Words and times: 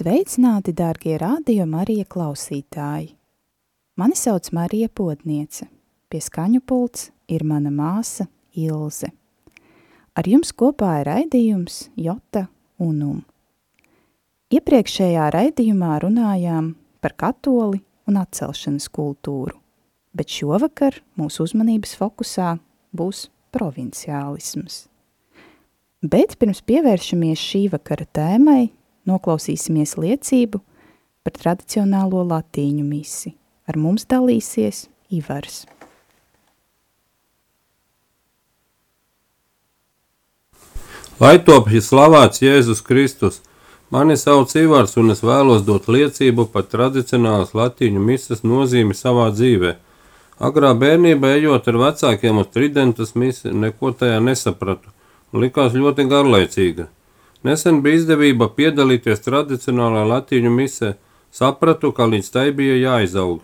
Sveicināti, 0.00 0.72
dārgie 0.72 1.18
radio 1.20 1.66
Marija 1.68 2.06
klausītāji! 2.08 3.10
Mani 4.00 4.16
sauc 4.16 4.46
Marija 4.56 4.88
Potniece. 4.88 5.66
Pie 6.08 6.22
skaņu 6.24 6.62
pults 6.64 7.10
ir 7.28 7.44
mana 7.44 7.68
māsa 7.68 8.24
Ilze. 8.56 9.10
Ar 10.16 10.30
jums 10.30 10.54
kopā 10.56 10.94
ir 11.02 11.10
raidījums 11.10 11.82
Jota 12.00 12.46
Unum. 12.80 13.20
Iepriekšējā 14.48 15.28
raidījumā 15.36 16.00
runājām 16.06 16.72
par 17.04 17.18
katoli 17.20 17.84
un 18.08 18.22
atcelšanas 18.24 18.88
kultūru, 18.88 19.58
bet 20.16 20.32
šovakar 20.32 21.02
mūsu 21.20 21.44
uzmanības 21.44 21.92
fokusā 22.00 22.54
būs 22.96 23.26
provinciālisms. 23.52 24.86
Bet 26.00 26.38
pirms 26.40 26.64
pievēršamies 26.64 27.48
šī 27.52 27.66
vakara 27.76 28.08
tēmai, 28.08 28.70
noklausīsimies 29.10 29.98
liecību 29.98 30.62
par 31.26 31.36
tradicionālo 31.36 32.22
latīņu 32.30 32.86
misi. 32.86 33.34
Ar 33.68 33.76
mums 33.78 34.06
dalīsies 34.10 34.86
Ivars. 35.10 35.66
Lai 41.20 41.36
top 41.44 41.66
slavēts 41.68 42.40
Jēzus 42.40 42.80
Kristus, 42.80 43.42
mani 43.92 44.16
sauc 44.16 44.54
Ivars 44.56 44.96
un 44.96 45.12
es 45.12 45.20
vēlos 45.20 45.66
dot 45.66 45.90
liecību 45.92 46.46
par 46.54 46.64
tradicionālas 46.72 47.52
latīņu 47.52 48.00
misas 48.00 48.40
nozīmi 48.40 48.96
savā 48.96 49.26
dzīvē. 49.34 49.74
Agrā 50.40 50.70
bērnībā 50.72 51.34
ejot 51.36 51.68
ar 51.68 51.76
vecākiem 51.82 52.40
uz 52.40 52.48
tridentas 52.54 53.12
misi, 53.12 53.52
neko 53.52 53.92
tajā 53.92 54.22
nesapratu 54.24 54.88
likās 55.36 55.76
ļoti 55.76 56.08
garlaicīga. 56.08 56.88
Nesen 57.42 57.78
bija 57.80 57.96
izdevība 58.02 58.50
piedalīties 58.52 59.22
tradicionālā 59.24 60.02
latīņu 60.08 60.50
misē, 60.52 60.90
sapratu, 61.32 61.92
ka 61.96 62.04
līdz 62.04 62.28
tai 62.34 62.50
bija 62.56 62.74
jāizaug. 62.76 63.40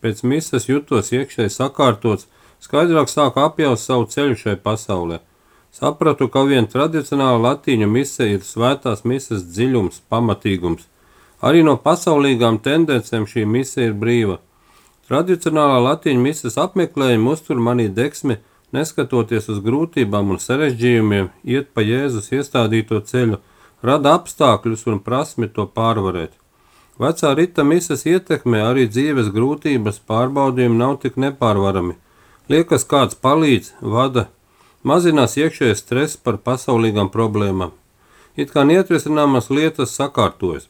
Pēc 0.00 0.22
mises 0.22 0.68
jutos 0.68 1.10
iekšēji 1.10 1.50
sakārtots, 1.56 2.28
skaidrāk 2.62 3.10
sāku 3.10 3.42
apjaust 3.42 3.90
savu 3.90 4.06
ceļu 4.12 4.38
šai 4.38 4.54
pasaulē. 4.62 5.18
Sapratu, 5.74 6.28
ka 6.30 6.44
vien 6.46 6.66
tradicionāla 6.70 7.40
latīņu 7.48 7.88
mise 7.90 8.28
ir 8.30 8.46
svētās 8.46 9.02
mises 9.04 9.42
dziļums, 9.50 10.02
pamatīgums. 10.10 10.86
Arī 11.42 11.64
no 11.66 11.74
pasaulīgām 11.80 12.60
tendencēm 12.62 13.26
šī 13.26 13.44
mise 13.50 13.82
ir 13.82 13.98
brīva. 13.98 14.38
Tradicionālā 15.10 15.78
latīņu 15.88 16.22
mises 16.22 16.58
apmeklējuma 16.58 17.34
uztur 17.34 17.58
manī 17.58 17.88
deksmi 17.90 18.38
neskatoties 18.76 19.48
uz 19.52 19.60
grūtībām 19.64 20.34
un 20.34 20.40
sarežģījumiem, 20.42 21.30
iet 21.44 21.70
pa 21.74 21.84
Jēzus 21.84 22.30
iestādīto 22.34 23.00
ceļu, 23.06 23.40
rada 23.82 24.14
apstākļus 24.18 24.86
un 24.90 25.00
prasmi 25.04 25.48
to 25.48 25.66
pārvarēt. 25.66 26.36
Vecā 27.00 27.32
rita 27.34 27.64
misas 27.64 28.04
ietekmē 28.04 28.60
arī 28.66 28.84
dzīves 28.90 29.30
grūtības 29.32 30.02
pārbaudījumi 30.08 30.76
nav 30.76 30.98
tik 31.04 31.16
nepārvarami. 31.16 31.96
Liekas, 32.52 32.84
kāds 32.84 33.16
palīdz, 33.16 33.72
vada, 33.80 34.28
mazinās 34.84 35.38
iekšējais 35.40 35.80
stress 35.80 36.20
par 36.20 36.36
pasaulīgām 36.44 37.08
problēmām. 37.14 37.72
It 38.36 38.52
kā 38.52 38.66
neatrisināmas 38.68 39.50
lietas 39.50 39.96
sakārtojas. 39.96 40.68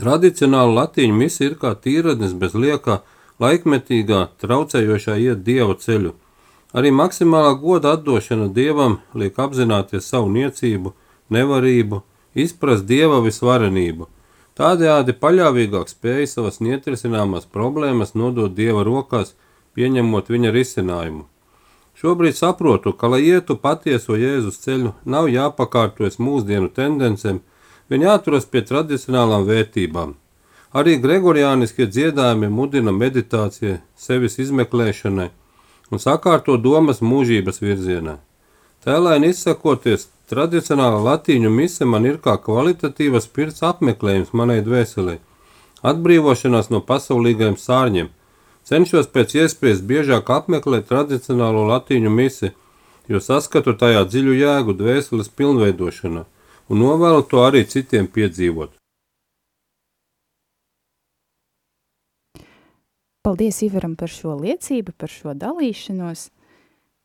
Tradicionāla 0.00 0.80
latīņu 0.80 1.14
misija 1.14 1.52
ir 1.52 1.58
kā 1.60 1.74
tīradnis 1.78 2.32
bez 2.34 2.56
liekā, 2.58 3.02
laikmetīgā, 3.42 4.26
traucējošā 4.42 5.20
iet 5.28 5.44
dieva 5.46 5.76
ceļu– 5.78 6.16
Arī 6.74 6.90
maksimālā 6.90 7.52
goda 7.62 7.92
atdošana 7.94 8.48
dievam 8.54 8.98
liek 9.14 9.38
apzināties 9.38 10.08
savu 10.10 10.32
niecību, 10.34 10.90
nevarību, 11.30 12.00
izprast 12.34 12.88
dieva 12.88 13.20
visvarenību. 13.22 14.08
Tādējādi 14.58 15.14
paļāvīgāk 15.18 15.90
spēja 15.90 16.26
savas 16.30 16.60
neatrisināmās 16.62 17.46
problēmas 17.50 18.14
nodot 18.18 18.54
dieva 18.54 18.82
rokās, 18.86 19.34
pieņemot 19.74 20.30
viņa 20.30 20.50
risinājumu. 20.54 21.24
Šobrīd 21.94 22.34
saprotu, 22.34 22.92
ka, 22.92 23.06
lai 23.06 23.22
ietu 23.22 23.54
patieso 23.54 24.18
Jēzus 24.18 24.58
ceļu, 24.66 24.92
nav 25.06 25.30
jāpakārtojas 25.30 26.18
mūsdienu 26.18 26.72
tendencēm, 26.74 27.38
vien 27.90 28.06
jāturas 28.06 28.50
pie 28.50 28.64
tradicionālām 28.66 29.46
vērtībām. 29.46 30.16
Arī 30.74 30.96
gregoriāniskie 30.98 31.86
dziedājumi 31.86 32.50
mudina 32.50 32.90
meditācijai, 32.90 33.78
sevis 33.94 34.40
izmeklēšanai, 34.42 35.30
un 35.90 36.00
sakārto 36.02 36.56
domas 36.56 37.02
mūžības 37.04 37.60
virzienā. 37.64 38.18
Tēlēni 38.84 39.30
izsakoties, 39.32 40.08
tradicionāla 40.28 41.00
latīņu 41.04 41.50
mise 41.52 41.86
man 41.88 42.04
ir 42.08 42.18
kā 42.24 42.36
kvalitatīvas 42.40 43.28
pirts 43.32 43.64
apmeklējums 43.64 44.34
manai 44.36 44.60
dvēselē, 44.64 45.18
atbrīvošanās 45.84 46.70
no 46.72 46.80
pasaulīgajiem 46.84 47.56
sārņiem. 47.60 48.12
Cenšos 48.64 49.10
pēc 49.12 49.34
iespējas 49.42 49.82
biežāk 49.84 50.30
apmeklēt 50.32 50.88
tradicionālo 50.88 51.66
latīņu 51.68 52.12
misi, 52.12 52.52
jo 53.08 53.20
saskatu 53.20 53.74
tajā 53.76 54.06
dziļu 54.08 54.38
jēgu 54.40 54.76
dvēseles 54.78 55.28
pilnveidošanā 55.28 56.24
un 56.68 56.80
novēlu 56.80 57.26
to 57.28 57.44
arī 57.44 57.64
citiem 57.68 58.08
piedzīvot. 58.08 58.72
Paldies 63.24 63.62
Ivaram 63.64 63.94
par 63.96 64.12
šo 64.12 64.34
liecību, 64.36 64.92
par 65.00 65.08
šo 65.08 65.32
dalīšanos, 65.32 66.26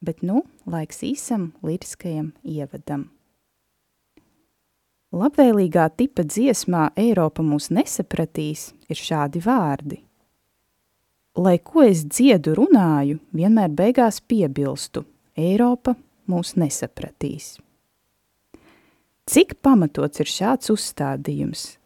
bet 0.04 0.20
nu 0.20 0.42
laiks 0.68 1.00
īsam 1.08 1.54
liriskajam 1.64 2.34
ievadam. 2.44 3.08
Labvēlīgā 5.16 5.88
tipa 5.96 6.26
dziesmā 6.28 6.90
Eiropa 7.00 7.42
mūs 7.42 7.72
nesapratīs 7.72 8.68
ir 8.92 9.00
šādi 9.00 9.40
vārdi. 9.42 10.02
Lai 11.40 11.56
ko 11.64 11.88
es 11.88 12.04
dziedu 12.04 12.54
runāju, 12.60 13.18
vienmēr 13.32 13.72
beigās 13.72 14.20
piebilstu, 14.20 15.06
Eiropa 15.40 15.96
mūs 16.30 16.58
nesapratīs. 16.60 17.56
Cik 19.30 19.56
pamatots 19.64 20.20
ir 20.20 20.30
šāds 20.30 20.70
uzstādījums? 20.74 21.78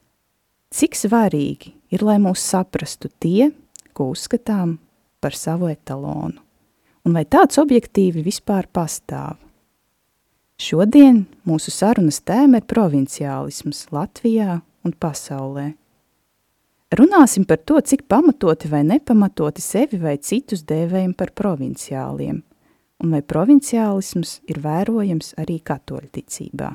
Cik 0.74 0.98
svarīgi 0.98 1.78
ir, 1.94 2.02
lai 2.02 2.18
mūs 2.24 2.42
saprastu 2.42 3.14
tie, 3.22 3.54
ko 3.96 4.10
uzskatām 4.14 4.78
par 5.24 5.38
savu 5.38 5.70
etalonu. 5.72 6.42
Un 7.04 7.16
vai 7.16 7.26
tāds 7.28 7.60
objektīvi 7.60 8.24
vispār 8.24 8.70
pastāv? 8.72 9.36
Šodien 10.64 11.26
mūsu 11.50 11.74
sarunas 11.74 12.22
tēma 12.24 12.62
ir 12.62 12.68
provinciālisms 12.70 13.88
Latvijā 13.92 14.62
un 14.86 14.94
pasaulē. 14.96 15.74
Runāsim 16.94 17.48
par 17.50 17.58
to, 17.66 17.80
cik 17.82 18.06
pamatoti 18.08 18.70
vai 18.70 18.84
nepamatoti 18.86 19.64
sevi 19.66 19.98
vai 19.98 20.20
citus 20.22 20.62
dēvējam 20.70 21.16
par 21.18 21.34
provinciāliem, 21.34 22.38
un 23.02 23.16
vai 23.16 23.24
provinciālisms 23.26 24.38
ir 24.48 24.62
vērojams 24.62 25.34
arī 25.42 25.58
katoļticībā. 25.66 26.70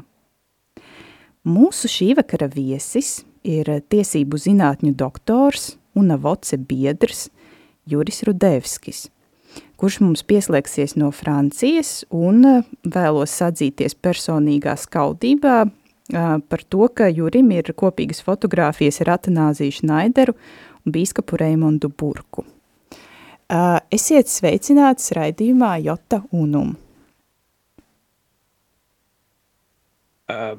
Mūsu 1.48 1.88
šī 1.88 2.10
vakara 2.18 2.50
viesis 2.50 3.22
ir 3.46 3.70
tiesību 3.88 4.42
zinātņu 4.42 4.92
doktors, 4.98 5.77
un 5.98 6.14
avoce 6.14 6.56
biedrs 6.56 7.26
Juris 7.88 8.22
Rudevskis, 8.26 9.06
kurš 9.80 10.00
mums 10.04 10.24
pieslēgsies 10.28 10.96
no 11.00 11.10
Francijas 11.14 12.02
un 12.14 12.44
eh, 12.44 12.64
vēlos 12.84 13.32
sadzīties 13.40 13.96
personīgā 14.04 14.74
skaudībā 14.78 15.56
eh, 15.64 15.70
par 16.50 16.64
to, 16.68 16.88
ka 16.92 17.08
Jurim 17.08 17.50
ir 17.56 17.72
kopīgas 17.72 18.20
fotogrāfijas 18.26 19.00
ar 19.04 19.14
Atanāziju 19.16 19.80
Šnaideru 19.80 20.36
un 20.84 20.94
bīskapu 20.94 21.40
Reimondu 21.40 21.88
Burku. 21.88 22.44
Eh, 23.48 23.78
esiet 23.94 24.28
sveicināts 24.28 25.14
raidījumā 25.16 25.78
Jota 25.86 26.20
Unum. 26.36 26.76
Uh, 30.28 30.58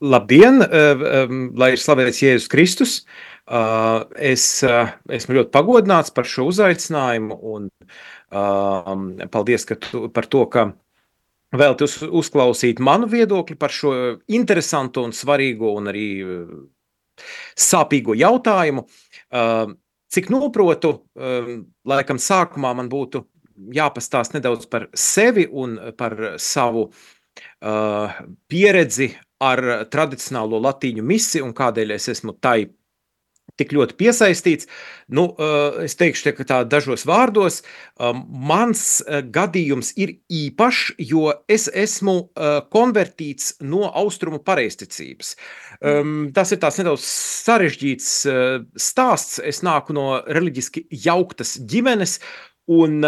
labdien, 0.00 0.62
uh, 0.64 1.02
um, 1.28 1.50
lai 1.60 1.74
ir 1.74 1.82
slavēts 1.82 2.22
Jēzus 2.24 2.48
Kristus. 2.48 2.94
Uh, 3.02 3.29
es 3.50 4.44
uh, 4.62 4.92
esmu 5.10 5.40
ļoti 5.40 5.50
pagodināts 5.54 6.12
par 6.14 6.28
šo 6.28 6.46
uzaicinājumu 6.52 7.38
un 7.54 7.66
um, 8.30 9.08
paldies 9.32 9.66
tu, 9.66 10.06
par 10.14 10.28
to, 10.30 10.44
ka 10.52 10.68
vēlti 11.58 11.86
uz, 11.86 11.96
uzklausīt 12.06 12.78
manu 12.78 13.08
viedokli 13.10 13.58
par 13.58 13.74
šo 13.74 13.92
interesantu 14.30 15.02
un 15.08 15.14
svarīgo 15.16 15.74
un 15.80 15.90
arī 15.90 16.06
sāpīgo 17.58 18.14
jautājumu. 18.14 18.86
Cik 20.10 20.30
noprotu, 20.30 20.92
laikam 21.90 22.20
sākumā 22.22 22.70
man 22.78 22.88
būtu 22.90 23.24
jāpastāst 23.74 24.34
nedaudz 24.34 24.70
par 24.70 24.86
sevi 24.94 25.44
un 25.50 25.74
par 25.98 26.16
savu 26.40 26.86
pieredzi 28.50 29.10
ar 29.40 29.62
tradicionālo 29.90 30.60
latīņu 30.62 31.04
misi 31.06 31.42
un 31.44 31.52
kādēļ 31.56 31.96
es 31.96 32.08
esmu 32.14 32.36
tai 32.40 32.70
tik 33.60 33.74
ļoti 33.76 33.96
piesaistīts. 34.00 34.68
Nu, 35.12 35.28
eh, 35.36 35.84
es 35.86 35.96
teikšu, 36.00 36.32
ka 36.38 36.46
tā 36.48 36.58
dažos 36.68 37.04
vārdos 37.08 37.60
eh, 37.62 38.20
mans 38.50 38.82
eh, 39.04 39.20
gadījums 39.22 39.92
ir 40.00 40.16
īpašs, 40.30 40.96
jo 41.10 41.30
es 41.50 41.68
esmu 41.68 42.16
konvertīts 42.72 43.54
no 43.66 43.88
austrumu 43.96 44.40
pareizticības. 44.44 45.34
Ehm, 45.80 46.30
tas 46.34 46.52
ir 46.52 46.60
tāds 46.62 46.78
nedaudz 46.80 47.04
sarežģīts 47.04 48.10
stāsts. 48.80 49.40
Es 49.44 49.62
nāku 49.66 49.94
no 49.96 50.06
reliģiski 50.26 50.86
jauktas 51.04 51.56
ģimenes, 51.70 52.18
un 52.70 53.00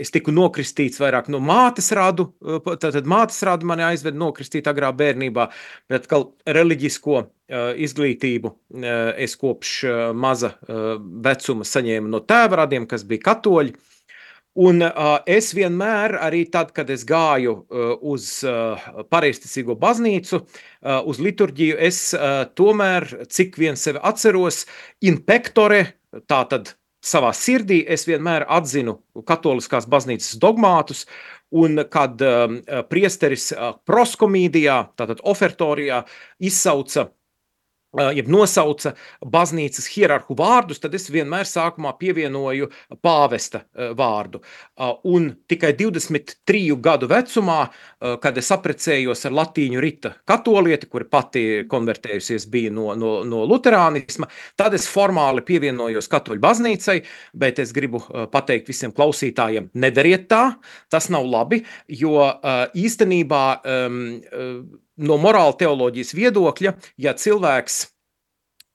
es 0.00 0.12
tiku 0.14 0.32
nokristīts 0.34 1.00
vairāk 1.02 1.30
no 1.32 1.40
mātes 1.42 1.90
rādu. 1.96 2.30
Tad 2.80 3.08
mātes 3.10 3.40
rādu 3.46 3.68
mani 3.68 3.86
aizveda 3.86 4.18
nokristīt 4.20 4.68
agrā 4.70 4.92
bērnībā, 4.96 5.48
bet 5.90 6.04
atkal 6.04 6.30
reliģisko 6.46 7.24
izglītību 7.84 8.54
es 9.20 9.36
kopš 9.40 9.72
maza 10.16 10.54
vecuma 11.26 11.66
saņēmu 11.68 12.12
no 12.12 12.22
tēva 12.24 12.64
radiem, 12.64 12.88
kas 12.90 13.04
bija 13.08 13.28
katoļi. 13.30 13.74
Un 14.54 14.84
uh, 14.86 15.16
es 15.26 15.48
vienmēr, 15.50 16.14
arī 16.22 16.44
tad, 16.46 16.70
kad 16.76 16.90
es 16.94 17.02
gāju 17.08 17.56
uh, 17.58 17.96
uz 18.06 18.28
uh, 18.46 18.78
pareizticīgo 19.10 19.74
baznīcu, 19.80 20.38
uh, 20.38 21.00
uz 21.10 21.18
liturģiju, 21.18 21.78
es 21.82 21.98
uh, 22.14 22.44
tomēr, 22.54 23.08
cik 23.26 23.58
vien 23.58 23.74
sevi 23.74 23.98
atceros, 23.98 24.62
in 25.02 25.18
pectore, 25.26 25.82
tā 26.30 26.44
tad 26.46 26.76
savā 27.04 27.32
sirdī 27.36 27.82
es 27.86 28.06
vienmēr 28.08 28.46
atzinu 28.48 28.98
katoliskās 29.28 29.88
baznīcas 29.90 30.38
dogmātus, 30.40 31.04
un 31.54 31.84
kad 31.90 32.22
um, 32.24 32.56
priesteris 32.90 33.50
uh, 33.52 33.74
proskomīdijā, 33.86 34.78
tātad 34.98 35.20
ofertorijā, 35.22 36.02
izsauca 36.42 37.10
jeb 38.14 38.28
nosauca 38.30 38.94
baznīcas 39.20 39.86
hierarhu 39.94 40.36
vārdus, 40.38 40.80
tad 40.82 40.94
es 40.96 41.06
vienmēr 41.12 41.46
sākumā 41.48 41.94
pievienoju 42.00 42.70
pāvesta 43.04 43.64
vārdu. 43.96 44.42
Un 45.10 45.30
tikai 45.50 45.72
23 45.78 46.76
gadu 46.82 47.08
vecumā, 47.10 47.60
kad 48.22 48.38
es 48.40 48.50
aprecējos 48.54 49.24
ar 49.28 49.36
latīņu 49.40 49.82
rita 49.82 50.14
katolieti, 50.28 50.90
kuri 50.90 51.08
pati 51.10 51.44
konvertējusies 51.70 52.48
bija 52.50 52.72
no, 52.74 52.90
no, 52.98 53.16
no 53.28 53.44
luterānisma, 53.48 54.28
tad 54.58 54.76
es 54.76 54.88
formāli 54.90 55.44
pievienojos 55.46 56.10
katoļu 56.12 56.42
baznīcai, 56.44 57.00
bet 57.38 57.60
es 57.62 57.74
gribu 57.76 58.02
pateikt 58.32 58.70
visiem 58.72 58.94
klausītājiem, 58.94 59.70
nedariet 59.74 60.28
tā, 60.30 60.44
tas 60.92 61.10
nav 61.12 61.26
labi, 61.28 61.62
jo 61.88 62.24
īstenībā 62.74 63.44
um, 63.62 64.00
no 64.96 65.18
morāla 65.20 65.56
teoloģijas 65.58 66.14
viedokļa, 66.16 66.76
ja 67.00 67.14
cilvēks 67.18 67.80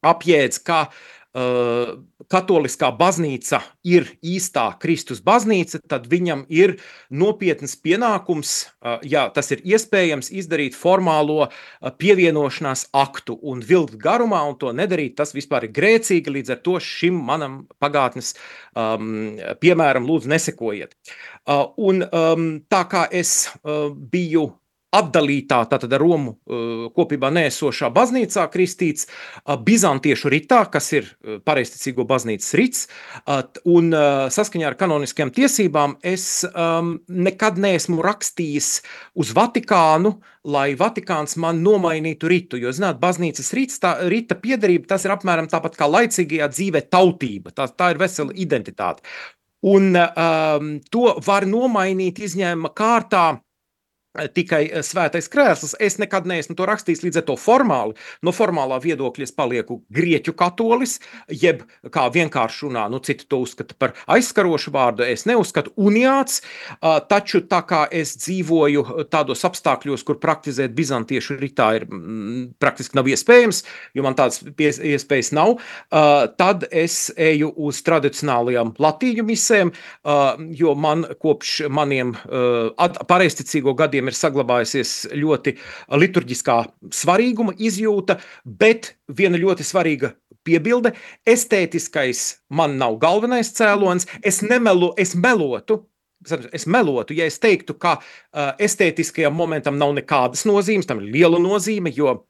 apjēdz, 0.06 0.60
ka 0.63 0.80
uh, 0.88 1.95
katoliskā 2.31 2.89
baznīca 2.95 3.62
ir 3.88 4.07
īstā 4.24 4.66
Kristus 4.80 5.21
baznīca, 5.25 5.81
tad 5.92 6.07
viņam 6.12 6.45
ir 6.51 6.77
nopietns 7.10 7.75
pienākums, 7.83 8.54
uh, 8.80 9.00
ja 9.04 9.27
tas 9.33 9.51
ir 9.56 9.63
iespējams, 9.68 10.31
izdarīt 10.42 10.77
formālo 10.77 11.42
uh, 11.48 11.51
pievienošanās 12.00 12.88
aktu 12.95 13.38
un 13.42 13.63
vilkt 13.66 13.98
garumā, 14.00 14.44
un 14.50 14.56
to 14.62 14.71
nedarīt, 14.75 15.18
tas 15.19 15.36
vispār 15.36 15.68
ir 15.68 15.75
grēcīgi, 15.75 16.36
līdz 16.39 16.56
ar 16.56 16.63
to 16.63 16.77
šim 16.83 17.19
manam 17.30 17.62
pagātnes 17.81 18.36
um, 18.75 19.36
piemēram 19.60 20.07
lūdzu 20.07 20.31
nesekojiet. 20.31 20.95
Uh, 21.44 21.68
un 21.77 22.04
um, 22.07 22.50
tā 22.71 22.86
kā 22.92 23.06
es 23.12 23.50
uh, 23.63 23.89
biju 23.92 24.50
atdalītā, 24.95 25.62
tātad 25.69 25.94
Romu 26.01 26.33
uh, 26.33 26.88
kopībā 26.95 27.30
neesošā 27.33 27.91
baznīcā 27.94 28.45
kristīts, 28.53 29.06
uh, 29.09 29.56
Bizantiešu 29.62 30.31
ritā, 30.33 30.63
kas 30.71 30.89
ir 30.97 31.06
uh, 31.06 31.38
pareizticīgo 31.45 32.06
baznīcas 32.09 32.53
rits, 32.57 32.88
un 33.69 33.91
saskaņā 34.33 34.68
ar 34.69 34.75
kanoniskajām 34.80 35.31
tiesībām 35.36 35.95
es 36.06 36.44
um, 36.50 36.95
nekad 37.09 37.59
neesmu 37.62 38.01
rakstījis 38.03 38.69
uz 39.19 39.31
Vatikānu, 39.36 40.15
lai 40.50 40.74
Vatikāns 40.80 41.35
man 41.42 41.62
nomainītu 41.65 42.30
ritu, 42.31 42.59
jo, 42.62 42.74
zināt, 42.75 43.00
baznīcas 43.01 43.51
rits, 43.57 43.81
tā 43.83 43.95
rita 44.12 44.38
piedarība, 44.39 44.89
tas 44.94 45.06
ir 45.06 45.13
apmēram 45.15 45.50
tāpat 45.51 45.77
kā 45.80 45.89
laicīgajā 45.89 46.50
dzīvē 46.53 46.85
tautība, 46.89 47.53
tā, 47.56 47.69
tā 47.69 47.94
ir 47.94 48.01
vesela 48.01 48.35
identitāte. 48.35 49.06
Un 49.69 49.92
um, 50.00 50.74
to 50.92 51.13
var 51.25 51.47
nomainīt 51.50 52.21
izņēmuma 52.24 52.71
kārtā, 52.77 53.25
tikai 54.17 54.63
eh, 54.67 54.83
svētais 54.85 55.29
krēsls. 55.31 55.75
Es 55.81 56.00
nekad 56.01 56.27
neesmu 56.29 56.56
to 56.57 56.65
rakstījis, 56.69 57.03
līdz 57.06 57.21
ar 57.21 57.25
to 57.27 57.35
formāli. 57.39 57.95
No 58.25 58.33
formālā 58.35 58.79
viedokļa 58.81 59.27
es 59.27 59.33
palieku 59.35 59.79
grieķu 59.94 60.33
katolis, 60.38 60.97
jeb 61.29 61.61
kā 61.94 62.07
vienkārši 62.13 62.65
runā, 62.65 62.88
nu, 62.91 63.01
citi 63.06 63.27
to 63.29 63.41
uzskata 63.45 63.77
par 63.79 63.94
aizskarošu 64.09 64.73
vārdu, 64.73 65.06
es 65.06 65.25
neuzskatu 65.29 65.73
uniāts, 65.77 66.41
taču 67.09 67.44
tā 67.50 67.61
kā 67.67 67.83
es 67.94 68.15
dzīvoju 68.19 69.06
tādos 69.13 69.45
apstākļos, 69.47 70.03
kur 70.07 70.19
praktizēt 70.21 70.73
bizantiešu 70.77 71.38
ritā 71.39 71.69
ir 71.77 71.85
m, 71.88 72.50
praktiski 72.59 72.97
nav 72.97 73.09
iespējams, 73.11 73.61
jo 73.97 74.06
man 74.06 74.17
tādas 74.17 74.41
iespējas 74.57 75.31
nav, 75.38 75.59
tad 76.39 76.65
es 76.71 77.09
eju 77.15 77.51
uz 77.69 77.81
tradicionālajām 77.85 78.73
latīņu 78.81 79.27
misēm, 79.29 79.73
jo 80.59 80.75
man 80.79 81.06
kopš 81.21 81.56
maniem 81.73 82.15
pareisticīgo 83.09 83.75
gadiem 83.77 83.99
ir 84.07 84.16
saglabājusies 84.16 85.10
ļoti 85.19 85.56
liturģiskā 85.92 86.57
svarīguma 86.96 87.56
izjūta, 87.57 88.19
bet 88.46 88.94
viena 89.12 89.38
ļoti 89.42 89.66
svarīga 89.68 90.13
piebilde- 90.48 90.94
estētiskais 91.36 92.40
man 92.50 92.78
nav 92.78 93.00
galvenais 93.00 93.51
cēlonis. 93.51 94.07
Es 94.24 94.42
nemelu, 94.42 94.94
es 94.98 95.16
melotu. 95.16 95.85
Es 96.52 96.66
melotu, 96.68 97.14
ja 97.16 97.26
es 97.26 97.40
teiktu, 97.40 97.78
ka 97.80 97.94
uh, 97.95 98.52
estētiskajam 98.59 99.31
momentam 99.31 99.78
nav 99.80 99.94
nekādas 99.95 100.44
nozīmes, 100.44 100.85
tam 100.85 101.00
ir 101.00 101.14
liela 101.14 101.40
nozīme, 101.40 101.94
jo 101.95 102.26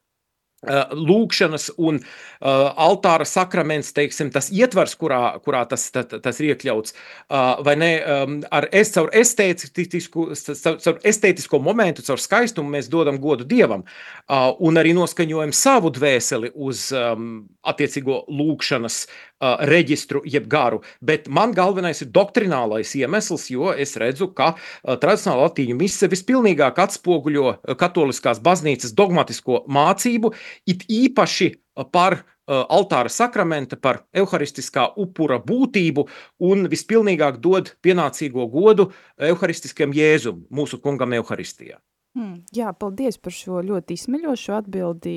lūkšanas 0.68 1.70
un 1.80 2.00
uh, 2.02 2.72
altāra 2.76 3.26
sakraments, 3.28 3.94
teiksim, 3.96 4.32
tas 4.34 4.50
ietvars, 4.52 4.96
kurā, 5.00 5.22
kurā 5.46 5.64
tas, 5.70 5.86
tas, 5.96 6.10
tas 6.10 6.42
ir 6.42 6.52
iekļauts, 6.52 6.96
uh, 7.30 7.62
vai 7.66 7.76
ne, 7.80 7.92
um, 8.04 8.40
ar 8.52 8.68
es, 8.76 8.92
caur, 8.96 9.12
estētisku, 9.16 10.30
caur 10.36 11.00
estētisko 11.08 11.62
momentu, 11.64 12.04
caur 12.06 12.20
skaistumu 12.20 12.76
mēs 12.76 12.92
dodam 12.92 13.22
godu 13.24 13.48
Dievam. 13.48 13.86
Uh, 14.28 14.52
un 14.60 14.80
arī 14.82 14.92
noskaņojam 14.98 15.56
savu 15.56 15.94
dvēseli 15.96 16.52
uz 16.56 16.90
um, 16.96 17.48
attiecīgo 17.64 18.26
lūkšanas 18.28 19.00
uh, 19.06 19.64
reģistru 19.70 20.22
jeb 20.28 20.48
garu, 20.52 20.82
bet 21.00 21.30
man 21.32 21.54
galvenais 21.56 22.04
ir 22.04 22.12
doktrinālais 22.16 22.92
iemesls, 23.00 23.48
jo 23.54 23.72
es 23.72 23.96
redzu, 24.00 24.30
ka 24.36 24.52
uh, 24.56 24.96
tradicionāla 25.00 25.48
latīņu 25.48 25.80
mise 25.80 26.12
vispilnīgāk 26.12 26.84
atspoguļo 26.84 27.48
uh, 27.48 27.76
katoliskās 27.80 28.42
baznīcas 28.44 28.96
dogmatisko 28.98 29.64
mācību, 29.72 30.34
it 30.70 30.86
īpaši 30.90 31.54
par 31.94 32.20
uh, 32.20 32.64
altāra 32.70 33.12
sakramenta, 33.12 33.78
par 33.78 34.04
evaharistiskā 34.14 34.90
upura 35.00 35.40
būtību 35.44 36.08
un 36.50 36.68
vispilnīgāk 36.72 37.40
dod 37.44 37.76
pienācīgo 37.86 38.48
godu 38.52 38.90
evaharistiskajam 39.18 39.94
jēzum, 39.96 40.44
mūsu 40.50 40.82
kungam 40.84 41.16
evaharistijā. 41.20 41.80
Hmm, 42.18 42.40
jā, 42.56 42.72
paldies 42.74 43.20
par 43.22 43.34
šo 43.36 43.62
ļoti 43.64 43.96
izsmeļošo 43.96 44.60
atbildi. 44.64 45.16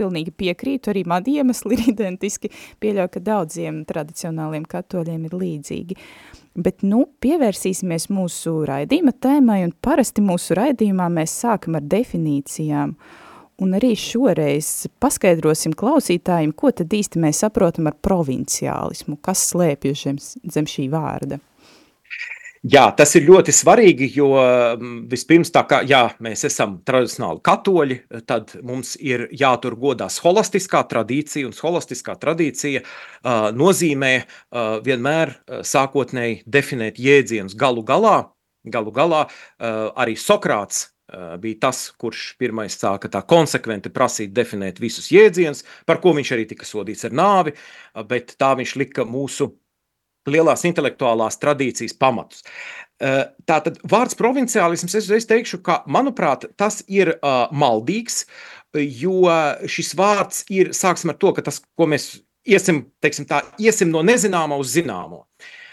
Pilnīgi 0.00 0.32
piekrītu, 0.32 0.88
arī 0.88 1.02
mani 1.04 1.34
iemesli 1.36 1.76
ir 1.76 1.82
identiski. 1.92 2.48
Pieļauju, 2.80 3.10
ka 3.12 3.20
daudziem 3.20 3.82
tradicionāliem 3.84 4.64
katoļiem 4.64 5.26
ir 5.28 5.34
līdzīgi. 5.36 5.98
Bet, 6.56 6.80
nu, 6.82 7.04
pievērsīsimies 7.20 8.08
mūsu 8.10 8.62
raidījuma 8.66 9.12
tēmai, 9.12 9.60
un 9.66 9.74
parasti 9.84 10.24
mūsu 10.24 10.56
raidījumā 10.56 11.10
mēs 11.12 11.36
sākam 11.44 11.76
ar 11.76 11.84
definīcijām. 11.84 12.96
Uh, 12.96 13.29
Un 13.60 13.76
arī 13.76 13.92
šoreiz 13.98 14.88
paskaidrosim 15.02 15.74
klausītājiem, 15.76 16.54
ko 16.56 16.72
tad 16.72 16.92
īsti 16.96 17.20
mēs 17.20 17.42
saprotam 17.44 17.90
ar 17.90 17.98
provinciālismu, 18.00 19.18
kas 19.20 19.50
slēpjas 19.50 20.04
zem, 20.06 20.20
zem 20.48 20.68
šī 20.70 20.88
vārda. 20.92 21.40
Jā, 22.60 22.90
tas 22.92 23.14
ir 23.16 23.24
ļoti 23.24 23.54
svarīgi, 23.56 24.10
jo 24.18 24.34
mm, 24.36 24.96
vispirms 25.08 25.48
tā 25.52 25.62
kā 25.68 25.78
jā, 25.88 26.02
mēs 26.20 26.44
esam 26.44 26.74
tradicionāli 26.84 27.40
katoļi, 27.44 27.96
tad 28.28 28.52
mums 28.60 28.98
ir 29.00 29.28
jātur 29.32 29.78
godā 29.80 30.10
holistiskā 30.12 30.82
tradīcija, 30.88 31.48
un 31.48 31.56
holistiskā 31.56 32.18
tradīcija 32.20 32.82
uh, 32.84 33.48
nozīmē 33.56 34.12
uh, 34.20 34.76
vienmēr 34.84 35.32
uh, 35.32 35.62
sākotnēji 35.64 36.42
definēt 36.44 37.00
jēdzienus 37.00 37.56
galu 37.56 37.84
galā, 37.84 38.18
Galu 38.68 38.92
galā 38.92 39.22
arī 39.96 40.18
Sokrāts 40.20 40.90
bija 41.42 41.60
tas, 41.66 41.86
kurš 42.00 42.34
pirmais 42.40 42.76
sāka 42.78 43.10
tā 43.12 43.22
konsekventi 43.26 43.92
prasīt 43.92 44.34
definēt 44.36 44.80
visus 44.82 45.10
jēdzienus, 45.12 45.64
par 45.86 46.00
ko 46.02 46.14
viņš 46.16 46.34
arī 46.36 46.46
tika 46.50 46.68
sodīts 46.68 47.08
ar 47.08 47.16
nāvi, 47.16 47.56
bet 48.08 48.36
tā 48.40 48.52
viņš 48.58 48.76
lika 48.80 49.06
mūsu 49.08 49.50
lielās 50.30 50.64
intelektuālās 50.68 51.40
tradīcijas 51.40 51.96
pamatus. 51.98 52.44
Tātad 53.48 53.78
vārds 53.88 54.16
provinciālisms, 54.18 54.94
es, 54.98 55.08
es 55.16 55.28
teikšu, 55.28 55.62
ka, 55.64 55.80
manuprāt, 55.88 56.44
tas 56.60 56.82
ir 56.86 57.14
uh, 57.16 57.46
maldīgs, 57.48 58.26
jo 58.76 59.22
šis 59.64 59.94
vārds 59.98 60.44
ir, 60.52 60.74
sāksim 60.76 61.14
ar 61.14 61.16
to, 61.20 61.32
ka 61.36 61.46
tas, 61.46 61.62
ko 61.80 61.88
mēs 61.90 62.12
iesim, 62.44 62.84
teiksim 63.02 63.26
tā, 63.30 63.40
iesim 63.60 63.90
no 63.92 64.04
nezināmā 64.06 64.58
uz 64.60 64.74
zināmo. 64.76 65.24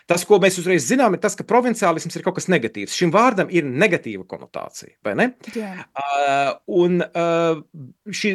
Tas, 0.08 0.24
ko 0.28 0.40
mēs 0.40 0.56
uzreiz 0.62 0.86
zinām, 0.88 1.16
ir 1.18 1.22
tas, 1.24 1.36
ka 1.36 1.44
provinciālisms 1.48 2.16
ir 2.16 2.24
kaut 2.24 2.38
kas 2.38 2.48
negatīvs. 2.52 2.96
Šim 2.96 3.12
vārdam 3.12 3.50
ir 3.52 3.68
negatīva 3.68 4.24
konotācija, 4.30 4.96
vai 5.04 5.16
ne? 5.20 5.26
Jā. 5.52 5.74
Uh, 6.00 6.52
un 6.80 7.02
uh, 7.04 7.60
ši, 8.08 8.32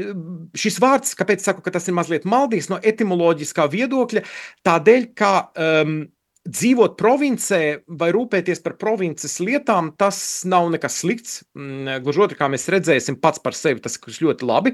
šis 0.58 0.76
vārds, 0.82 1.16
kāpēc 1.16 1.44
saku, 1.44 1.64
ka 1.64 1.72
tas 1.72 1.88
ir 1.88 1.96
mazliet 1.96 2.28
maldīgs 2.28 2.68
no 2.68 2.76
etimoloģiskā 2.92 3.70
viedokļa, 3.72 4.24
tādēļ, 4.68 5.08
ka 5.16 5.32
um, 5.56 6.02
dzīvot 6.42 6.96
provincē 6.98 7.60
vai 8.00 8.08
rūpēties 8.14 8.62
par 8.64 8.74
provinces 8.80 9.36
lietām, 9.42 9.92
tas 9.98 10.42
nav 10.48 10.70
nekas 10.74 10.96
slikts. 11.02 11.36
Mm, 11.54 12.00
gluži 12.02 12.24
otrādi, 12.24 12.38
kā 12.40 12.48
mēs 12.50 12.66
redzēsim, 12.72 13.18
pats 13.22 13.42
par 13.42 13.54
sevi 13.54 13.82
tas 13.84 13.94
ir 14.00 14.18
ļoti 14.26 14.48
labi. 14.48 14.72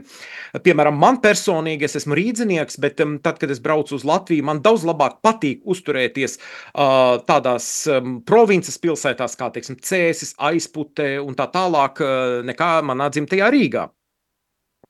Piemēram, 0.65 0.97
man 0.97 1.21
personīgi, 1.25 1.85
es 1.85 1.99
esmu 2.01 2.17
rīznieks, 2.17 2.81
bet 2.81 3.03
um, 3.05 3.19
tad, 3.21 3.41
kad 3.43 3.53
es 3.53 3.61
braucu 3.65 3.99
uz 3.99 4.07
Latviju, 4.09 4.47
man 4.49 4.63
daudz 4.65 4.87
labāk 4.89 5.21
patīk 5.25 5.61
uzturēties 5.69 6.39
uh, 6.39 7.21
tādās 7.29 7.69
um, 7.93 8.19
provinces 8.25 8.81
pilsētās, 8.81 9.37
kā 9.37 9.53
teiksim, 9.53 9.77
Cēsis, 9.85 10.35
Aizpute 10.49 11.19
un 11.21 11.37
tā 11.37 11.51
tālāk, 11.53 12.01
uh, 12.01 12.41
nekā 12.49 12.73
manā 12.89 13.13
dzimtajā 13.13 13.53
Rīgā. 13.53 13.85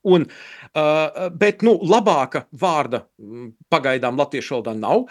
Un, 0.08 0.24
uh, 0.78 1.26
bet 1.34 1.66
nu, 1.66 1.74
labāka 1.82 2.46
vārda 2.54 3.02
mm, 3.18 3.50
pagaidām 3.72 4.18
latviešu 4.20 4.54
valodā 4.54 4.78
nav. 4.78 5.08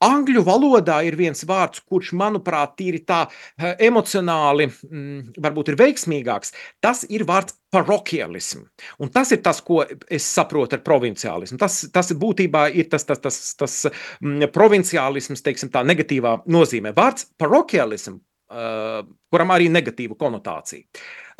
Angļu 0.00 0.42
valodā 0.46 1.00
ir 1.04 1.16
viens 1.18 1.44
vārds, 1.44 1.82
kurš, 1.84 2.14
manuprāt, 2.16 2.72
tīri 2.78 3.02
tā 3.04 3.24
eh, 3.28 3.74
emocionāli 3.88 4.70
mm, 4.70 5.40
varbūt 5.44 5.72
ir 5.72 5.80
veiksmīgāks. 5.80 6.54
Tas 6.80 7.04
ir 7.08 7.26
vārds 7.28 7.58
parokialisms. 7.70 8.70
Un 8.98 9.12
tas 9.12 9.30
ir 9.34 9.42
tas, 9.44 9.60
ko 9.64 9.82
es 9.84 10.24
saprotu 10.24 10.78
ar 10.78 10.84
provinciālismu. 10.86 11.60
Tas, 11.60 11.82
tas 11.92 12.14
būtībā 12.16 12.68
ir 12.72 12.88
tas, 12.92 13.04
tas, 13.08 13.20
tas, 13.20 13.42
tas 13.60 13.76
mm, 14.22 14.48
provinciālisms, 14.54 15.44
teiksim, 15.44 15.72
tā 15.74 15.84
negatīvā 15.86 16.40
nozīmē. 16.50 16.94
Vārds 16.96 17.28
parokialisms, 17.40 18.22
kuram 18.50 19.52
arī 19.54 19.68
negatīva 19.70 20.16
konotācija. 20.18 20.82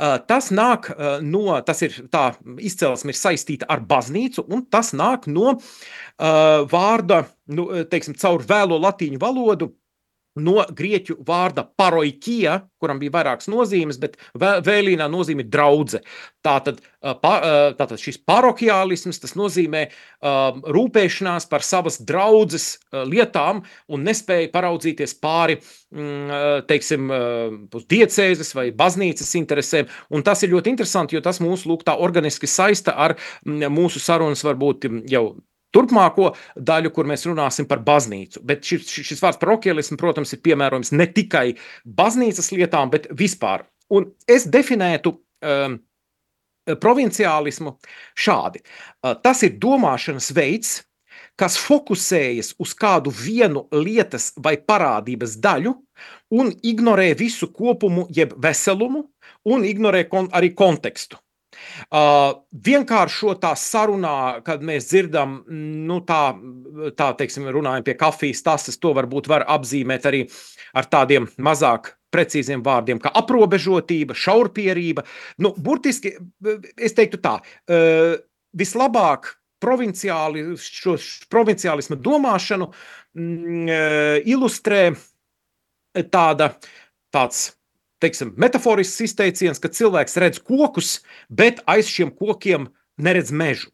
Uh, 0.00 0.14
tas 0.24 0.46
nāk 0.54 0.86
uh, 0.94 1.18
no, 1.20 1.58
tas 1.66 1.82
ir 1.84 1.96
tā 2.08 2.30
izcelsme 2.64 3.12
ir 3.12 3.18
saistīta 3.18 3.66
ar 3.68 3.82
baznīcu, 3.84 4.46
un 4.48 4.62
tas 4.72 4.94
nāk 4.96 5.26
no 5.28 5.56
uh, 5.58 6.62
vārda, 6.70 7.26
nu, 7.52 7.66
teiksim, 7.90 8.16
caur 8.16 8.46
vēlo 8.48 8.78
latīņu 8.80 9.20
valodu, 9.20 9.68
no 10.38 10.62
grieķu 10.76 11.16
vārda 11.26 11.64
paroikija, 11.76 12.60
kuram 12.80 13.00
bija 13.00 13.14
vairākas 13.18 13.48
nozīmes, 13.50 13.98
bet 14.00 14.16
vēlīnā 14.38 15.08
nozīme 15.10 15.44
ir 15.44 15.50
draudze. 15.50 16.00
Tātad, 16.44 16.78
tātad 17.02 17.96
šis 18.00 18.20
parokiālisms, 18.24 19.20
nozīmē 19.36 19.82
um, 19.90 20.62
rūpēšanās 20.64 21.48
par 21.50 21.66
savas 21.66 21.98
draudzes 22.06 22.78
lietām 22.92 23.64
un 23.90 24.06
nespēja 24.06 24.48
paraudzīties 24.54 25.16
pāri, 25.20 25.58
mm, 25.92 26.64
teiksim, 26.70 27.12
diecēzes 27.90 28.54
vai 28.56 28.70
baznīcas 28.72 29.36
interesēm. 29.42 29.90
Un 30.14 30.24
tas 30.24 30.46
ir 30.46 30.54
ļoti 30.54 30.72
interesanti, 30.72 31.18
jo 31.18 31.24
tas 31.24 31.42
mūs 31.44 31.66
lūk 31.68 31.84
tā 31.84 31.98
organiski 32.00 32.48
saista 32.48 32.96
ar 32.96 33.18
mūsu 33.44 34.00
sarunas 34.00 34.46
varbūt 34.46 34.88
jau 35.10 35.34
turpmāko 35.74 36.32
daļu, 36.56 36.92
kur 36.94 37.08
mēs 37.10 37.26
runāsim 37.28 37.68
par 37.70 37.82
baznīcu. 37.86 38.42
Bet 38.46 38.66
šis, 38.66 38.88
šis 39.10 39.22
vārds 39.22 39.40
parokialisms, 39.42 40.00
protams, 40.00 40.34
ir 40.34 40.42
piemērojams 40.44 40.92
ne 40.96 41.06
tikai 41.10 41.46
baznīcas 41.84 42.52
lietām, 42.54 42.92
bet 42.92 43.08
vispār. 43.16 43.66
Un 43.90 44.10
es 44.30 44.46
definētu 44.50 45.16
um, 45.16 45.80
provinciālismu 46.82 47.74
šādi. 48.18 48.62
Uh, 48.62 49.16
tas 49.22 49.42
ir 49.46 49.58
domāšanas 49.62 50.30
veids, 50.36 50.78
kas 51.40 51.56
fokusējas 51.60 52.54
uz 52.60 52.74
kādu 52.76 53.12
vienu 53.14 53.64
lietas 53.72 54.30
vai 54.36 54.56
parādības 54.60 55.38
daļu 55.40 55.72
un 56.36 56.52
ignorē 56.62 57.14
visu 57.18 57.48
kopumu, 57.52 58.06
jeb 58.12 58.34
veselumu, 58.36 59.06
un 59.48 59.64
ignorē 59.64 60.04
kon 60.10 60.28
arī 60.36 60.52
kontekstu. 60.54 61.18
Uh, 61.90 62.40
vienkāršotā 62.66 63.50
sarunā, 63.58 64.40
kad 64.46 64.62
mēs 64.66 64.86
dzirdam, 64.90 65.40
nu, 65.88 65.98
tā, 66.06 66.22
tā 66.98 67.10
teiksim, 67.18 67.48
runājam 67.50 67.86
pie 67.86 67.96
kafijas 67.98 68.44
tases, 68.46 68.78
to 68.78 68.92
varbūt 68.96 69.30
var 69.30 69.46
apzīmēt 69.50 70.06
arī 70.06 70.22
ar 70.78 70.86
tādiem 70.90 71.26
mazāk 71.42 71.96
precīziem 72.14 72.62
vārdiem, 72.66 73.02
kā 73.02 73.10
aprobežotība, 73.18 74.14
šaurpierība. 74.18 75.04
Nu, 75.42 75.52
burtiski, 75.58 76.14
es 76.78 76.94
teiktu 76.98 77.20
tā, 77.22 77.36
uh, 77.42 78.16
vislabāk 78.56 79.34
provinciāli, 79.60 80.46
šo 80.56 80.96
provinciālismu 81.30 81.98
domāšanu 82.00 82.70
mm, 82.70 84.24
ilustrē 84.30 84.84
tāda, 86.08 86.54
tāds 87.12 87.50
teiksim, 88.02 88.34
metaforisks 88.40 89.04
izteiciens, 89.06 89.60
ka 89.62 89.70
cilvēks 89.72 90.18
redz 90.22 90.40
kokus, 90.42 90.98
bet 91.28 91.62
aiz 91.70 91.90
šiem 91.90 92.12
kokiem 92.16 92.70
neredz 93.00 93.32
mežu. 93.32 93.70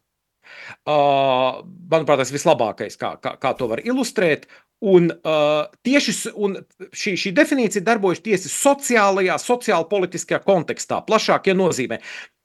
Uh, 0.87 1.63
manuprāt, 1.91 2.21
tas 2.21 2.31
ir 2.31 2.37
vislabākais, 2.37 2.95
kā, 2.99 3.15
kā, 3.21 3.35
kā 3.41 3.53
to 3.57 3.67
var 3.71 3.83
ilustrēt. 3.83 4.47
Un, 4.77 5.09
uh, 5.09 5.71
tieši 5.85 6.13
un 6.37 6.59
šī, 6.93 7.15
šī 7.17 7.31
definīcija 7.37 7.81
darbojas 7.85 8.21
tieši 8.25 8.51
sociālajā, 8.53 9.39
sociālpolitiskajā 9.41 10.39
kontekstā, 10.45 11.01
plašākajā 11.07 11.55
nozīmē. 11.57 11.97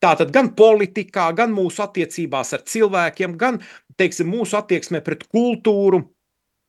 Tātad 0.03 0.33
gan 0.35 0.49
politikā, 0.57 1.29
gan 1.37 1.53
mūsu 1.55 1.85
attiecībās 1.85 2.55
ar 2.57 2.65
cilvēkiem, 2.73 3.37
gan 3.39 3.61
teiksim, 4.01 4.33
mūsu 4.33 4.57
attieksmē 4.59 5.03
pret 5.05 5.27
kultūru, 5.29 6.07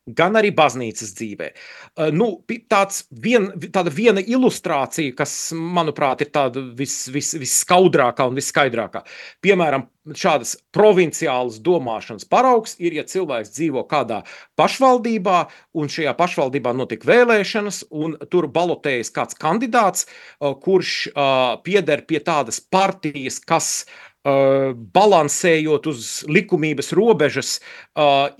gan 0.06 0.36
arī 0.36 0.50
baznīcas 0.54 1.14
dzīvē. 1.16 1.50
Uh, 1.96 2.10
nu, 2.12 2.28
tāds 2.70 3.04
vien, 3.10 3.48
tāda 3.72 3.92
viena 3.94 4.20
ilustrācija, 4.20 5.14
kas, 5.16 5.34
manuprāt, 5.56 6.24
ir 6.24 6.30
tāda 6.34 6.62
vis, 6.76 7.06
vis, 7.12 7.32
visskaudrākā 7.40 8.26
un 8.28 8.36
visskaidrākā. 8.36 9.04
Piemēram, 9.44 9.86
šādas 10.04 10.58
provinciālas 10.76 11.56
domāšanas 11.64 12.28
paraugs 12.28 12.76
ir, 12.76 12.98
ja 12.98 13.06
cilvēks 13.08 13.54
dzīvo 13.56 13.86
kādā 13.88 14.20
pašvaldībā, 14.60 15.38
un 15.80 15.92
šajā 15.92 16.12
pašvaldībā 16.18 16.74
notiek 16.76 17.04
vēlēšanas, 17.08 17.86
un 17.90 18.18
tur 18.28 18.50
balotējas 18.52 19.12
kāds 19.14 19.40
kandidāts, 19.40 20.04
uh, 20.04 20.52
kurš 20.52 20.96
uh, 21.14 21.54
pieder 21.64 22.04
pie 22.04 22.20
tādas 22.24 22.60
partijas, 22.60 23.40
kas 23.40 23.86
balansējot 24.24 25.86
uz 25.90 26.06
likumības 26.24 26.94
robežas, 26.96 27.58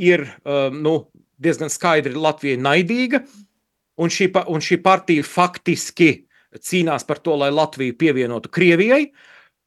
ir 0.01 0.25
nu, 0.73 0.95
diezgan 1.43 1.73
skaidri 1.73 2.15
Latvija 2.15 2.61
naidīga, 2.61 3.23
un 4.01 4.11
šī, 4.13 4.31
un 4.51 4.65
šī 4.65 4.81
partija 4.83 5.25
faktiski 5.27 6.11
cīnās 6.55 7.07
par 7.07 7.21
to, 7.23 7.37
lai 7.39 7.51
Latviju 7.55 7.97
pievienotu 7.99 8.51
Krievijai. 8.53 9.09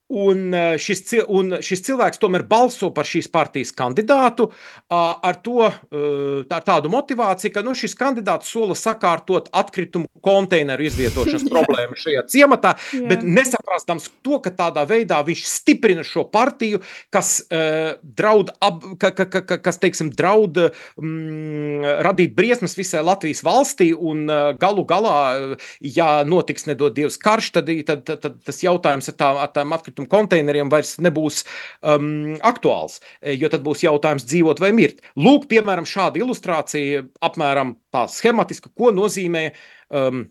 Un 0.08 0.54
eh, 0.56 0.78
šis, 0.80 1.02
un 1.28 1.58
šis 1.60 1.82
cilvēks 1.84 2.22
tomēr 2.22 2.46
balso 2.48 2.88
par 2.96 3.08
šīs 3.08 3.28
partijas 3.28 3.74
kandidātu 3.76 4.46
ar 4.88 5.40
to, 5.44 5.66
eh, 5.68 6.46
tā, 6.48 6.62
tādu 6.64 6.88
motivāciju, 6.94 7.52
ka 7.52 7.64
nu, 7.66 7.74
šis 7.76 7.96
kandidāts 8.00 8.48
sola 8.48 8.78
sakārtot 8.80 9.50
atkritumu 9.52 10.08
konteineru 10.24 10.88
izvietošanas 10.88 11.44
problēmu 11.54 12.00
šajā 12.00 12.24
ciematā, 12.32 12.78
Jā. 12.96 13.04
bet 13.10 13.26
nesaprastams 13.28 14.08
to, 14.24 14.40
ka 14.40 14.54
tādā 14.56 14.86
veidā 14.88 15.20
viņš 15.28 15.44
stiprina 15.44 16.08
šo 16.08 16.24
partiju, 16.32 16.80
kas 17.12 17.42
uh, 17.52 18.00
draud, 18.02 18.54
ab, 18.64 18.80
ka, 19.02 19.12
ka, 19.12 19.28
ka, 19.28 19.60
kas, 19.60 19.80
teiksim, 19.82 20.14
draud 20.16 20.56
mm, 20.56 22.00
radīt 22.08 22.36
briesmas 22.38 22.78
visai 22.80 23.04
Latvijas 23.04 23.44
valstī, 23.44 23.90
un 23.92 24.24
uh, 24.32 24.54
galu 24.60 24.88
galā, 24.88 25.58
ja 25.84 26.24
notiks 26.28 26.68
nedod 26.70 26.96
Dievs 26.96 27.20
karš, 27.22 27.52
tad, 27.60 27.72
tad, 27.88 28.08
tad, 28.08 28.24
tad 28.24 28.40
tas 28.48 28.64
jautājums 28.64 29.12
ar, 29.12 29.20
tā, 29.20 29.32
ar 29.44 29.54
tām 29.54 29.76
atkritumu 29.76 29.97
atkritumu 29.98 30.10
konteineriem 30.10 30.70
vairs 30.70 30.98
nebūs 31.02 31.44
um, 31.82 32.38
aktuāls, 32.42 33.02
e, 33.22 33.36
jo 33.36 33.50
tad 33.50 33.64
būs 33.66 33.84
jautājums 33.84 34.26
dzīvot 34.28 34.62
vai 34.62 34.72
mirt. 34.72 35.02
Lūk, 35.18 35.48
piemēram, 35.50 35.86
šāda 35.86 36.22
ilustrācija, 36.22 37.08
apmēram 37.22 37.78
tā 37.92 38.08
schematiska, 38.08 38.70
ko 38.76 38.92
nozīmē 38.92 39.54
um, 39.90 40.28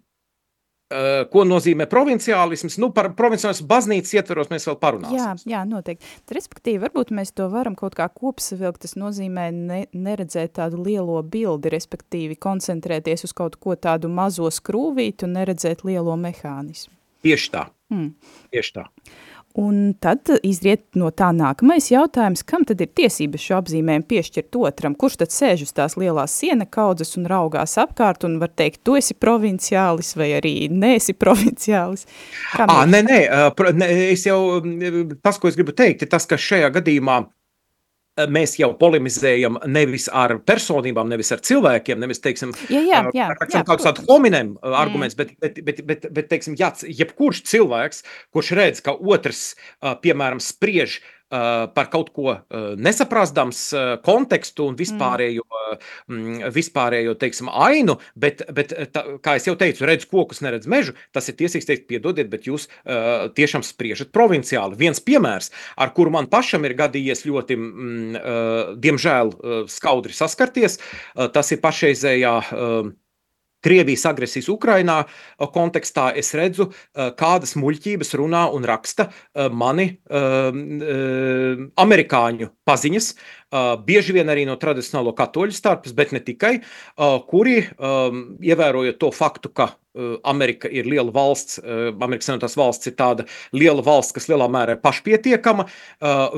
Uh, 0.87 1.25
ko 1.26 1.42
nozīmē 1.42 1.88
provinciālisms? 1.90 2.76
Nu, 2.78 2.92
par 2.94 3.08
provinciālismu 3.18 3.64
baznīcas 3.66 4.12
ietveros 4.20 4.52
mēs 4.52 4.68
vēl 4.68 4.76
parunāsim. 4.78 5.16
Jā, 5.18 5.32
jā, 5.50 5.62
noteikti. 5.66 6.06
Respektīvi, 6.30 6.78
varbūt 6.85 7.11
mēs 7.11 7.35
to 7.35 7.49
varam 7.50 7.75
kaut 7.75 7.96
kā 7.99 8.06
kopsavilkt, 8.06 8.85
tas 8.85 8.94
nozīmē 8.94 9.49
ne, 9.50 9.80
neredzēt 9.90 10.54
tādu 10.61 10.78
lielo 10.87 11.18
bildi, 11.26 11.73
respektīvi 11.75 12.38
koncentrēties 12.38 13.26
uz 13.26 13.35
kaut 13.35 13.58
ko 13.58 13.75
tādu 13.75 14.06
mazo 14.06 14.46
skrūvītu 14.46 15.26
un 15.26 15.35
neredzēt 15.40 15.82
lielo 15.82 16.14
mehānismu. 16.23 16.94
Tieši 17.26 17.50
tā. 17.50 17.66
Mm. 17.90 18.12
Tieši 18.54 18.78
tā. 18.78 18.87
Un 19.56 19.94
tad 20.04 20.28
izriet 20.44 20.82
no 21.00 21.08
tā 21.16 21.30
nākamais 21.32 21.86
jautājums, 21.88 22.42
kam 22.44 22.66
tad 22.68 22.82
ir 22.84 22.90
tiesības 22.98 23.40
šo 23.40 23.60
apzīmējumu 23.62 24.04
piešķirt 24.10 24.58
otram? 24.60 24.96
Kurš 24.98 25.22
tad 25.22 25.32
sēž 25.32 25.62
uz 25.64 25.72
tās 25.76 25.96
lielās 25.96 26.34
siena 26.36 26.66
kaudzes 26.68 27.16
un 27.16 27.25
raugās 27.30 27.78
apkārt 27.80 28.26
un 28.28 28.36
var 28.42 28.52
teikt, 28.52 28.82
tu 28.84 28.98
esi 29.00 29.16
provinciālis 29.16 30.12
vai 30.20 30.34
arī 30.36 30.54
neesi 30.68 31.16
provinciālis? 31.16 32.04
Kam 32.52 32.68
à, 32.75 32.82
nē, 32.90 33.00
nē, 33.08 33.20
nē, 33.80 33.88
es 34.10 34.26
jau, 34.28 34.40
tas, 35.25 35.40
ko 35.40 35.48
es 35.48 35.56
gribu 35.56 35.72
teikt, 35.76 36.04
ir 36.04 36.12
tas, 36.12 36.28
ka 36.28 36.36
šajā 36.36 36.68
gadījumā 36.76 37.22
mēs 38.32 38.56
jau 38.61 38.70
polemizējam 38.78 39.58
nevis 39.68 40.08
ar 40.12 40.38
personībām, 40.46 41.08
nevis 41.12 41.32
ar 41.35 41.42
cilvēkiem, 41.44 42.00
nevis, 42.00 42.23
teiksim, 42.25 42.54
jā, 42.73 42.80
jā, 42.80 43.02
jā, 43.16 43.28
ar 43.35 43.50
jā, 43.52 43.64
kaut 43.68 43.85
kādu 43.85 44.06
hominem 44.08 44.54
arguments, 44.62 45.16
mm. 45.18 45.18
bet, 45.18 45.35
bet, 45.42 45.61
bet, 45.66 45.82
bet, 45.90 46.06
bet, 46.16 46.30
teiksim, 46.32 46.56
jā, 46.58 46.73
jebkurš 46.87 47.42
cilvēks, 47.50 48.02
kurš 48.32 48.54
redz, 48.56 48.80
ka 48.85 48.96
otrs, 48.96 49.50
piemēram, 50.04 50.40
spriež 50.42 51.00
uh, 51.00 51.15
par 51.28 51.88
kaut 51.90 52.12
ko 52.14 52.37
nesaprastams 52.78 53.62
kontekstu 54.06 54.68
un 54.71 54.76
vispārējo, 54.78 55.45
mm. 56.06 56.45
vispārējo 56.54 57.16
teiksim, 57.18 57.50
ainu, 57.50 57.97
bet, 58.14 58.45
bet 58.54 58.75
tā, 58.95 59.02
kā 59.25 59.37
jau 59.42 59.56
teicu, 59.59 59.87
redz 59.88 60.06
kokus, 60.11 60.42
neredz 60.45 60.68
mežu, 60.71 60.95
tas 61.16 61.26
ir 61.30 61.38
tiesīgs 61.40 61.66
teikt, 61.66 61.88
piedodiet, 61.90 62.30
bet 62.30 62.47
jūs 62.47 62.68
tiešām 63.38 63.66
spriežat 63.66 64.12
provinciāli. 64.14 64.78
Viens 64.78 65.02
piemērs, 65.02 65.50
ar 65.76 65.90
kuru 65.97 66.14
man 66.14 66.30
pašam 66.30 66.66
ir 66.68 66.76
gadījies 66.78 67.26
ļoti, 67.26 67.59
mm, 67.59 68.21
diemžēl, 68.83 69.35
skaudri 69.73 70.14
saskarties, 70.16 70.78
tas 71.35 71.52
ir 71.52 71.62
pašreizējā 71.64 72.37
Krievijas 73.64 74.04
agresijas 74.10 74.48
Ukrainā 74.52 74.98
kontekstā 75.54 76.10
es 76.18 76.32
redzu, 76.38 76.68
kādas 77.18 77.56
muļķības 77.58 78.14
runā 78.20 78.44
un 78.54 78.66
raksta 78.68 79.08
mani 79.50 79.88
amerikāņu 81.86 82.50
paziņas, 82.68 83.08
bieži 83.86 84.16
vien 84.16 84.30
arī 84.32 84.44
no 84.48 84.58
tradicionālo 84.60 85.14
katoļu 85.16 85.56
starpes, 85.56 85.96
bet 85.96 86.12
ne 86.14 86.22
tikai, 86.25 86.54
kuri, 87.30 87.58
ievērojot 88.52 89.00
to 89.02 89.10
faktu, 89.14 89.52
ka 89.54 89.72
Amerika 90.25 90.69
ir 90.69 90.88
liela 90.88 91.12
valsts, 91.15 91.61
Amerikas 91.62 92.29
Savienotās 92.29 92.57
valsts 92.59 92.91
ir 92.91 92.97
tāda 92.99 93.26
liela 93.57 93.85
valsts, 93.85 94.15
kas 94.17 94.29
lielā 94.31 94.49
mērā 94.53 94.76
ir 94.76 94.83
pašpietiekama. 94.83 95.67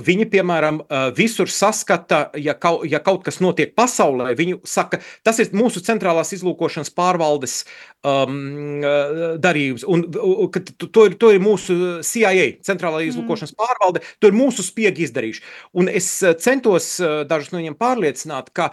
Viņi, 0.08 0.28
piemēram, 0.32 0.80
visur 1.16 1.50
saskata, 1.52 2.28
ja 2.38 2.54
kaut, 2.58 2.86
ja 2.90 3.00
kaut 3.04 3.24
kas 3.26 3.40
notiek 3.44 3.74
pasaulē, 3.78 4.32
viņi 4.38 4.58
saka, 4.68 5.00
tas 5.26 5.40
ir 5.42 5.52
mūsu 5.56 5.82
centrālās 5.84 6.32
izlūkošanas 6.36 6.92
pārvaldes 6.96 7.60
um, 8.06 8.82
darījums. 9.42 9.86
Un, 9.88 10.06
to, 10.08 11.08
ir, 11.08 11.16
to 11.20 11.32
ir 11.34 11.42
mūsu 11.42 11.98
CIA, 12.06 12.50
centrālā 12.66 13.02
mm. 13.02 13.10
izlūkošanas 13.12 13.54
mm. 13.54 13.58
pārvalde, 13.58 14.04
to 14.20 14.30
ir 14.30 14.38
mūsu 14.38 14.66
spiegi 14.66 15.06
izdarījuši. 15.08 15.44
Un 15.78 15.90
es 15.92 16.10
centos 16.44 16.94
dažus 17.28 17.52
no 17.52 17.62
viņiem 17.62 17.78
pārliecināt, 17.80 18.52
ka, 18.56 18.70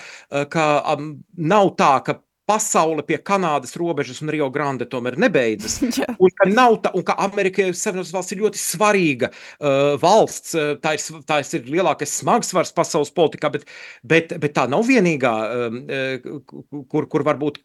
ka 0.51 0.67
um, 0.95 1.15
nav 1.35 1.73
tā, 1.79 1.93
ka 2.05 2.19
pasaule 2.45 3.03
pie 3.05 3.17
Kanādas 3.25 3.75
robežas 3.79 4.21
un 4.23 4.31
Rio 4.33 4.49
Grande 4.53 4.87
tomēr 4.89 5.17
nebeidzas. 5.21 5.79
Un 6.25 6.31
ka, 6.31 6.47
nav 6.49 6.77
tā, 6.83 6.91
un 6.95 7.03
ka 7.05 7.15
Amerikai 7.21 7.67
Savienotās 7.75 8.13
valsts 8.15 8.33
ir 8.33 8.41
ļoti 8.43 8.59
svarīga 8.61 9.29
uh, 9.31 9.95
valsts, 10.01 10.55
tā 10.81 10.95
ir, 10.95 11.21
tā 11.27 11.39
ir 11.43 11.67
lielākais 11.69 12.13
smagsvars 12.21 12.71
pasaules 12.75 13.11
politikā, 13.15 13.51
bet, 13.53 13.67
bet, 14.05 14.33
bet 14.41 14.55
tā 14.55 14.65
nav 14.71 14.85
vienīgā, 14.87 15.33
uh, 15.43 16.81
kur, 16.91 17.09
kur 17.11 17.25
var 17.27 17.39
būt 17.41 17.61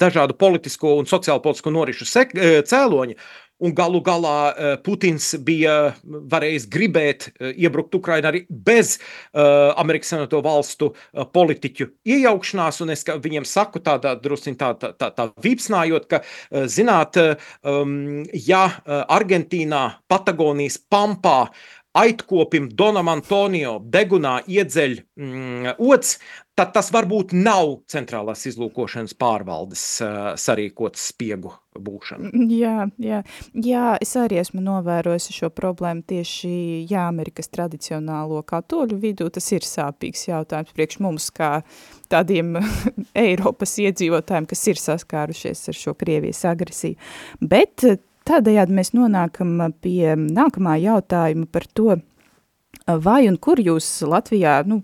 dažādu 0.00 0.38
politisko 0.38 0.96
un 1.02 1.10
sociālo 1.10 1.42
politisko 1.44 1.74
norišu 1.74 2.08
sek, 2.08 2.36
cēloņi. 2.68 3.18
Un 3.62 3.74
galu 3.78 4.00
galā 4.02 4.36
eh, 4.50 4.72
Putins 4.82 5.32
bija 5.46 5.92
varējis 6.02 6.66
gribēt 6.72 7.28
eh, 7.30 7.52
iebrukt 7.64 7.94
Ukrainā 7.94 8.32
arī 8.32 8.42
bez 8.48 8.96
uh, 8.98 9.72
Amerikas 9.78 10.12
Savienoto 10.12 10.40
valstu 10.44 10.88
politiķu 11.34 11.88
iejaukšanās. 12.08 12.80
Un 12.84 12.94
es 12.94 13.04
viņiem 13.06 13.46
saku 13.48 13.82
tādā 13.84 14.14
drusciņā 14.20 14.58
tā, 14.58 14.72
tā, 14.80 14.90
tā, 14.98 15.10
tā 15.14 15.28
vīpsnājot, 15.44 16.08
ka, 16.10 16.22
zināt, 16.70 17.18
um, 17.66 18.22
ja 18.32 18.62
Argentīnā, 18.86 19.82
Patagonijas 20.10 20.78
pampā 20.90 21.38
aitkopim 21.92 22.70
Donam 22.72 23.10
Antonio 23.12 23.76
degunā 23.92 24.38
iedzeļ 24.48 24.94
mm, 25.20 25.74
ots, 25.82 26.16
tad 26.56 26.72
tas 26.76 26.88
varbūt 26.92 27.32
nav 27.36 27.78
centrālās 27.90 28.44
izlūkošanas 28.48 29.14
pārvaldes 29.20 29.84
uh, 30.04 30.32
sarīkots 30.40 31.08
spiegu 31.12 31.52
būšana. 31.76 32.32
Jā, 32.52 32.86
jā. 33.00 33.22
jā, 33.56 33.84
es 34.04 34.12
arī 34.20 34.40
esmu 34.42 34.60
novērojis 34.64 35.30
šo 35.32 35.48
problēmu 35.52 36.04
tieši 36.12 36.52
jā, 36.90 37.06
Amerikas 37.08 37.52
tradicionālo 37.52 38.42
katoļu 38.48 39.00
vidū. 39.00 39.28
Tas 39.32 39.48
ir 39.52 39.64
sāpīgs 39.64 40.26
jautājums 40.28 40.76
priekš 40.76 41.00
mums, 41.04 41.28
kā 41.32 41.58
tādiem 42.12 42.56
Eiropas 43.26 43.76
iedzīvotājiem, 43.84 44.48
kas 44.48 44.64
ir 44.72 44.80
saskārušies 44.80 45.68
ar 45.72 45.80
šo 45.80 45.96
Krievijas 46.00 46.44
agresiju. 46.48 47.00
Bet 47.40 47.84
tādējādi 48.28 48.76
mēs 48.76 48.92
nonākam 48.96 49.58
pie 49.82 50.14
nākamā 50.18 50.76
jautājuma 50.82 51.48
par 51.50 51.66
to, 51.74 51.96
vai 52.86 53.26
un 53.30 53.38
kur 53.42 53.60
jūs 53.62 53.88
Latvijā, 54.08 54.60
nu, 54.68 54.82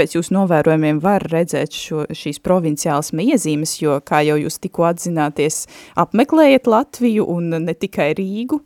pēc 0.00 0.16
jūsu 0.16 0.34
novērojumiem 0.36 1.00
var 1.02 1.24
redzēt 1.28 1.76
šo, 1.76 2.04
šīs 2.16 2.40
provinciālas 2.44 3.12
iezīmes, 3.12 3.76
jo, 3.82 3.98
kā 4.04 4.22
jau 4.24 4.38
jūs 4.40 4.60
tikko 4.62 4.86
atzināties, 4.88 5.66
apmeklējat 6.00 6.70
Latviju 6.70 7.26
un 7.28 7.50
ne 7.66 7.74
tikai 7.76 8.12
Rīgu. 8.18 8.62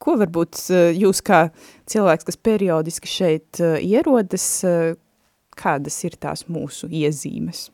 Ko 0.00 0.16
varbūt 0.16 0.62
jūs 0.96 1.20
kā 1.26 1.42
cilvēks, 1.90 2.28
kas 2.28 2.38
periodiski 2.40 3.10
šeit 3.10 3.60
ierodas, 3.60 4.46
kādas 5.60 5.98
ir 6.06 6.16
tās 6.16 6.46
mūsu 6.48 6.88
iezīmes? 6.88 7.68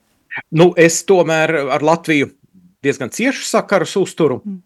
Nu, 0.53 0.73
es 0.77 1.01
tomēr 1.09 1.55
ar 1.71 1.85
Latviju 1.87 2.33
diezgan 2.85 3.13
ciešu 3.15 3.47
sakarus 3.47 3.95
uzturu. 4.01 4.41
Mm. 4.45 4.63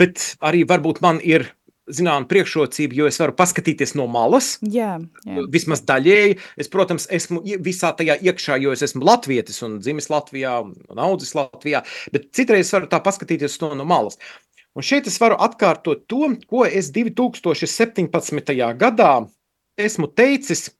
bet 0.00 0.22
arī 0.44 0.64
varbūt 0.68 1.02
man 1.04 1.20
ir 1.20 1.50
zināma 1.86 2.26
priekšrocība, 2.30 2.96
jo 2.98 3.08
es 3.08 3.18
varu 3.20 3.34
paskatīties 3.36 3.94
no 3.98 4.06
malas. 4.10 4.56
Jā, 4.62 4.96
jā. 5.26 5.44
Vismaz 5.52 5.84
daļēji. 5.86 6.38
Es, 6.58 6.70
protams, 6.72 7.06
esmu 7.14 7.42
visā 7.62 7.92
tajā 7.96 8.18
iekšā, 8.26 8.58
jo 8.62 8.74
es 8.74 8.82
esmu 8.86 9.06
latvietis 9.06 9.62
un 9.66 9.78
dzimis 9.82 10.10
Latvijā 10.10 10.58
un 10.66 11.02
audzis 11.02 11.36
Latvijā, 11.38 11.84
bet 12.14 12.30
citreiz 12.36 12.72
varu 12.74 12.90
tā 12.90 13.00
paskatīties 13.04 13.58
to 13.62 13.70
no 13.78 13.86
malas. 13.86 14.18
Un 14.76 14.84
šeit 14.84 15.06
es 15.08 15.20
varu 15.22 15.38
atkārtot 15.40 16.04
to, 16.10 16.34
ko 16.50 16.66
es 16.66 16.90
2017. 16.94 18.56
gadā 18.80 19.12
esmu 19.76 20.10
teicis 20.14 20.70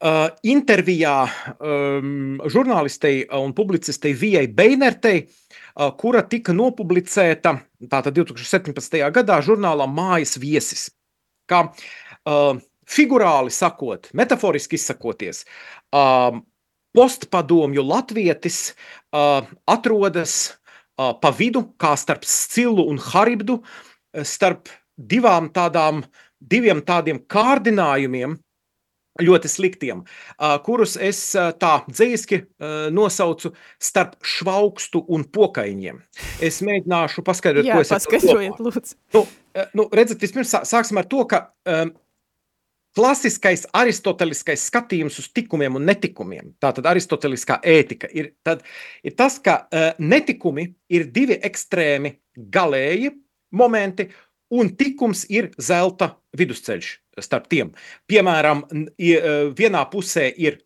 Uh, 0.00 0.30
intervijā 0.46 1.26
um, 1.58 2.38
žurnālistei 2.48 3.24
un 3.34 3.50
publicistei 3.52 4.14
Vijai 4.16 4.46
Beinertei, 4.46 5.24
uh, 5.26 5.49
kura 6.00 6.22
tika 6.26 6.54
nopublicēta 6.56 7.54
tātad 7.90 8.16
2017. 8.16 9.00
gadā 9.14 9.40
žurnālā 9.44 9.86
Mājas 9.88 10.36
viesis. 10.40 10.88
Kā 11.50 11.64
uh, 11.70 12.60
figurāli 12.90 13.52
sakot, 13.54 14.10
metaforiski 14.16 14.78
izsakoties, 14.78 15.44
uh, 15.96 16.36
postpadomju 16.96 17.84
latvietis 17.86 18.72
uh, 19.14 19.46
atrodas 19.70 20.56
pa 21.00 21.30
vidu, 21.32 21.62
kā 21.80 21.94
starp 21.96 22.26
Scilu 22.28 22.84
un 22.90 22.98
Haribdu, 23.00 23.62
starp 24.26 24.68
divām 25.00 25.46
tādām, 25.48 26.02
diviem 26.40 26.82
tādiem 26.84 27.22
kārdinājumiem, 27.24 28.34
ļoti 29.24 29.50
sliktiem, 29.50 30.02
kurus 30.66 30.96
es 31.00 31.22
tā 31.34 31.72
dzīski 31.88 32.42
nosaucu 32.94 33.52
starp 33.82 34.16
švaukstu 34.26 35.04
un 35.12 35.24
pokaiņiem. 35.32 36.00
Es 36.44 36.60
mēģināšu 36.66 37.24
paskaidrot, 37.26 37.68
Jā, 37.68 37.78
ko 37.78 37.84
es 37.84 37.92
paskaidrojiet, 37.94 38.60
lūdzu. 38.60 38.96
Nu, 39.16 39.24
nu, 39.76 39.88
redzat, 39.94 40.20
vispirms 40.22 40.54
sāksim 40.68 41.00
ar 41.00 41.08
to, 41.10 41.24
ka 41.30 41.42
um, 41.68 41.92
klasiskais 42.96 43.66
aristoteliskais 43.76 44.64
skatījums 44.70 45.18
uz 45.22 45.28
tikumiem 45.34 45.78
un 45.78 45.86
netikumiem, 45.88 46.54
tātad 46.62 46.88
aristoteliskā 46.90 47.60
ētika, 47.66 48.10
ir, 48.14 48.32
tad, 48.46 48.64
ir 49.06 49.14
tas, 49.18 49.38
ka 49.42 49.62
uh, 49.66 49.90
netikumi 50.02 50.70
ir 50.90 51.06
divi 51.14 51.38
ekstrēmi 51.46 52.16
galēji 52.54 53.14
momenti, 53.56 54.08
un 54.54 54.72
tikums 54.78 55.26
ir 55.30 55.52
zelta 55.62 56.14
vidusceļš 56.38 56.90
starp 57.24 57.48
tiem. 57.52 57.72
Piemēram, 58.10 58.64
vienā 59.58 59.84
pusē 59.92 60.28
ir 60.36 60.60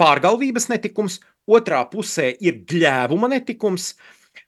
pārgalvības 0.00 0.68
netikums, 0.72 1.20
otrā 1.46 1.82
pusē 1.90 2.32
ir 2.40 2.62
gļēvuma 2.68 3.30
netikums, 3.34 3.92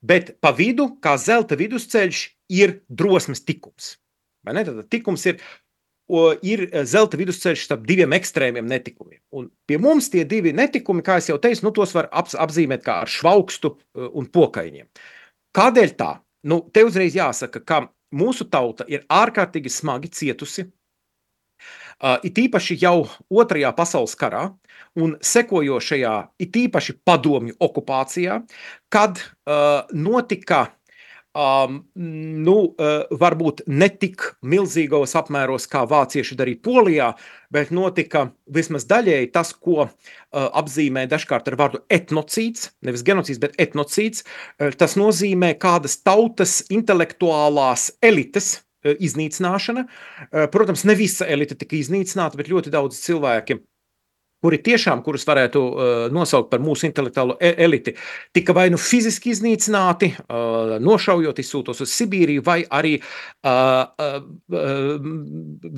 bet 0.03 0.37
pa 0.43 0.53
vidu, 0.57 0.91
kā 1.03 1.17
zelta 1.21 1.59
vidusceļš, 1.59 2.25
ir 2.57 2.81
drosmes 2.89 3.43
tikums. 3.45 3.97
Tad 4.47 4.85
tikums 4.91 5.25
ir, 5.27 5.41
ir 6.47 6.65
zelta 6.87 7.19
vidusceļš 7.19 7.65
starp 7.67 7.87
diviem 7.89 8.15
ekstrēmiem 8.15 8.69
netikumiem. 8.71 9.21
Un 9.35 9.49
pie 9.67 9.79
mums 9.83 10.11
tie 10.13 10.23
divi 10.29 10.53
netikumi, 10.55 11.03
kā 11.07 11.19
jau 11.25 11.39
teicu, 11.43 11.67
nu, 11.67 11.75
tos 11.75 11.95
var 11.97 12.09
ap, 12.13 12.31
apzīmēt 12.31 12.85
kā 12.87 13.01
ar 13.03 13.11
švaukstu 13.11 13.73
e, 13.75 14.07
un 14.15 14.31
pokaiņiem. 14.31 14.87
Kādēļ 15.57 15.97
tā? 15.99 16.13
Nu, 16.47 16.61
te 16.71 16.85
uzreiz 16.87 17.17
jāsaka, 17.19 17.63
ka 17.67 17.83
mūsu 18.15 18.47
tauta 18.51 18.87
ir 18.87 19.03
ārkārtīgi 19.11 19.73
smagi 19.73 20.13
cietusi 20.15 20.69
it 22.25 22.39
īpaši 22.39 22.77
jau 22.81 23.07
Otrajā 23.33 23.73
pasaules 23.77 24.17
karā 24.19 24.51
un 25.01 25.17
sekojošajā, 25.25 26.15
it 26.41 26.57
īpaši 26.57 26.99
padomju 27.07 27.57
okupācijā, 27.61 28.41
kad 28.93 29.21
uh, 29.21 29.85
notika 29.93 30.67
um, 31.37 31.81
nu, 32.47 32.57
uh, 32.81 33.05
varbūt 33.21 33.65
ne 33.69 33.89
tik 33.93 34.25
milzīgos 34.47 35.17
apmēros, 35.19 35.69
kā 35.71 35.85
vācieši 35.89 36.39
darīja 36.39 36.63
Polijā, 36.65 37.11
bet 37.53 37.73
notika 37.75 38.27
vismaz 38.53 38.87
daļēji 38.89 39.33
tas, 39.35 39.53
ko 39.53 39.87
uh, 39.87 39.91
apzīmē 40.33 41.07
dažkārt 41.11 41.51
ar 41.51 41.59
vārdu 41.61 41.83
etnocīds, 41.93 42.71
nevis 42.87 43.05
genocīds, 43.07 43.43
bet 43.43 43.57
etnocīds. 43.63 44.25
Uh, 44.25 44.73
tas 44.77 44.97
nozīmē 44.99 45.55
kādas 45.61 46.01
tautas 46.05 46.63
intelektuālās 46.73 47.91
elites, 48.05 48.57
iznīcināšana. 48.95 49.87
Eh, 49.87 50.47
protams, 50.53 50.85
ne 50.89 50.95
visa 50.99 51.27
elite 51.27 51.59
tika 51.59 51.79
iznīcināta, 51.79 52.39
bet 52.39 52.53
ļoti 52.53 52.73
daudz 52.75 53.01
cilvēki 53.03 53.61
kuri 54.45 54.59
tiešām, 54.63 55.01
kurus 55.03 55.25
varētu 55.27 55.61
uh, 55.61 55.93
nosaukt 56.13 56.51
par 56.53 56.61
mūsu 56.63 56.87
intelektuālo 56.87 57.39
e 57.43 57.55
eliti, 57.65 57.95
tika 58.37 58.55
vai 58.55 58.69
nu 58.71 58.79
fiziski 58.79 59.33
iznīcināti, 59.33 60.11
uh, 60.21 60.77
nošaujot, 60.85 61.41
izsūtos 61.43 61.81
uz 61.83 61.95
Sibīriju, 61.95 62.45
vai 62.47 62.61
arī 62.69 62.99
uh, 63.01 64.21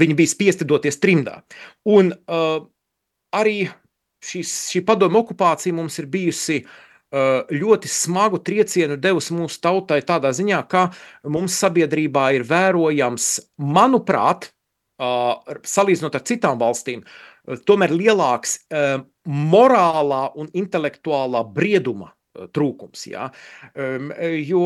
viņi 0.02 0.18
bija 0.18 0.34
spiesti 0.34 0.66
doties 0.68 1.00
trimdā. 1.00 1.38
Un 1.88 2.10
arī 3.38 3.56
šis, 4.24 4.52
šī 4.74 4.82
padomu 4.84 5.22
okupācija 5.22 5.76
mums 5.78 5.96
ir 6.02 6.10
bijusi 6.10 6.58
uh, 6.64 6.76
ļoti 7.08 7.88
smagu 7.88 8.42
triecienu 8.44 8.98
devusi 9.00 9.32
mūsu 9.36 9.60
tautai 9.64 10.02
tādā 10.04 10.32
ziņā, 10.36 10.60
ka 10.68 10.90
mums 11.24 11.56
sabiedrībā 11.56 12.32
ir 12.36 12.44
vērojams, 12.48 13.30
manuprāt, 13.56 14.50
salīdzinot 14.98 16.18
ar 16.18 16.26
citām 16.26 16.60
valstīm, 16.60 17.04
tomēr 17.64 17.94
lielāks 17.96 18.58
morālā 19.24 20.22
un 20.36 20.50
intelektuālā 20.52 21.44
brieduma 21.54 22.12
trūkums. 22.54 23.04
Jā. 23.10 23.28
Jo 24.44 24.64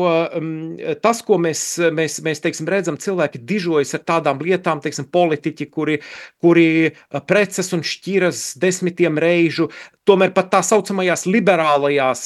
tas, 1.03 1.21
ko 1.25 1.39
mēs, 1.41 1.63
mēs, 1.95 2.19
mēs 2.25 2.43
teiksim, 2.43 2.69
redzam, 2.69 2.99
cilvēki 3.01 3.41
dižojas 3.47 3.95
ar 3.97 4.05
tādām 4.07 4.41
lietām, 4.43 4.81
teiksim, 4.83 5.09
politiķi, 5.13 5.69
kuri, 5.73 5.99
kuri 6.43 6.67
preces 7.29 7.73
un 7.75 7.83
šķiras 7.87 8.45
desmitiem 8.61 9.19
reižu, 9.21 9.69
tomēr 10.07 10.33
pat 10.35 10.51
tā 10.53 10.63
saucamajās 10.65 11.27
liberālajās 11.29 12.25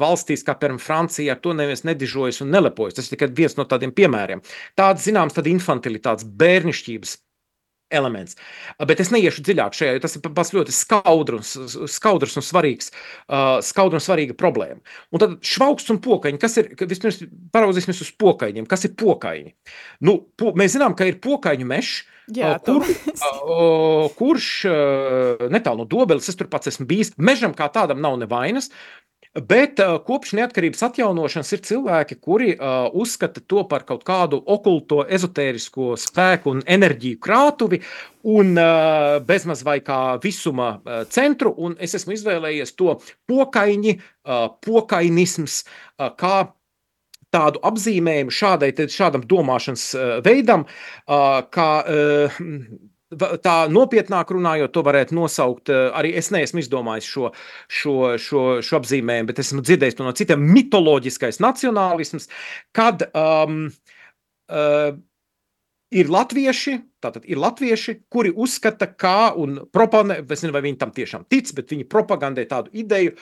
valstīs, 0.00 0.44
kā 0.46 0.54
piemēram 0.58 0.82
Francija, 0.82 1.34
ar 1.34 1.42
to 1.42 1.54
neviens 1.56 1.86
nedižojas 1.88 2.42
un 2.44 2.54
nelepojas. 2.54 2.98
Tas 2.98 3.08
ir 3.08 3.16
tikai 3.16 3.32
viens 3.42 3.56
no 3.58 3.66
tādiem 3.68 3.94
piemēriem. 3.94 4.44
Tāds, 4.78 5.06
zināms, 5.08 5.34
tad 5.36 5.50
infantilitātes, 5.50 6.28
bērnišķības 6.40 7.18
elements. 7.90 8.36
Bet 8.86 9.02
es 9.02 9.12
neiešu 9.14 9.44
dziļāk 9.46 9.76
šajā, 9.76 9.96
jo 9.96 10.02
tas 10.04 10.16
ir 10.16 10.24
pats 10.26 10.54
ļoti 10.54 10.74
skaudrs, 10.74 11.54
skaudrs 11.90 12.38
un 12.40 12.46
svarīgs, 12.46 12.92
uh, 12.92 13.58
skaudra 13.64 14.00
un 14.00 14.04
svarīga 14.04 14.36
problēma. 14.38 14.80
Un 15.10 15.22
tad 15.22 15.36
švauksts 15.46 15.92
un 15.94 16.00
pokaņi, 16.04 16.40
kas 16.42 16.58
ir, 16.62 16.70
vispirms 16.80 17.24
paraudzīsimies 17.54 18.04
uz 18.06 18.14
pokaņiem, 18.20 18.68
kas 18.70 18.86
ir 18.88 18.96
pokaņi? 19.00 19.52
Nu, 20.06 20.20
po, 20.38 20.54
mēs 20.58 20.76
zinām, 20.76 20.96
ka 20.98 21.08
ir 21.10 21.20
pokaņu 21.22 21.68
mešs, 21.70 22.00
Jā, 22.30 22.52
kur, 22.62 22.84
kurš 24.14 24.44
netālu 25.50 25.82
no 25.82 25.86
dobeles, 25.90 26.28
es 26.30 26.38
tur 26.38 26.46
pats 26.52 26.70
esmu 26.70 26.86
bijis, 26.86 27.10
mežam 27.18 27.56
kā 27.58 27.66
tādam 27.74 27.98
nav 28.04 28.20
nevainas, 28.20 28.68
Bet 29.30 29.78
kopš 30.06 30.32
neatkarības 30.34 30.80
atjaunošanas 30.88 31.52
ir 31.54 31.60
cilvēki, 31.62 32.16
kuri 32.18 32.48
uzskata 32.98 33.38
to 33.46 33.62
par 33.70 33.84
kaut 33.86 34.02
kādu 34.02 34.40
okulto, 34.42 35.04
ezotērisko 35.06 35.92
spēku 36.02 36.50
un 36.56 36.64
enerģiju 36.66 37.20
krātuvi 37.22 37.78
un 38.26 38.58
bezmaz 39.28 39.62
vai 39.62 39.78
kā 39.86 40.18
visuma 40.24 40.72
centru. 41.14 41.54
Un 41.62 41.78
es 41.78 41.94
esmu 41.94 42.16
izvēlējies 42.16 42.74
to 42.74 42.96
pokaiņi, 43.30 43.94
pokainisms, 44.66 45.60
kā 46.18 46.36
tādu 47.30 47.62
apzīmējumu 47.70 48.34
šādai, 48.34 48.72
šādam 48.90 49.22
domāšanas 49.30 49.92
veidam, 50.26 50.66
kā 51.06 51.70
tā 53.18 53.54
nopietnāk 53.72 54.30
runājot, 54.30 54.72
to 54.72 54.82
varētu 54.86 55.16
nosaukt. 55.18 55.70
Eh, 55.70 55.90
arī 55.96 56.14
es 56.18 56.30
neesmu 56.30 56.62
izdomājis 56.62 57.08
šo, 57.10 57.30
šo, 57.68 57.96
šo, 58.18 58.44
šo 58.62 58.80
apzīmējumu, 58.80 59.30
bet 59.30 59.42
esmu 59.42 59.64
dzirdējis 59.66 59.98
to 59.98 60.06
no 60.06 60.14
citiem. 60.16 60.46
Mitoloģiskais 60.54 61.40
nacionālisms, 61.42 62.28
kad 62.76 63.08
um, 63.10 63.64
uh, 64.50 64.92
ir 65.90 66.10
latvieši, 66.10 66.76
tātad 67.02 67.24
ir 67.26 67.38
latvieši, 67.40 67.96
kuri 68.12 68.30
uzskata, 68.30 68.86
kā 68.94 69.32
un 69.38 69.56
propagandē, 69.74 70.20
es 70.22 70.42
nezinu, 70.44 70.54
vai 70.54 70.62
viņi 70.64 70.78
tam 70.78 70.92
tiešām 70.94 71.24
tic, 71.32 71.50
bet 71.56 71.72
viņi 71.74 71.86
propagandē 71.90 72.44
tādu 72.50 72.70
ideju, 72.78 73.16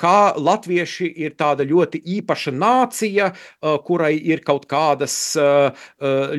kā 0.00 0.32
latvieši 0.36 1.10
ir 1.24 1.36
tāda 1.38 1.66
ļoti 1.68 2.02
īpaša 2.18 2.54
nācija, 2.56 3.30
kurai 3.86 4.14
ir 4.18 4.42
kaut 4.46 4.66
kādas 4.70 5.16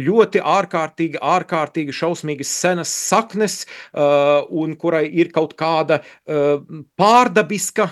ļoti 0.08 0.44
ārkārtīgi, 0.56 1.22
ārkārtīgi 1.22 1.96
šausmīgas 1.96 2.52
senas 2.64 2.92
saknes, 2.92 3.62
un 3.96 4.76
kurai 4.82 5.06
ir 5.08 5.32
kaut 5.36 5.56
kāda 5.60 6.02
pārdabiska 7.00 7.88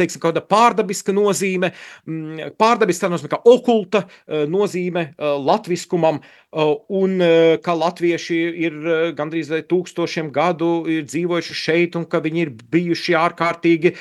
teiksim, 0.00 0.20
kāda 0.22 0.42
pārdabiska 0.44 1.14
nozīme, 1.16 1.72
mm, 2.06 2.52
pārdabiska 2.60 3.10
nozīme, 3.10 3.32
kā 3.32 3.40
okulta 3.48 4.04
eh, 4.06 4.44
nozīme 4.50 5.08
eh, 5.08 5.32
latviskumam, 5.48 6.20
eh, 6.20 6.72
un 7.00 7.18
ka 7.62 7.74
latvieši 7.76 8.36
ir 8.64 8.76
gandrīz 9.16 9.50
vai 9.52 9.60
tūkstošiem 9.68 10.30
gadu 10.32 10.70
dzīvojuši 10.86 11.56
šeit, 11.56 11.96
un 11.98 12.06
ka 12.08 12.20
viņi 12.24 12.42
ir 12.44 12.52
bijuši 12.72 13.16
ārkārtīgi 13.18 13.92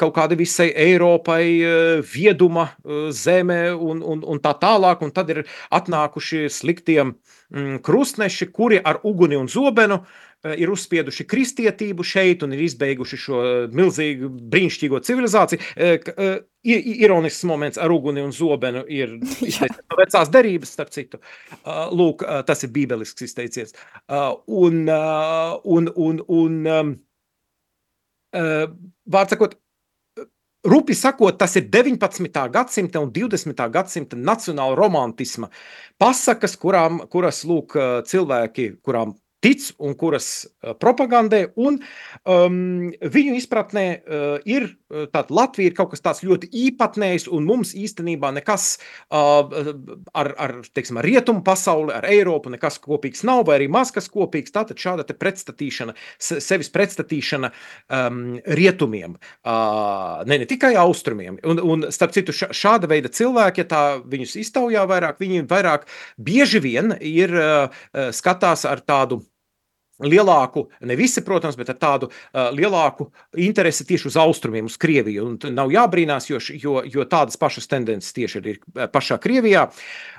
kaut 0.00 0.14
kāda 0.16 0.36
visai 0.38 0.68
Eiropai 0.84 2.02
vieduma 2.06 2.68
zeme 3.14 3.60
un, 3.74 4.02
un, 4.02 4.24
un 4.26 4.42
tā 4.42 4.54
tālāk, 4.58 5.04
un 5.04 5.14
tad 5.14 5.30
ir 5.34 5.42
atnākuši 5.74 6.48
sliktiem 6.52 7.14
mm, 7.14 7.80
krustneši, 7.86 8.50
kuri 8.54 8.80
ar 8.82 9.00
uguni 9.08 9.38
un 9.38 9.50
zobenu 9.52 10.00
uh, 10.00 10.31
ir 10.42 10.70
uzspieduši 10.72 11.26
kristietību 11.30 12.04
šeit 12.06 12.42
un 12.42 12.54
ir 12.56 12.64
izbeiguši 12.66 13.18
šo 13.24 13.42
milzīgu, 13.74 14.30
brīnišķīgo 14.52 15.00
civilizāciju. 15.06 15.62
Eh, 15.76 16.42
ironisks 16.62 17.44
moments 17.48 17.80
ar 17.82 17.94
uguni 17.94 18.22
un 18.22 18.34
zobenu 18.34 18.84
ir 18.90 19.16
no 19.22 19.98
vecās 19.98 20.32
derības, 20.34 20.74
starp 20.74 20.92
citu. 20.94 21.22
Eh, 21.62 21.82
lūk, 21.94 22.26
tas 22.48 22.66
ir 22.66 22.74
bībelisks 22.74 23.28
izteiciens. 23.28 23.74
Un, 24.46 24.84
un, 24.88 25.90
un, 25.94 26.22
un 26.26 26.62
um, 26.76 26.94
vārds 28.32 29.36
sakot, 29.36 29.58
Rupi 30.62 30.94
sakot, 30.94 31.34
tas 31.40 31.56
ir 31.58 31.64
19. 31.74 32.28
gadsimta 32.54 33.00
un 33.02 33.08
20. 33.10 33.64
gadsimta 33.74 34.14
nacionāla 34.14 34.76
romantisma 34.78 35.48
pasakas, 35.98 36.54
kurām, 36.54 37.00
kuras 37.10 37.40
lūk, 37.42 37.74
cilvēki, 38.06 38.68
kurām 38.86 39.16
tic 39.42 39.72
un 39.82 39.96
kuras 39.98 40.46
propagandē. 40.80 41.44
Un, 41.60 41.80
um, 42.28 42.90
viņu 43.02 43.36
izpratnē 43.38 43.86
uh, 43.98 44.38
ir 44.48 44.70
tāda 45.12 45.32
Latvija 45.32 45.70
ir 45.70 45.76
kaut 45.76 45.92
kas 45.92 46.04
tāds 46.04 46.22
ļoti 46.24 46.50
īpatnējs, 46.66 47.26
un 47.32 47.46
mums 47.48 47.72
īstenībā 47.78 48.32
nekas 48.36 48.76
uh, 48.76 49.48
ar, 50.18 50.32
ar, 50.36 50.54
teiksim, 50.76 51.00
ar 51.00 51.08
rietumu 51.08 51.42
pasauli, 51.46 51.94
ar 51.96 52.06
Eiropu 52.08 52.52
nekas 52.52 52.78
kopīgs 52.82 53.24
nav, 53.26 53.44
vai 53.48 53.58
arī 53.58 53.70
maz 53.72 53.92
kas 53.94 54.10
kopīgs. 54.12 54.52
Tātad 54.54 54.80
šāda 54.80 55.06
te 55.08 55.16
pretstatīšana, 55.16 55.96
sevis 56.20 56.70
pretstatīšana 56.74 57.52
um, 57.52 58.22
rietumiem, 58.58 59.16
uh, 59.16 60.22
ne, 60.28 60.42
ne 60.44 60.48
tikai 60.50 60.74
austrumiem. 60.80 61.40
Un, 61.48 61.62
un 61.62 61.88
starp 61.94 62.14
citu, 62.16 62.34
šāda 62.34 62.90
veida 62.90 63.12
cilvēki, 63.12 63.64
ja 63.64 63.70
tā 63.72 63.82
viņus 64.12 64.36
iztaujā 64.44 64.84
vairāk, 64.90 65.20
viņi 65.22 65.46
vairāk 65.50 65.88
bieži 66.20 66.62
vien 66.62 66.96
ir 67.00 67.32
uh, 67.38 67.82
skatās 68.12 68.66
ar 68.68 68.84
tādu 68.84 69.22
lielāku, 70.04 70.66
ne 70.88 70.96
visi, 70.98 71.22
protams, 71.26 71.56
bet 71.58 71.72
ar 71.72 71.78
tādu 71.80 72.08
uh, 72.10 72.50
lielāku 72.54 73.08
interesi 73.40 73.86
tieši 73.88 74.10
uz 74.12 74.18
austrumiem, 74.20 74.68
uz 74.70 74.78
Krieviju. 74.80 75.26
Un 75.32 75.56
nav 75.56 75.72
jābrīnās, 75.74 76.28
jo, 76.30 76.40
jo, 76.58 76.78
jo 76.86 77.06
tādas 77.10 77.38
pašas 77.40 77.70
tendences 77.70 78.14
tieši 78.16 78.44
ir 78.52 78.62
pašā 78.92 79.18
Krievijā. 79.22 79.68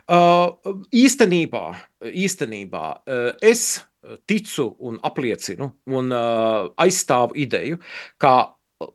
Uh, 0.03 0.75
īstenībā, 0.93 1.65
īstenībā 2.09 2.85
uh, 2.93 3.31
es 3.43 3.83
ticu 4.27 4.67
un 4.83 4.99
apliecinu 5.07 5.69
un 5.95 6.11
uh, 6.11 6.73
aizstāvu 6.83 7.37
ideju, 7.39 7.79
ka 8.19 8.35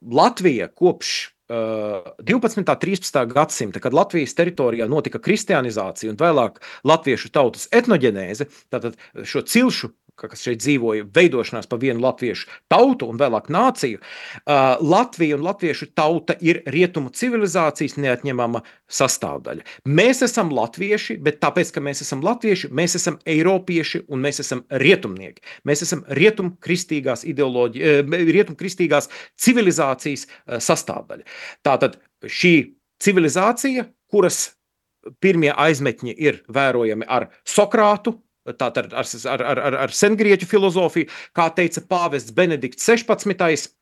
Latvija 0.05 0.69
kopš 0.69 1.31
12. 1.49 2.59
un 2.59 2.65
13. 2.65 3.27
gadsimta, 3.33 3.81
kad 3.81 3.95
Latvijas 3.95 4.35
teritorijā 4.37 4.85
notika 4.89 5.19
kristianizācija 5.19 6.13
un 6.13 6.19
vēlāk 6.21 6.61
latviešu 6.85 7.31
tautas 7.33 7.69
etnoģenēze, 7.73 8.51
tātad 8.69 8.99
šo 9.25 9.43
cilšu 9.49 9.89
kas 10.27 10.43
šeit 10.43 10.59
dzīvoja, 10.65 11.07
veidošanās 11.15 11.69
pa 11.71 11.79
vienu 11.79 12.03
latviešu 12.03 12.49
tautu 12.73 13.07
un 13.13 13.21
vēlāk 13.21 13.51
nāciju. 13.55 14.01
Uh, 14.01 14.81
Latvija 14.83 15.37
un 15.39 15.45
latviešu 15.47 15.91
tauta 15.95 16.35
ir 16.43 16.63
rietumu 16.67 17.13
civilizācijas 17.15 17.95
neatņemama 18.03 18.65
sastāvdaļa. 18.99 19.67
Mēs 19.87 20.25
esam 20.27 20.51
latvieši, 20.57 21.19
bet 21.23 21.39
tāpēc, 21.45 21.71
ka 21.75 21.85
mēs 21.85 22.03
esam 22.03 22.25
latvieši, 22.27 22.73
mēs 22.75 22.99
esam 22.99 23.21
eiropieši 23.29 24.03
un 24.09 24.25
mēs 24.25 24.43
esam 24.43 24.65
rietumnieki. 24.83 25.45
Mēs 25.69 25.85
esam 25.87 26.03
rietumkristīgās 26.19 27.23
ideoloģijas, 27.29 28.11
rietumkristīgās 28.35 29.11
civilizācijas 29.39 30.27
sastāvdaļa. 30.67 31.27
Tātad 31.67 32.01
šī 32.27 32.55
civilizācija, 33.03 33.87
kuras 34.11 34.49
pirmie 35.23 35.53
aizmetņi 35.55 36.15
ir 36.19 36.43
vērojami 36.53 37.07
ar 37.09 37.29
Sokrātu, 37.47 38.19
tātad 38.57 38.93
ar, 38.93 39.05
ar, 39.05 39.43
ar, 39.53 39.59
ar, 39.69 39.77
ar 39.87 39.95
sengrieķu 39.95 40.49
filozofiju, 40.49 41.09
kā 41.37 41.49
teica 41.57 41.83
pāvests 41.89 42.35
Benedikts 42.35 42.89
16. 42.89 43.75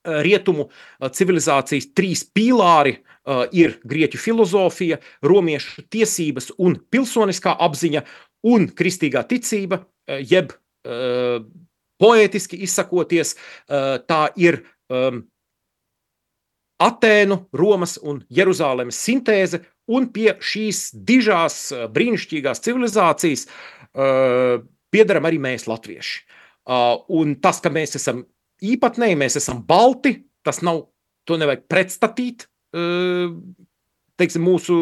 Eh, 0.00 0.22
rietumu 0.24 0.70
eh, 0.70 1.10
civilizācijas 1.12 1.90
trīs 1.92 2.22
pīlāri 2.24 2.94
uh, 2.96 3.42
ir 3.52 3.74
grieķu 3.84 4.16
filozofija, 4.16 4.96
romiešu 5.20 5.84
tiesības 5.92 6.54
un 6.56 6.78
pilsoniskā 6.88 7.52
apziņa 7.60 8.00
un 8.48 8.64
kristīgā 8.72 9.20
ticība, 9.28 9.82
jeb 10.08 10.54
poētiski 12.00 12.56
izsakoties, 12.64 13.34
tā 13.68 14.20
ir 14.40 14.62
Atēnu, 16.80 17.36
Romas 17.52 17.98
un 18.00 18.22
Jeruzalemes 18.32 18.96
sintēze, 19.04 19.60
un 19.90 20.08
pie 20.14 20.32
šīs 20.38 20.90
dižās 21.06 21.58
brīnišķīgās 21.94 22.62
civilizācijas 22.64 23.46
uh, 23.46 24.60
piedaram 24.94 25.28
arī 25.28 25.40
mēs, 25.42 25.66
latvieši. 25.70 26.22
Uh, 26.70 27.00
un 27.20 27.36
tas, 27.42 27.60
ka 27.62 27.72
mēs 27.72 27.96
esam 27.98 28.24
īpatnēji, 28.62 29.18
mēs 29.18 29.38
esam 29.40 29.62
balti, 29.66 30.20
tas 30.46 30.60
nav, 30.66 30.84
to 31.26 31.38
nevajag 31.40 31.66
pretstatīt 31.70 32.46
uh, 32.76 33.32
teiksim, 34.20 34.44
mūsu 34.44 34.80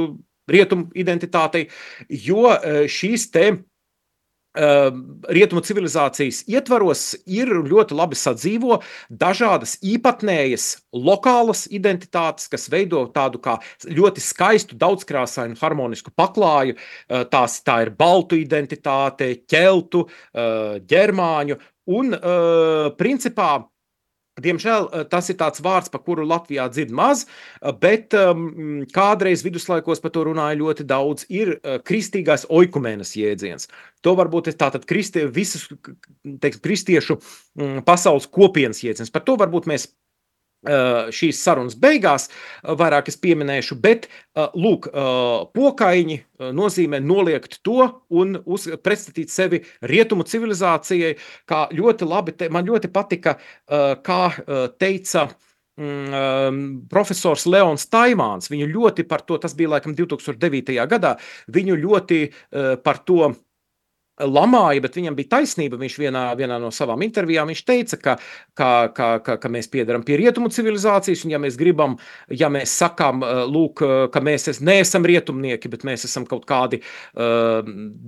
rietumu 0.48 0.88
identitātei, 0.96 1.66
jo 2.08 2.48
šīs 2.88 3.28
Ehm, 3.36 3.58
rietumu 4.58 5.62
civilizācijas 5.62 6.42
ietvaros 6.50 7.02
ir 7.30 7.50
ļoti 7.68 7.96
labi 7.96 8.18
sadzīvo 8.18 8.80
dažādas 9.08 9.76
īpatnējas 9.86 10.68
lokālas 10.96 11.66
identitātes, 11.70 12.48
kas 12.50 12.68
veido 12.72 13.04
tādu 13.14 13.40
kā 13.44 13.58
ļoti 13.86 14.24
skaistu, 14.24 14.78
daudzkrāsainu, 14.78 15.58
harmonisku 15.60 16.12
paklāju. 16.16 16.76
Ehm, 16.76 17.26
tās, 17.30 17.60
tā 17.62 17.82
ir 17.86 17.94
baltu 17.98 18.38
identitāte, 18.40 19.32
ķeltu, 19.48 20.06
ehm, 20.34 20.84
ģermāņu 20.88 21.58
un 21.88 22.12
principā 22.98 23.50
Diemžēl 24.42 24.88
eh, 24.88 25.04
tas 25.10 25.28
ir 25.32 25.38
tāds 25.40 25.62
vārds, 25.64 25.90
par 25.92 26.02
kuru 26.06 26.26
Latvijā 26.28 26.68
dzird 26.72 26.94
maz, 26.94 27.24
eh, 27.26 27.72
bet 27.82 28.14
um, 28.18 28.84
kādreiz 28.94 29.44
viduslaikos 29.46 30.02
par 30.04 30.14
to 30.14 30.24
runāja 30.28 30.58
ļoti 30.60 30.86
daudz. 30.88 31.26
Ir 31.28 31.56
uh, 31.56 31.78
kristīgais 31.84 32.46
oikumēnas 32.48 33.14
jēdziens. 33.18 33.68
To 34.06 34.14
varbūt 34.18 34.52
ir 34.52 34.58
tātad 34.60 34.86
kristi, 34.88 35.26
visas 35.34 35.66
teiks, 36.42 36.60
kristiešu 36.64 37.18
um, 37.18 37.80
pasaules 37.86 38.28
kopienas 38.30 38.82
jēdziens. 38.84 39.12
Par 39.14 39.26
to 39.26 39.36
varbūt 39.40 39.68
mēs 39.70 39.88
šīs 40.66 41.38
sarunas 41.38 41.76
beigās 41.78 42.28
vairāk 42.62 43.08
es 43.08 43.18
pieminēšu, 43.22 43.78
bet 43.78 44.08
lūk, 44.58 44.88
pokaiņi 45.54 46.18
nozīmē 46.54 47.00
noliegt 47.02 47.60
to 47.62 47.86
un 48.10 48.38
uz, 48.44 48.66
pretstatīt 48.82 49.30
sevi 49.30 49.62
rietumu 49.82 50.26
civilizācijai, 50.26 51.14
kā 51.46 51.66
ļoti 51.70 52.08
labi, 52.08 52.34
te, 52.34 52.50
man 52.50 52.66
ļoti 52.66 52.90
patika, 52.90 53.36
kā 54.02 54.22
teica 54.82 55.28
mm, 55.78 56.88
profesors 56.90 57.46
Leons 57.46 57.86
Taimāns, 57.86 58.50
viņu 58.50 58.70
ļoti 58.74 59.06
par 59.06 59.22
to, 59.22 59.38
tas 59.38 59.54
bija 59.54 59.76
laikam 59.76 59.94
2009. 59.94 60.74
gadā, 60.90 61.14
viņu 61.54 61.78
ļoti 61.86 62.24
par 62.82 63.04
to 63.06 63.36
lamāja, 64.26 64.82
bet 64.82 64.96
viņam 64.98 65.16
bija 65.18 65.36
taisnība. 65.36 65.78
Viņš 65.80 65.98
vienā, 66.00 66.24
vienā 66.38 66.58
no 66.62 66.70
savām 66.74 67.02
intervijām 67.06 67.50
teica, 67.66 67.98
ka, 68.02 68.16
ka, 68.58 68.70
ka, 68.94 69.08
ka, 69.24 69.36
ka 69.40 69.50
mēs 69.52 69.70
piedaram 69.70 70.04
pie 70.06 70.18
rietumu 70.20 70.50
civilizācijas, 70.52 71.24
un 71.26 71.34
ja 71.34 71.40
mēs 71.42 71.58
gribam, 71.60 71.96
ja 72.34 72.50
mēs 72.52 72.74
sakām, 72.80 73.22
lūk, 73.52 73.84
ka 74.12 74.22
mēs 74.24 74.48
es, 74.52 74.62
neesam 74.64 75.06
rietumnieki, 75.08 75.70
bet 75.72 75.86
mēs 75.88 76.08
esam 76.08 76.26
kaut 76.28 76.46
kādi 76.48 76.80
uh, 76.82 77.62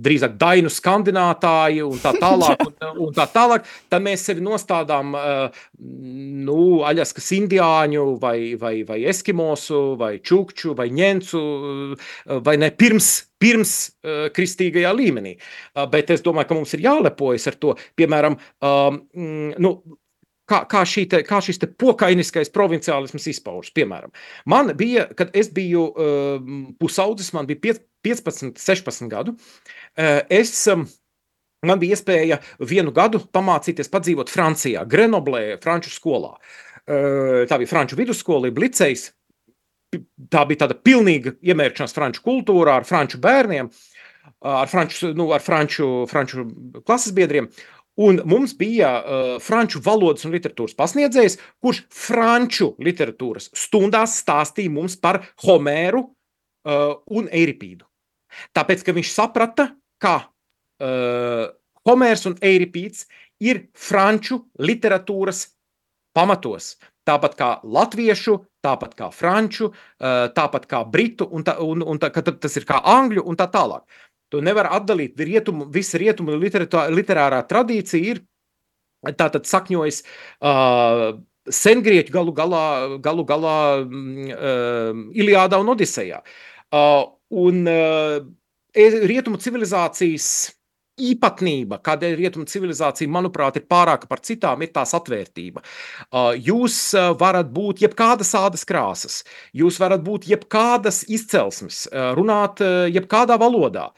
drīzāk 0.05 0.37
dainu 0.41 0.71
skandinātāji 0.71 1.85
un 1.87 2.03
tā 2.03 2.13
tālāk, 2.23 2.65
un, 2.67 3.01
un 3.07 3.15
tā 3.15 3.27
tālāk 3.31 3.67
tad 3.91 4.05
mēs 4.05 4.27
sevi 4.27 4.43
nostādām 4.45 5.15
uh, 5.17 5.63
nu, 5.79 6.61
aļaskas 6.87 7.31
indiāņu 7.39 8.07
vai, 8.21 8.37
vai, 8.59 8.75
vai 8.87 9.01
eskimosu 9.11 9.83
vai 9.99 10.17
čukču 10.19 10.75
vai 10.77 10.91
ņencu 10.93 11.41
vai 12.45 12.57
ne 12.61 12.71
pirms 12.75 13.11
pirms 13.41 13.71
uh, 14.05 14.27
kristīgajā 14.35 14.91
līmenī. 14.95 15.35
Uh, 15.73 15.87
bet 15.91 16.11
es 16.13 16.23
domāju, 16.25 16.49
ka 16.49 16.57
mums 16.59 16.75
ir 16.77 16.85
jālepojas 16.85 17.49
ar 17.49 17.57
to, 17.61 17.73
piemēram, 17.99 18.37
um, 18.61 19.01
nu, 19.57 19.73
kā, 20.51 20.61
kā, 20.69 20.83
te, 21.09 21.23
kā 21.27 21.41
šis 21.43 21.61
pokainiskais 21.79 22.51
provinciālisms 22.53 23.27
izpaužas. 23.31 23.73
Piemēram, 23.75 24.11
man 24.51 24.73
bija, 24.77 25.07
kad 25.17 25.31
es 25.37 25.51
biju 25.53 25.87
uh, 25.89 26.49
pusaudzis, 26.81 27.31
man 27.37 27.49
bija 27.49 27.77
15, 28.03 28.59
16 28.59 29.11
gadu, 29.11 29.37
uh, 29.37 30.19
es 30.29 30.55
um, 30.71 30.87
Man 31.61 31.77
bija 31.77 31.93
iespēja 31.93 32.39
vienu 32.65 32.89
gadu 32.89 33.19
pamācīties, 33.37 33.91
padzīvot 33.93 34.31
Francijā, 34.33 34.81
Grenoblē, 34.89 35.59
Franču 35.61 35.91
skolā. 35.93 36.31
Uh, 36.89 37.43
tā 37.45 37.59
bija 37.61 37.69
Franču 37.69 37.99
vidusskola, 37.99 38.49
Blicējs, 38.49 39.03
tā 40.31 40.43
bija 40.49 40.63
tāda 40.63 40.77
pilnīga 40.77 41.35
iemērķšanās 41.43 41.95
franču 41.95 42.23
kultūrā 42.25 42.79
ar 42.79 42.87
franču 42.87 43.19
bērniem, 43.21 43.69
ar 44.47 44.71
franču, 44.71 45.11
nu, 45.17 45.27
ar 45.35 45.43
franču, 45.43 45.89
franču 46.09 46.47
klases 46.87 47.13
biedriem. 47.17 47.49
Un 48.01 48.21
mums 48.25 48.53
bija 48.57 48.91
uh, 48.97 49.31
franču 49.43 49.81
valodas 49.83 50.25
un 50.25 50.33
literatūras 50.33 50.77
pasniedzējs, 50.79 51.37
kurš 51.61 51.83
franču 51.93 52.71
literatūras 52.81 53.51
stundās 53.57 54.17
stāstīja 54.23 54.73
mums 54.73 54.97
par 54.97 55.21
Homēru 55.43 56.05
uh, 56.07 56.99
un 57.11 57.29
Eiripīdu. 57.29 57.85
Tāpēc, 58.55 58.85
ka 58.87 58.95
viņš 58.95 59.11
saprata, 59.11 59.67
ka 60.01 60.15
uh, 60.23 61.51
Homērs 61.87 62.25
un 62.29 62.37
Eiripīds 62.41 63.05
ir 63.43 63.67
franču 63.77 64.43
literatūras 64.61 65.49
pamatos. 66.15 66.75
Tāpat 67.07 67.35
kā 67.37 67.49
latviešu, 67.65 68.35
tāpat 68.61 68.91
kā 68.93 69.07
franču, 69.09 69.71
tāpat 70.37 70.67
kā 70.69 70.83
britu, 70.85 71.25
un, 71.33 71.41
tā, 71.47 71.55
un, 71.65 71.81
un 71.81 71.97
tā, 71.97 72.11
tas 72.13 72.57
ir 72.59 72.67
kā 72.69 72.77
angļu 72.93 73.23
un 73.25 73.39
tā 73.39 73.47
tālāk. 73.49 73.81
To 74.31 74.41
nevar 74.43 74.69
atdalīt. 74.71 75.19
Rietumu, 75.19 75.67
visa 75.71 75.99
rietumu 76.01 76.37
literārā 76.39 77.41
tradīcija 77.49 78.13
ir 78.15 78.21
tātad 79.17 79.47
sakņojas 79.49 80.01
uh, 80.05 81.19
sengrieķu 81.49 82.13
galu 82.13 82.33
galā, 82.37 82.65
galu 83.03 83.25
galā 83.27 83.57
uh, 83.81 85.03
Iliādā 85.17 85.59
un 85.61 85.73
Odisejā. 85.73 86.21
Uh, 86.71 87.09
un 87.43 87.65
uh, 87.67 88.21
rietumu 88.75 89.41
civilizācijas 89.41 90.29
īpatnība, 91.09 91.79
kādēļ 91.83 92.15
rietumu 92.19 92.47
civilizācija, 92.49 93.11
manuprāt, 93.11 93.57
ir 93.57 93.65
pārāka 93.71 94.09
par 94.09 94.21
citām, 94.25 94.61
ir 94.61 94.71
tās 94.75 94.93
atvērtība. 94.97 95.63
Jūs 96.37 96.79
varat 97.19 97.51
būt 97.53 97.83
jebkādas 97.85 98.33
ādas 98.39 98.65
krāsas, 98.69 99.21
jūs 99.57 99.79
varat 99.81 100.03
būt 100.05 100.29
jebkādas 100.31 101.03
izcelsmes, 101.09 101.85
runāt 102.17 102.63
jebkādā 102.93 103.39
valodā. 103.41 103.89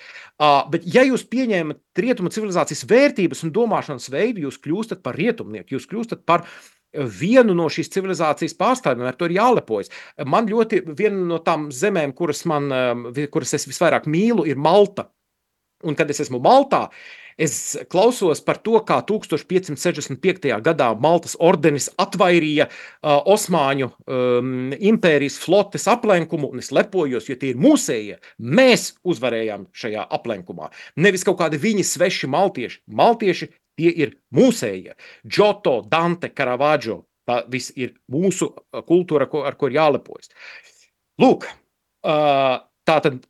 Bet, 0.74 0.86
ja 0.90 1.06
jūs 1.08 1.24
pieņemat 1.30 1.80
rietumu 2.04 2.32
civilizācijas 2.34 2.86
vērtības 2.90 3.44
un 3.46 3.54
domāšanas 3.56 4.10
veidu, 4.12 4.48
jūs 4.48 4.60
kļūstat 4.64 5.04
par 5.06 5.16
rietumnieku, 5.20 5.78
jūs 5.78 5.88
kļūstat 5.92 6.26
par 6.28 6.48
vienu 6.94 7.56
no 7.58 7.66
šīs 7.74 7.90
civilizācijas 7.94 8.54
pārstāvjiem, 8.60 9.08
ar 9.10 9.16
to 9.18 9.26
ir 9.26 9.38
jālepojas. 9.40 9.90
Man 10.30 10.46
ļoti 10.50 10.84
viena 10.94 11.24
no 11.32 11.40
tām 11.42 11.72
zemēm, 11.74 12.14
kuras, 12.18 12.44
man, 12.50 12.70
kuras 13.34 13.56
es 13.58 13.66
visvairāk 13.70 14.06
mīlu, 14.06 14.46
ir 14.50 14.62
Malta 14.62 15.08
un 15.84 15.98
kad 16.00 16.10
es 16.12 16.22
esmu 16.24 16.40
Maltā, 16.44 16.88
es 17.38 17.78
klausos 17.90 18.42
par 18.46 18.60
to, 18.66 18.78
kā 18.86 19.00
1565. 19.08 20.50
gadā 20.66 20.90
Maltas 21.00 21.36
ordenis 21.40 21.90
atvairīja 22.02 22.68
uh, 22.70 23.22
Osmaņu 23.34 23.90
um, 23.90 24.74
impērijas 24.78 25.40
flotes 25.42 25.88
aplenkumu, 25.92 26.52
un 26.54 26.64
es 26.64 26.72
lepojos, 26.76 27.30
jo 27.30 27.38
tie 27.40 27.54
ir 27.54 27.62
mūsējie. 27.62 28.20
Mēs 28.38 28.94
uzvarējām 29.04 29.68
šajā 29.74 30.06
aplenkumā. 30.20 30.70
Nevis 31.02 31.26
kaut 31.28 31.40
kādi 31.42 31.62
viņi 31.62 31.86
sveši 31.88 32.30
maltieši. 32.32 32.84
Maltieši 32.94 33.50
tie 33.80 33.90
ir 34.06 34.18
mūsējie. 34.36 34.96
Džoto, 35.26 35.82
Dante, 35.90 36.30
Karavadžo. 36.34 37.04
Tā 37.24 37.40
viss 37.48 37.72
ir 37.80 37.94
mūsu 38.12 38.50
kultūra, 38.84 39.30
ar 39.48 39.56
ko 39.56 39.70
ir 39.70 39.78
jālepojas. 39.78 40.28
Lūk, 41.24 41.46
uh, 42.04 42.58
tā 42.84 42.98
tad 43.06 43.22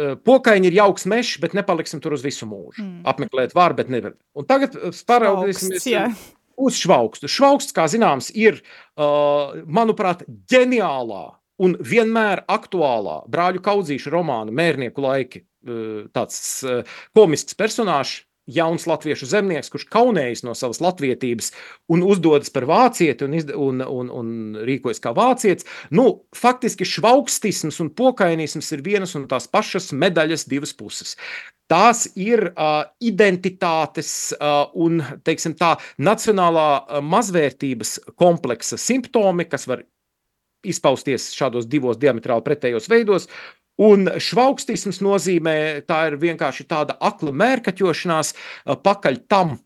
Eh, 0.00 0.16
pokaini 0.24 0.70
ir 0.70 0.76
jauks 0.78 1.04
mežs, 1.10 1.36
bet 1.42 1.54
nepaliksim 1.56 2.00
tur 2.00 2.14
uz 2.16 2.24
visu 2.24 2.46
mūžu. 2.48 2.82
Mm. 2.84 3.00
Apmeklēt 3.10 3.52
var, 3.56 3.74
bet 3.76 3.90
nevar. 3.92 4.14
Un 4.38 4.46
tagad 4.48 4.76
eh, 4.78 4.94
paraudzīsimies 5.06 5.88
eh, 5.90 6.22
uz 6.60 6.78
švaukstu. 6.80 7.28
Švauksts, 7.28 7.74
kā 7.76 7.86
zināms, 7.90 8.28
ir, 8.36 8.60
uh, 9.00 9.56
manuprāt, 9.64 10.26
ģeniālā 10.52 11.22
un 11.64 11.76
vienmēr 11.80 12.44
aktuālā 12.52 13.22
brāļu 13.32 13.62
kaudzīšu 13.64 14.12
romāna 14.12 14.52
mērnieku 14.54 15.04
laiki. 15.04 15.44
Uh, 15.64 16.04
tāds 16.16 16.36
uh, 16.64 16.84
komisks 17.16 17.56
personāžs, 17.56 18.22
jauns 18.54 18.86
latviešu 18.90 19.28
zemnieks, 19.30 19.70
kurš 19.72 19.86
kaunējas 19.92 20.44
no 20.46 20.54
savas 20.58 20.82
latvietības 20.84 21.52
un 21.92 22.04
uzdodas 22.06 22.52
par 22.54 22.66
vācieti 22.70 23.26
un, 23.26 23.36
izd, 23.38 23.54
un, 23.54 23.84
un, 23.84 24.10
un 24.10 24.34
rīkojas 24.66 25.02
kā 25.02 25.14
vācietis. 25.16 25.68
Nu, 25.94 26.24
faktiski 26.36 26.88
švaukstisms 26.88 27.80
un 27.84 27.92
pokainisms 27.96 28.72
ir 28.76 28.84
vienas 28.86 29.16
un 29.18 29.28
tās 29.30 29.48
pašas 29.50 29.92
medaļas 29.96 30.48
divas 30.50 30.74
puses. 30.76 31.16
Tās 31.70 32.08
ir 32.18 32.48
uh, 32.50 32.82
identitātes 32.98 34.32
uh, 34.34 34.66
un 34.74 34.98
teiksim, 35.22 35.54
tā 35.54 35.76
nacionālā 36.02 36.68
uh, 36.80 36.98
mazvērtības 37.06 37.94
kompleksa 38.18 38.78
simptomi, 38.80 39.46
kas 39.46 39.68
var 39.70 39.84
izpausties 40.66 41.30
šādos 41.36 41.68
divos 41.70 42.00
diametrāli 42.00 42.44
pretējos 42.44 42.90
veidos. 42.90 43.28
Un 43.80 44.10
švaukstisms 44.20 45.00
nozīmē, 45.04 45.56
tā 45.88 46.02
ir 46.10 46.18
vienkārši 46.20 46.66
tāda 46.68 46.98
akla 47.00 47.32
mērkaķošanās 47.32 48.34
uh, 48.34 48.76
pakaļ 48.76 49.20
tam, 49.30 49.56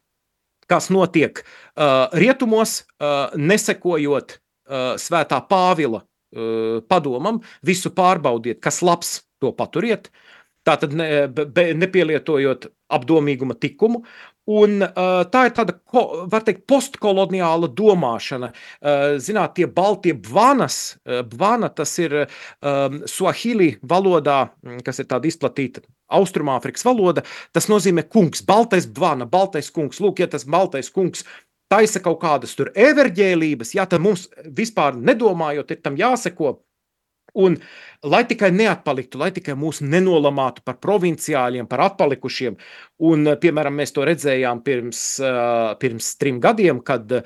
kas 0.70 0.90
notiek 0.94 1.42
uh, 1.42 2.06
rietumos, 2.14 2.84
uh, 3.02 3.34
nesekojot 3.36 4.36
uh, 4.38 4.94
svētā 5.00 5.40
Pāvila 5.50 6.04
uh, 6.04 6.78
padomam, 6.88 7.42
visu 7.66 7.92
pārbaudiet, 7.94 8.62
kas 8.62 8.82
labs, 8.86 9.18
to 9.42 9.52
paturiet. 9.56 10.12
Tātad 10.64 10.94
ne, 10.96 11.26
be, 11.28 11.66
nepielietojot 11.76 12.70
apdomīguma 12.94 13.56
tikumu, 13.60 14.04
Un, 14.44 14.82
uh, 14.84 15.22
tā 15.32 15.46
ir 15.48 15.54
tāda, 15.56 15.72
ko, 15.88 16.26
var 16.28 16.44
teikt, 16.44 16.66
postkoloniāla 16.68 17.70
domāšana. 17.72 18.50
Uh, 18.52 19.14
zināt, 19.22 19.54
tie 19.56 19.64
balti 19.64 20.12
bvanas, 20.12 20.98
uh, 21.08 21.22
bvana, 21.24 21.70
tas 21.72 21.94
ir 22.02 22.18
ehm, 22.26 22.28
um, 22.68 22.98
suahili 23.08 23.70
valodā, 23.80 24.50
mm, 24.60 24.82
kas 24.84 25.00
ir 25.00 25.08
tāda 25.08 25.30
izplatīta 25.30 25.80
Austrumāfrikas 26.14 26.84
valoda, 26.84 27.24
tas 27.56 27.70
nozīmē 27.72 28.04
kungs, 28.12 28.44
baltais 28.44 28.84
bvana, 28.84 29.24
baltais 29.24 29.72
kungs. 29.72 30.02
Lūk, 30.04 30.20
ja 30.20 30.28
tas 30.28 30.44
baltais 30.44 30.92
kungs 30.92 31.24
taisa 31.72 32.00
kaut 32.04 32.20
kādas 32.22 32.54
tur 32.56 32.70
everģēlības, 32.76 33.74
jā, 33.78 33.86
tad 33.88 34.02
mums 34.04 34.28
vispār 34.44 34.96
nedomājot, 35.00 35.72
ir 35.72 35.80
tam 35.82 35.96
jāseko 35.98 36.58
Un, 37.34 37.56
lai 38.06 38.22
tikai 38.30 38.52
neatpaliktu, 38.54 39.18
lai 39.18 39.30
tikai 39.34 39.56
mūsu 39.58 39.86
nenolamātu 39.90 40.62
par 40.64 40.76
provinciāļiem, 40.78 41.66
par 41.66 41.82
atpalikušiem. 41.88 42.56
Un, 43.08 43.26
eh, 43.26 43.36
piemēram, 43.42 43.74
mēs 43.74 43.92
to 43.96 44.04
redzējām 44.06 44.62
pirms, 44.62 45.00
eh, 45.18 45.74
pirms 45.80 46.16
trim 46.16 46.40
gadiem, 46.40 46.82
kad, 46.84 47.10
eh, 47.10 47.22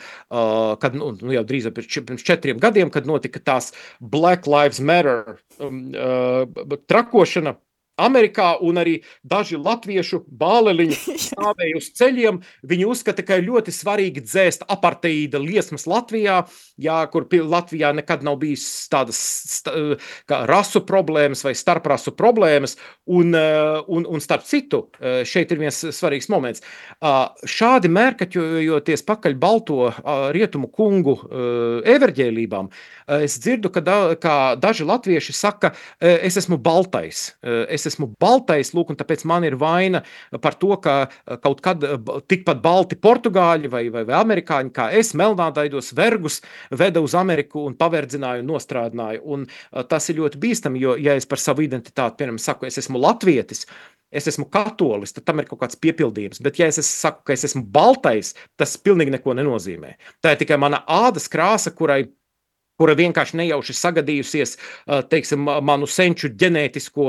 kad 0.81 0.95
nu, 0.95 1.13
nu 1.21 1.33
jau 1.33 1.45
drīz 1.45 1.69
pirms 1.75 2.25
četriem 2.25 2.59
gadiem, 2.59 2.91
kad 2.91 3.07
notika 3.07 3.39
tās 3.41 3.73
Black 4.01 4.47
Lives 4.47 4.81
Matter 4.81 5.39
um, 5.61 5.93
trakošana 6.87 7.57
Amerikā 7.99 8.55
un 8.65 8.81
arī 8.81 8.99
daži 9.27 9.59
latviešu 9.61 10.23
bāleliņi 10.29 10.99
stāvēja 11.29 11.81
uz 11.81 11.91
ceļiem. 11.99 12.41
Viņi 12.69 12.89
uzskata, 12.89 13.25
ka 13.27 13.41
ir 13.41 13.49
ļoti 13.49 13.75
svarīgi 13.75 14.25
dzēst 14.27 14.67
aparteīda 14.71 15.41
liesmas 15.43 15.87
Latvijā, 15.91 16.43
jā, 16.81 16.99
kur 17.13 17.27
Latvijā 17.29 17.93
nekad 17.97 18.25
nav 18.27 18.39
bijis 18.43 18.65
tādas 18.93 19.19
st 19.59 19.75
rasu 20.29 20.83
problēmas 20.87 21.45
vai 21.45 21.55
starprasu 21.57 22.15
problēmas. 22.17 22.77
Un, 23.09 23.35
eh, 23.35 23.83
un, 23.89 24.07
un 24.09 24.21
starp 24.21 24.45
citu, 24.45 24.89
eh, 25.01 25.23
šeit 25.25 25.53
ir 25.53 25.63
viens 25.63 25.79
svarīgs 25.95 26.29
moments. 26.29 26.63
Šādi 27.49 27.89
mērkaķojoties 27.93 29.05
pakaļ 29.07 29.37
balto 29.41 29.89
rietumu 30.35 30.69
kungu 30.73 31.17
eh, 31.19 31.95
everģēlībām, 31.95 32.69
es 33.25 33.39
dzirdu, 33.41 33.71
ka, 33.73 33.81
da, 33.81 33.99
ka 34.21 34.35
daži 34.61 34.85
latvieši 34.89 35.33
saka, 35.33 35.73
es 36.01 36.37
esmu 36.37 36.59
baltais, 36.61 37.23
es 37.43 37.88
esmu 37.89 38.11
baltais, 38.21 38.73
lūk, 38.77 38.93
un 38.93 38.99
tāpēc 38.99 39.25
man 39.29 39.47
ir 39.49 39.59
vaina 39.61 40.03
par 40.43 40.57
to, 40.61 40.75
ka 40.83 40.97
eh, 41.09 41.39
kaut 41.43 41.63
kad 41.65 41.85
eh, 41.85 41.99
tikpat 42.31 42.63
balti 42.65 42.99
portugāļi 43.01 43.73
vai, 43.73 43.85
vai, 43.95 44.05
vai 44.09 44.19
amerikāņi 44.21 44.75
kā 44.75 44.89
es 44.99 45.15
melnādaidos 45.19 45.93
vergus 45.99 46.41
veda 46.71 47.03
uz 47.05 47.17
Ameriku 47.19 47.65
un 47.69 47.77
paverdzināju 47.79 48.45
un 48.45 48.51
nostrādināju. 48.53 49.23
Un 49.25 49.47
eh, 49.49 49.85
tas 49.89 50.09
ir 50.11 50.21
ļoti 50.23 50.43
bīstami, 50.43 50.83
jo, 50.83 50.97
ja 51.01 51.17
es 51.19 51.29
par 51.29 51.43
savu 51.43 51.67
identitāti, 51.67 52.21
piemēram, 52.21 52.41
saku, 52.43 52.69
es 52.69 52.81
esmu 52.83 53.01
latvietis, 53.03 53.67
es 54.09 54.29
esmu 54.31 54.47
katolis, 54.53 55.13
tad 55.13 55.27
tam 55.29 55.43
ir 55.43 55.49
kaut 55.49 55.61
kāds 55.63 55.79
piepildījums. 55.81 56.41
Bet, 56.45 56.61
ja 56.61 56.69
es 56.71 56.81
saku, 56.89 57.27
ka 57.29 57.37
es 57.37 57.45
esmu 57.49 57.65
baltais, 57.73 58.35
tas 58.57 58.79
pilnīgi 58.81 59.13
neko 59.19 59.37
nenozīmē. 59.37 59.97
Tā 60.25 60.35
ir 60.35 60.41
tikai 60.45 60.61
mana 60.61 60.81
ādas 60.89 61.29
krāsa, 61.33 61.75
kurai 61.77 62.07
kura 62.79 62.95
vienkārši 62.99 63.39
nejauši 63.41 63.75
sagadījusies 63.77 64.55
teiksim, 65.11 65.47
manu 65.67 65.89
senču 65.91 66.31
ģenētisko, 66.39 67.09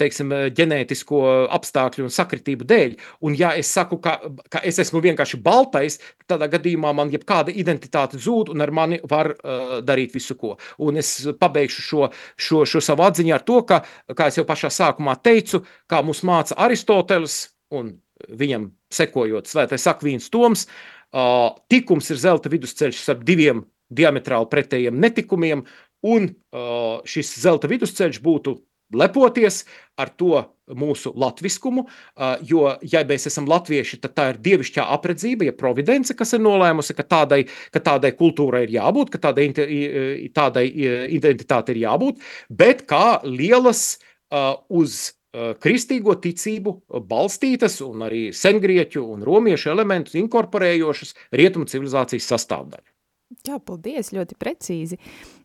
teiksim, 0.00 0.34
ģenētisko 0.56 1.22
apstākļu 1.56 2.06
un 2.06 2.14
sakritību 2.14 2.66
dēļ. 2.68 2.96
Un, 3.24 3.36
ja 3.38 3.54
es 3.58 3.70
saku, 3.72 3.98
ka, 4.04 4.18
ka 4.52 4.62
es 4.68 4.80
esmu 4.82 5.02
vienkārši 5.04 5.40
baltais, 5.44 5.98
tad 6.28 6.44
gadījumā 6.52 6.92
man 6.96 7.12
jebkāda 7.14 7.54
identitāte 7.54 8.20
zūd, 8.20 8.52
un 8.52 8.64
ar 8.64 8.72
mani 8.74 9.00
var 9.08 9.32
uh, 9.32 9.78
darīt 9.84 10.16
visu 10.16 10.36
ko. 10.38 10.56
Un 10.84 11.00
es 11.00 11.14
pabeigšu 11.40 11.84
šo, 11.84 12.10
šo, 12.36 12.64
šo 12.68 12.84
savu 12.84 13.06
atziņu 13.08 13.36
ar 13.36 13.46
to, 13.48 13.62
ka, 13.68 13.82
kā 14.16 14.28
jau 14.34 14.46
pašā 14.48 14.70
sākumā 14.74 15.16
teicu, 15.24 15.64
kā 15.90 16.02
mums 16.04 16.24
māca 16.26 16.58
Aristoteles 16.68 17.46
un 17.74 17.96
viņam 18.28 18.70
sekojot 18.92 19.48
Svētais 19.48 19.86
Akvīns 19.90 20.30
Toms, 20.32 20.66
uh, 20.68 21.56
tikums 21.70 22.10
ir 22.12 22.20
zelta 22.20 22.52
vidusceļš 22.52 23.02
starp 23.02 23.24
diviem 23.28 23.64
diametrāli 23.90 24.50
pretējiem 24.52 24.98
netikumiem, 25.00 25.64
un 26.06 26.30
šis 27.08 27.34
zelta 27.42 27.70
vidusceļš 27.70 28.22
būtu 28.22 28.58
lepoties 28.94 29.64
ar 30.00 30.08
to 30.16 30.40
mūsu 30.78 31.12
latviskumu, 31.16 31.84
jo, 32.48 32.62
ja 32.84 33.02
mēs 33.08 33.28
esam 33.30 33.48
latvieši, 33.48 33.98
tad 34.04 34.14
tā 34.16 34.26
ir 34.32 34.40
dievišķā 34.44 34.84
apredzība, 34.96 35.48
ja 35.48 35.54
providence, 35.56 36.16
kas 36.16 36.34
ir 36.36 36.42
nolēmusi, 36.44 36.96
ka 36.96 37.04
tādai, 37.08 37.42
ka 37.74 37.82
tādai 37.84 38.12
kultūrai 38.16 38.64
ir 38.66 38.74
jābūt, 38.78 39.12
ka 39.12 39.20
tādai, 39.28 39.48
tādai 40.36 40.66
identitāte 41.18 41.76
ir 41.76 41.82
jābūt, 41.84 42.20
bet 42.48 42.84
kā 42.88 43.20
lielas 43.24 43.98
uz 44.68 45.00
kristīgo 45.60 46.16
ticību 46.20 46.78
balstītas 47.08 47.80
un 47.84 48.06
arī 48.08 48.28
sengrieķu 48.32 49.04
un 49.04 49.24
romiešu 49.28 49.72
elementus 49.74 50.16
inkorporējošas 50.20 51.14
rietumu 51.36 51.68
civilizācijas 51.68 52.30
sastāvdaļa. 52.32 52.87
Jā, 53.28 53.58
paldies, 53.60 54.08
ļoti 54.16 54.36
precīzi. 54.40 54.96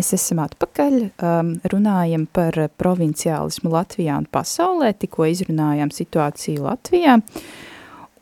mēs 0.00 0.14
esam 0.16 0.40
atpakaļ, 0.46 1.00
um, 1.20 1.56
runājam 1.72 2.26
par 2.32 2.56
provinciālismu 2.80 3.72
Latvijā 3.74 4.16
un 4.20 4.28
pasaulē, 4.32 4.94
tikko 4.96 5.28
izrunājām 5.28 5.92
situāciju 5.92 6.64
Latvijā. 6.64 7.20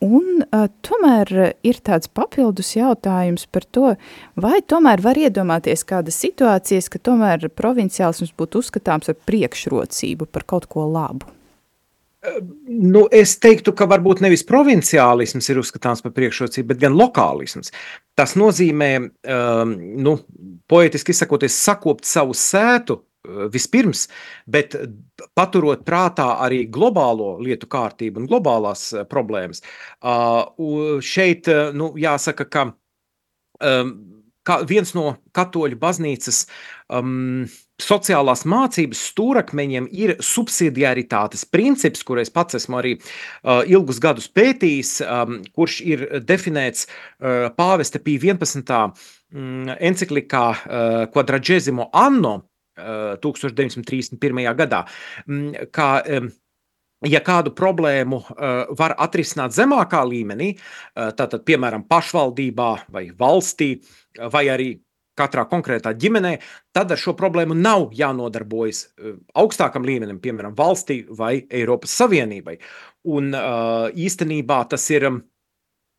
Un 0.03 0.43
uh, 0.45 0.67
tomēr 0.85 1.31
ir 1.67 1.79
tāds 1.83 2.07
papildus 2.07 2.71
jautājums 2.77 3.43
par 3.51 3.65
to, 3.67 3.95
vai 4.39 4.61
tomēr 4.63 5.03
var 5.03 5.19
iedomāties 5.19 5.83
kādas 5.87 6.19
situācijas, 6.23 6.87
ka 6.91 7.01
tomēr 7.03 7.49
provinciālisms 7.51 8.31
būtu 8.39 8.63
uzskatāms 8.63 9.11
ar 9.11 9.19
priekšrocību 9.27 10.29
par 10.31 10.47
kaut 10.47 10.69
ko 10.71 10.87
labu. 10.87 11.27
Nu, 12.67 13.05
es 13.15 13.37
teiktu, 13.39 13.71
ka 13.71 13.85
varbūt 13.87 14.19
nevis 14.19 14.41
provinciālisms 14.47 15.45
ir 15.51 15.61
uzskatāms 15.61 16.01
par 16.03 16.11
priekšrocību, 16.17 16.67
bet 16.73 16.81
gan 16.81 16.97
lokālisms. 16.99 17.71
Tas 18.19 18.35
nozīmē, 18.39 18.89
um, 18.99 19.71
nu, 20.03 20.17
poetiski 20.67 21.15
izsakoties, 21.15 21.55
sakopt 21.63 22.09
savu 22.09 22.35
sētu 22.35 22.97
uh, 22.99 23.45
vispirms, 23.53 24.09
bet 24.51 24.75
paturot 25.31 25.85
prātā 25.87 26.33
arī 26.43 26.65
globālo 26.67 27.37
lietu 27.39 27.71
kārtību 27.71 28.19
un 28.19 28.27
globālās 28.27 28.89
uh, 28.97 29.07
problēmas. 29.07 29.63
Uh, 30.03 30.99
šeit, 30.99 31.47
uh, 31.47 31.71
nu, 31.71 31.93
jāsaka, 31.99 32.49
ka 32.51 32.67
um, 33.63 33.95
kā 34.47 34.59
viens 34.67 34.93
no 34.97 35.15
katoļu 35.35 35.79
baznīcas 35.79 36.43
um, 36.93 37.47
sociālās 37.79 38.43
mācības 38.49 39.01
stūrakmeņiem 39.11 39.87
ir 39.95 40.15
subsidiaritātes 40.23 41.45
princips, 41.47 42.03
kur 42.03 42.19
es 42.21 42.31
pats 42.33 42.59
esmu 42.59 42.79
arī 42.81 42.95
uh, 42.99 43.63
ilgus 43.67 44.01
gadus 44.03 44.29
pētījis, 44.31 44.99
um, 45.05 45.39
kurš 45.55 45.79
ir 45.87 46.05
definēts 46.27 46.87
uh, 46.87 47.47
pāvesta 47.55 48.01
pī 48.03 48.19
11. 48.19 48.75
Mm, 49.29 49.75
enciklikā 49.91 50.45
uh, 50.49 51.01
Quadragesimo 51.13 51.89
anno 51.93 52.35
uh, 52.39 53.15
1931. 53.21 54.43
gadā, 54.57 54.83
mm, 55.27 55.69
kā 55.75 55.91
um, 56.17 56.31
ja 57.07 57.21
kādu 57.23 57.53
problēmu 57.55 58.19
uh, 58.19 58.73
var 58.77 58.95
atrisināt 58.99 59.55
zemākā 59.55 60.01
līmenī, 60.07 60.51
uh, 60.55 61.09
tātad, 61.15 61.45
piemēram, 61.47 61.85
pašvaldībā 61.87 62.69
vai 62.91 63.09
valstī, 63.15 63.77
vai 64.33 64.47
arī 64.51 64.69
katrā 65.19 65.43
konkrētā 65.51 65.93
ģimenē, 65.99 66.37
tad 66.75 66.93
ar 66.95 66.99
šo 66.99 67.11
problēmu 67.19 67.57
nav 67.57 67.89
jānodarbojas 67.91 68.85
eh, 68.85 69.17
augstākam 69.35 69.83
līmenim, 69.83 70.21
piemēram, 70.23 70.53
valstī 70.55 71.01
vai 71.11 71.41
Eiropas 71.51 71.91
Savienībai. 71.99 72.55
Un 73.11 73.33
īstenībā 73.35 74.61
tas 74.71 74.85
ir, 74.95 75.09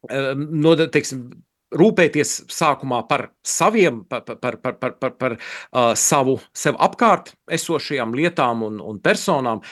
no, 0.08 0.72
teiksim, 0.80 1.26
rūpēties 1.70 2.32
sākumā 2.50 3.02
par 3.08 3.30
saviem, 3.46 4.02
par, 4.10 4.24
par, 4.26 4.56
par, 4.58 4.76
par, 4.80 4.94
par, 4.98 5.12
par 5.18 5.36
uh, 5.36 5.92
savu 5.98 6.38
sev 6.56 6.78
apkārt 6.82 7.32
esošajām 7.50 8.14
lietām 8.14 8.64
un, 8.66 8.80
un 8.82 8.98
personām, 9.02 9.62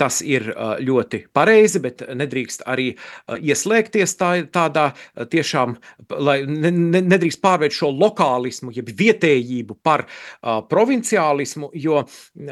tas 0.00 0.20
ir 0.24 0.48
uh, 0.52 0.74
ļoti 0.80 1.26
pareizi, 1.32 1.80
bet 1.84 2.04
nedrīkst 2.08 2.64
arī 2.68 2.92
uh, 2.94 3.36
ieslēgties 3.36 4.16
tā, 4.20 4.32
tādā 4.52 4.88
uh, 4.92 5.26
tiešām, 5.28 5.76
lai 6.18 6.38
ne, 6.48 6.72
ne, 6.72 7.02
nedrīkst 7.12 7.42
pārvērt 7.44 7.76
šo 7.76 7.92
lokālismu, 7.94 8.72
jeb 8.76 8.88
vietējību 8.98 9.78
par 9.84 10.06
uh, 10.06 10.60
provinciālismu, 10.68 11.72
jo, 11.76 12.04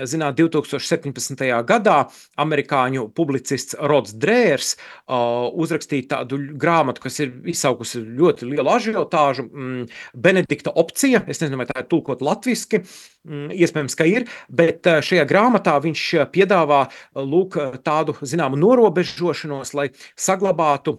zināt, 0.05 0.39
2017. 0.41 1.47
gadā 1.69 1.99
amerikāņu 2.41 3.09
publicists 3.17 3.77
Rods 3.81 4.15
Drērs 4.21 4.75
uh, 4.77 5.49
uzrakstīja 5.51 6.11
tādu 6.17 6.41
grāmatu, 6.61 7.05
kas 7.05 7.21
ir 7.25 7.35
izsaukusi 7.51 8.05
ļoti 8.05 8.53
lielu 8.53 8.71
ažu 8.71 8.90
ažiotāžu. 8.91 9.47
Mm, 9.49 9.87
Benedikta 10.15 10.73
opcija, 10.75 11.23
es 11.27 11.43
nezinu, 11.43 11.61
vai 11.61 11.69
tā 11.71 11.83
ir 11.83 11.89
tulkot 11.91 12.23
latviski, 12.25 12.83
mm, 13.27 13.53
iespējams, 13.57 13.99
ka 13.99 14.09
ir, 14.11 14.29
bet 14.49 14.87
eh, 14.87 15.01
šajā 15.05 15.27
grāmatā 15.31 15.77
viņš 15.83 16.07
piedāvā 16.35 16.85
lūk 17.17 17.59
tādu 17.87 18.17
zināmu 18.21 18.61
norobežošanos, 18.61 19.75
lai 19.79 19.91
saglabātu 20.19 20.99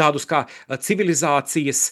tādus 0.00 0.26
kā 0.28 0.44
civilizācijas, 0.80 1.82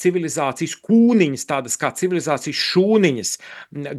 civilizācijas 0.00 0.76
kūniņas, 0.86 1.46
tādas 1.50 1.76
kā 1.80 1.90
civilizācijas 1.98 2.62
šūniņas, 2.70 3.32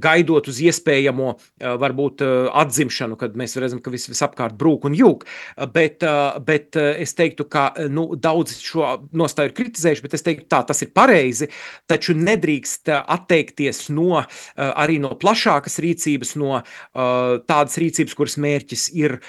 gaidot 0.01 0.49
uz 0.51 0.61
iespējamo 0.63 1.33
varbūt 1.81 2.23
atzimšanu, 2.63 3.17
kad 3.19 3.35
mēs 3.39 3.57
redzam, 3.61 3.81
ka 3.83 3.93
viss 3.93 4.09
visapkārt 4.11 4.57
brūk 4.59 4.87
un 4.89 4.97
jūk. 4.97 5.27
Bet, 5.75 6.05
bet 6.47 6.79
es 6.79 7.15
teiktu, 7.17 7.47
ka 7.51 7.69
nu, 7.91 8.07
daudz 8.19 8.57
šo 8.63 8.95
nostāju 9.17 9.51
ir 9.51 9.57
kritizējuši, 9.59 10.05
bet 10.05 10.17
es 10.17 10.25
teiktu 10.27 10.47
tā, 10.51 10.63
tas 10.67 10.81
ir 10.85 10.93
pareizi, 10.95 11.51
taču 11.91 12.15
nedrīkst 12.17 12.91
atteikties 13.01 13.87
no 13.93 14.23
arī 14.55 14.99
no 15.03 15.13
plašākas 15.19 15.79
rīcības, 15.83 16.35
no 16.41 16.61
tādas 16.93 17.79
rīcības, 17.81 18.17
kuras 18.17 18.39
mērķis 18.41 18.89
ir 18.97 19.19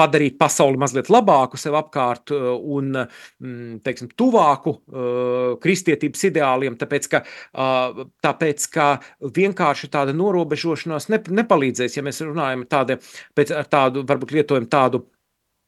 padarīt 0.00 0.38
pasauli 0.40 0.80
mazliet 0.80 1.10
labāku 1.12 1.60
sev 1.60 1.76
apkārt 1.80 2.32
uh, 2.34 2.50
un 2.56 2.90
mm, 2.96 3.80
teiksim, 3.84 4.10
tuvāku 4.18 4.74
uh, 4.74 5.54
kristietības 5.62 6.26
ideāliem, 6.30 6.80
tāpēc 6.80 7.10
ka, 7.12 7.22
uh, 7.22 8.02
tāpēc, 8.24 8.66
ka 8.74 8.90
vienkārši 9.40 9.92
tāda 9.92 10.16
norobežošanās 10.16 11.10
nepalīdzēs, 11.12 11.98
ja 11.98 12.06
mēs 12.06 12.22
runājam 12.24 12.66
tādi, 12.70 13.00
pēc 13.36 13.54
tādu, 13.70 14.06
varbūt 14.08 14.38
lietojam 14.38 14.68
tādu 14.70 15.04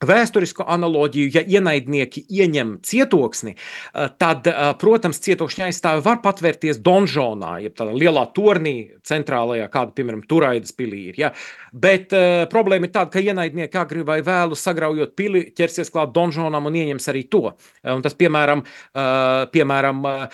vēsturisku 0.06 0.66
analoģiju, 0.68 1.30
ja 1.34 1.42
ienaidnieki 1.46 2.24
ieņem 2.30 2.76
cietoksni, 2.86 3.54
eh, 3.56 4.08
tad, 4.18 4.46
eh, 4.46 4.74
protams, 4.78 5.20
cietokšņa 5.20 5.68
aizstāvi 5.68 6.04
var 6.04 6.22
patvērties 6.22 6.82
donžonā, 6.82 7.62
jeb 7.62 7.74
tādā 7.74 7.94
lielā 7.94 8.26
tornī 8.34 8.90
centrālajā, 9.02 9.68
kāda, 9.70 9.92
piemēram, 9.92 10.22
Turaidas 10.28 10.72
pilī 10.72 11.08
ir. 11.10 11.18
Ja? 11.18 11.32
Bet 11.72 12.12
uh, 12.12 12.44
problēma 12.52 12.84
ir 12.84 12.92
tāda, 12.92 13.10
ka 13.14 13.20
ienaidnieki 13.22 13.78
agri 13.80 14.02
vai 14.04 14.18
vēlu 14.24 14.56
sagraujot 14.58 15.14
pili, 15.16 15.40
ķersies 15.56 15.90
klāt 15.92 16.12
donžonam 16.12 16.68
un 16.68 16.76
ieņems 16.76 17.08
arī 17.08 17.22
to. 17.32 17.54
Un 17.88 18.02
tas, 18.04 18.14
piemēram, 18.18 18.60
uh, 18.60 19.46
piemēram 19.52 20.02
uh, 20.04 20.26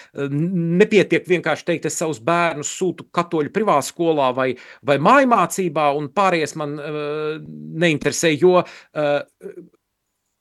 nepietiek 0.82 1.28
vienkārši 1.30 1.68
teikt, 1.70 1.86
es 1.86 1.98
savus 2.00 2.18
bērnus 2.24 2.72
sūtu 2.74 3.06
katoļu 3.14 3.52
privā 3.54 3.78
skolā 3.86 4.32
vai, 4.34 4.48
vai 4.82 4.98
mājmācībā, 4.98 5.88
un 5.98 6.10
pārējais 6.14 6.56
man 6.58 6.74
uh, 6.82 7.38
neinteresē, 7.84 8.34
jo 8.34 8.58
uh, 8.58 9.08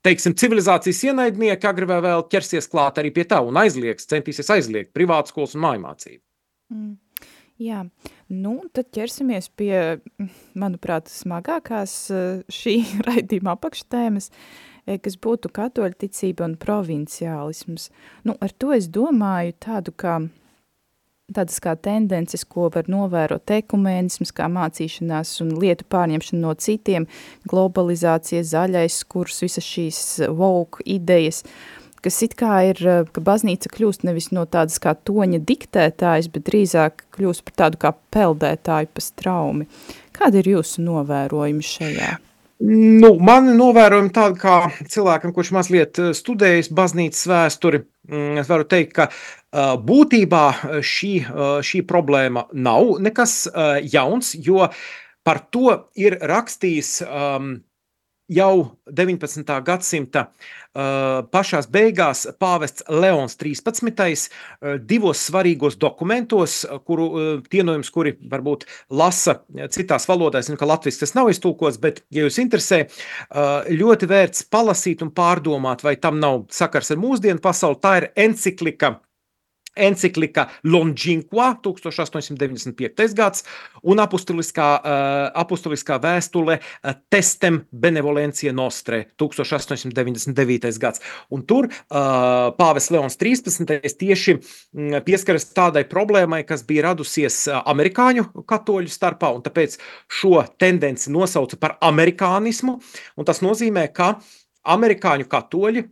teiksim, 0.08 0.36
civilizācijas 0.40 1.04
ienaidnieki 1.10 1.68
agri 1.68 1.88
vai 1.90 2.00
vēl 2.06 2.24
ķersies 2.32 2.70
klāt 2.72 3.02
arī 3.02 3.12
pie 3.16 3.28
tā 3.28 3.42
un 3.44 3.60
aizliegs, 3.60 4.08
centīsies 4.10 4.50
aizliegt 4.56 4.94
privātskolas 4.96 5.58
un 5.58 5.66
mājmācību. 5.66 6.24
Mm. 6.74 6.96
Jā, 7.58 7.82
nu 8.30 8.54
tad 8.70 8.92
ķersimies 8.94 9.48
pie, 9.58 9.98
manuprāt, 10.62 11.10
smagākās 11.10 11.94
eh, 12.14 12.26
šī 12.54 12.76
raidījuma 13.08 13.56
apakštēmas, 13.58 14.30
eh, 14.86 15.00
kas 15.02 15.18
būtu 15.24 15.50
katoļticība 15.58 16.46
un 16.46 16.54
provinciālisms. 16.62 17.90
Nu, 18.30 18.38
ar 18.38 18.54
to 18.54 18.76
es 18.78 18.92
domāju 18.94 19.58
tādu 19.66 19.96
kā 19.98 20.20
tādas 21.36 21.60
kā 21.64 21.74
tendences, 21.76 22.46
ko 22.48 22.70
var 22.72 22.88
novērot 22.92 23.52
ekumēnisms, 23.58 24.32
kā 24.36 24.48
mācīšanās 24.52 25.34
un 25.44 25.56
lietu 25.60 25.88
pārņemšana 25.92 26.40
no 26.44 26.54
citiem, 26.56 27.08
globalizācija, 27.52 28.46
zaļais 28.48 29.02
kurs, 29.12 29.42
visas 29.44 29.68
šīs 29.68 30.00
woke 30.32 30.86
idejas, 30.88 31.44
kas 32.06 32.22
it 32.24 32.38
kā 32.40 32.54
ir, 32.70 32.80
ka 33.12 33.24
baznīca 33.24 33.72
kļūst 33.74 34.06
nevis 34.08 34.32
no 34.32 34.46
tādas 34.48 34.80
kā 34.84 34.96
toņa 34.96 35.42
diktētājs, 35.50 36.32
bet 36.32 36.48
drīzāk 36.48 37.04
kļūst 37.18 37.44
par 37.50 37.60
tādu 37.64 37.84
kā 37.84 37.94
peldētāju 38.16 38.94
pa 38.94 39.04
straumi. 39.04 39.68
Kāda 40.16 40.40
ir 40.40 40.56
jūsu 40.56 40.86
novērojumi 40.86 41.70
šajā? 41.76 42.16
Nu, 42.58 43.12
man 43.22 43.52
novērojumi 43.54 44.10
tādi 44.16 44.40
kā 44.42 44.56
cilvēkam, 44.90 45.34
kurš 45.36 45.52
mazliet 45.54 46.00
studējis 46.18 46.72
baznīcas 46.74 47.28
vēsturi, 47.30 47.84
mm, 48.10 48.40
es 48.42 48.50
varu 48.50 48.66
teikt, 48.66 48.96
ka 48.98 49.10
Būtībā 49.58 50.44
šī, 50.84 51.14
šī 51.64 51.82
problēma 51.88 52.44
nav 52.54 52.98
nekas 53.00 53.48
jauns, 53.94 54.34
jo 54.36 54.68
par 55.24 55.40
to 55.52 55.72
ir 55.96 56.18
rakstījis 56.20 56.92
um, 57.08 57.54
jau 58.28 58.78
19. 58.92 59.44
gadsimta 59.64 60.24
uh, 60.28 61.24
pašās 61.32 61.70
beigās 61.72 62.26
pāvests 62.40 62.84
Leons 62.92 63.38
13. 63.40 64.28
Uh, 64.62 64.76
divos 64.84 65.22
svarīgos 65.30 65.78
dokumentos, 65.80 66.60
kuru 66.88 67.08
uh, 67.08 67.30
tienojums, 67.52 67.92
kuri 67.94 68.18
varbūt 68.32 68.68
lasa 68.90 69.40
citās 69.74 70.08
valodās, 70.10 70.50
zinu, 70.50 70.60
ka 70.60 70.70
latviski 70.70 71.06
tas 71.06 71.16
nav 71.18 71.32
iztulkots, 71.32 71.80
bet, 71.82 72.04
ja 72.14 72.26
jūs 72.26 72.40
interesē, 72.42 72.84
ļoti 73.72 74.08
vērts 74.10 74.46
palasīt 74.52 75.04
un 75.06 75.12
pārdomāt, 75.16 75.84
vai 75.86 75.96
tam 76.02 76.20
nav 76.22 76.46
sakars 76.54 76.92
ar 76.94 77.02
mūsdienu 77.02 77.44
pasauli, 77.44 77.80
tā 77.84 77.98
ir 78.02 78.10
enciklika 79.78 80.48
Longingua 80.64 81.54
1895. 81.64 83.14
gads 83.18 83.44
un 83.84 84.02
apustuliskā, 84.04 84.68
uh, 84.78 85.42
apustuliskā 85.42 86.00
vēstule 86.04 86.58
uh, 86.60 86.96
Testem 87.10 87.62
Benevolencija 87.72 88.54
Nostre 88.54 89.04
1899. 89.20 90.80
gads. 90.82 91.04
Un 91.34 91.46
tur 91.48 91.70
uh, 91.70 92.50
Pāvis 92.58 92.90
Leons 92.94 93.18
13. 93.18 93.78
tieši 94.00 94.38
mm, 94.38 95.04
pieskaras 95.08 95.50
tādai 95.54 95.86
problēmai, 95.90 96.44
kas 96.48 96.66
bija 96.68 96.90
radusies 96.90 97.46
amerikāņu 97.64 98.46
katoļu 98.48 98.92
starpā, 98.92 99.32
un 99.36 99.46
tāpēc 99.46 99.78
šo 100.20 100.42
tendenci 100.60 101.14
nosauca 101.14 101.60
par 101.62 101.78
amerikānismu, 101.86 102.78
un 103.18 103.28
tas 103.28 103.44
nozīmē, 103.46 103.88
ka 103.94 104.16
uh, 104.18 104.36
amerikāņu 104.68 105.28
katoļi, 105.32 105.84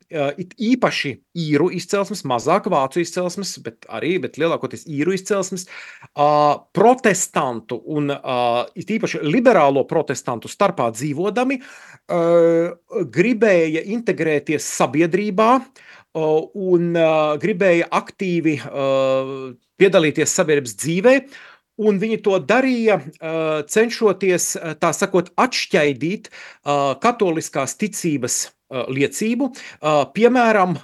it 0.42 0.54
īpaši 0.60 1.12
īru 1.46 1.70
izcelsmes, 1.76 2.24
mazāk 2.28 2.68
vācu 2.72 3.02
izcelsmes, 3.04 3.56
bet 3.64 3.88
arī, 3.92 4.16
bet 4.24 4.40
lielākoties 4.42 4.86
īru 4.92 5.16
izcelsmes, 5.16 5.68
protestantu 6.76 7.80
un 7.96 8.12
it 8.76 8.94
īpaši 8.98 9.24
liberālo 9.26 9.86
protestantu 9.88 10.52
starpā 10.52 10.90
dzīvodami, 10.96 11.60
gribēja 13.16 13.86
integrēties 13.96 14.70
sabiedrībā 14.80 15.50
un 16.16 16.94
gribēja 17.42 17.90
aktīvi 17.92 18.60
piedalīties 19.76 20.32
sabiedrības 20.40 20.78
dzīvē, 20.80 21.18
Un 21.76 21.98
viņi 22.00 22.22
to 22.24 22.38
darīja, 22.40 23.02
cenšoties, 23.68 24.54
tā 24.80 24.92
sakot, 24.96 25.34
atšķaidīt 25.36 26.30
katoliskās 27.04 27.76
ticības 27.76 28.38
liecību. 28.72 29.50
Piemēram, 30.16 30.78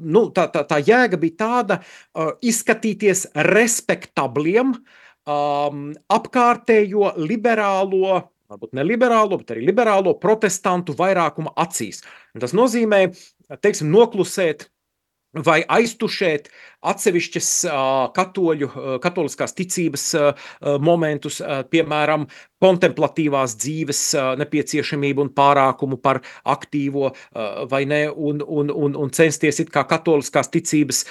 nu, 0.00 0.22
tā, 0.36 0.46
tā, 0.54 0.62
tā 0.70 0.78
jēga 0.86 1.18
bija 1.20 1.38
tāda, 1.42 1.80
izskatīties 2.46 3.26
respektabliem 3.50 4.76
apkārtējo 5.26 7.14
liberālo 7.18 8.22
varbūt 8.50 8.72
ne 8.74 8.82
liberālo, 8.82 9.36
bet 9.38 9.52
arī 9.54 9.62
liberālo 9.68 10.16
protestantu 10.18 10.94
vairākuma 10.98 11.52
acīs. 11.60 12.00
Un 12.34 12.42
tas 12.42 12.54
nozīmē, 12.56 13.04
teiksim, 13.62 13.92
noklusēt 13.94 14.66
vai 15.34 15.60
aiztušēt 15.68 16.48
atsevišķas 16.90 17.50
katoļu, 18.16 18.70
katoliskās 19.04 19.54
ticības 19.54 20.06
momentus, 20.82 21.40
piemēram, 21.70 22.26
kontemplatīvās 22.62 23.56
dzīves 23.60 24.02
nepieciešamību 24.40 25.24
un 25.26 25.32
pārākumu 25.36 25.98
par 26.02 26.20
aktīvo 26.44 27.10
vai 27.70 27.82
ne, 27.88 28.02
un, 28.10 28.42
un, 28.44 28.70
un, 28.70 28.96
un 29.00 29.12
censties 29.14 29.62
it 29.64 29.72
kā 29.72 29.84
katoliskās 29.88 30.50
ticības 30.52 31.02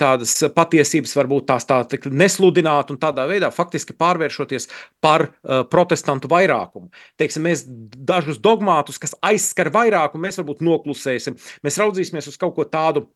tādas 0.00 0.34
patiesības 0.56 1.14
varbūt 1.18 1.48
tās 1.50 1.68
tā 1.68 1.82
nesludināt 2.10 2.92
un 2.92 3.00
tādā 3.02 3.26
veidā 3.30 3.52
faktiski 3.54 3.96
pārvēršoties 4.00 4.68
par 5.04 5.28
protestantu 5.72 6.30
vairākumu. 6.32 6.90
Teiksim, 7.20 7.46
mēs 7.46 7.64
dažus 7.66 8.40
dogmātus, 8.42 9.00
kas 9.00 9.16
aizskar 9.26 9.72
vairākumu, 9.74 10.26
mēs 10.26 10.40
varbūt 10.40 10.64
noklusēsim, 10.64 11.38
mēs 11.64 11.80
raudzīsimies 11.80 12.30
uz 12.30 12.38
kaut 12.40 12.56
ko 12.56 12.66
tādu, 12.68 13.06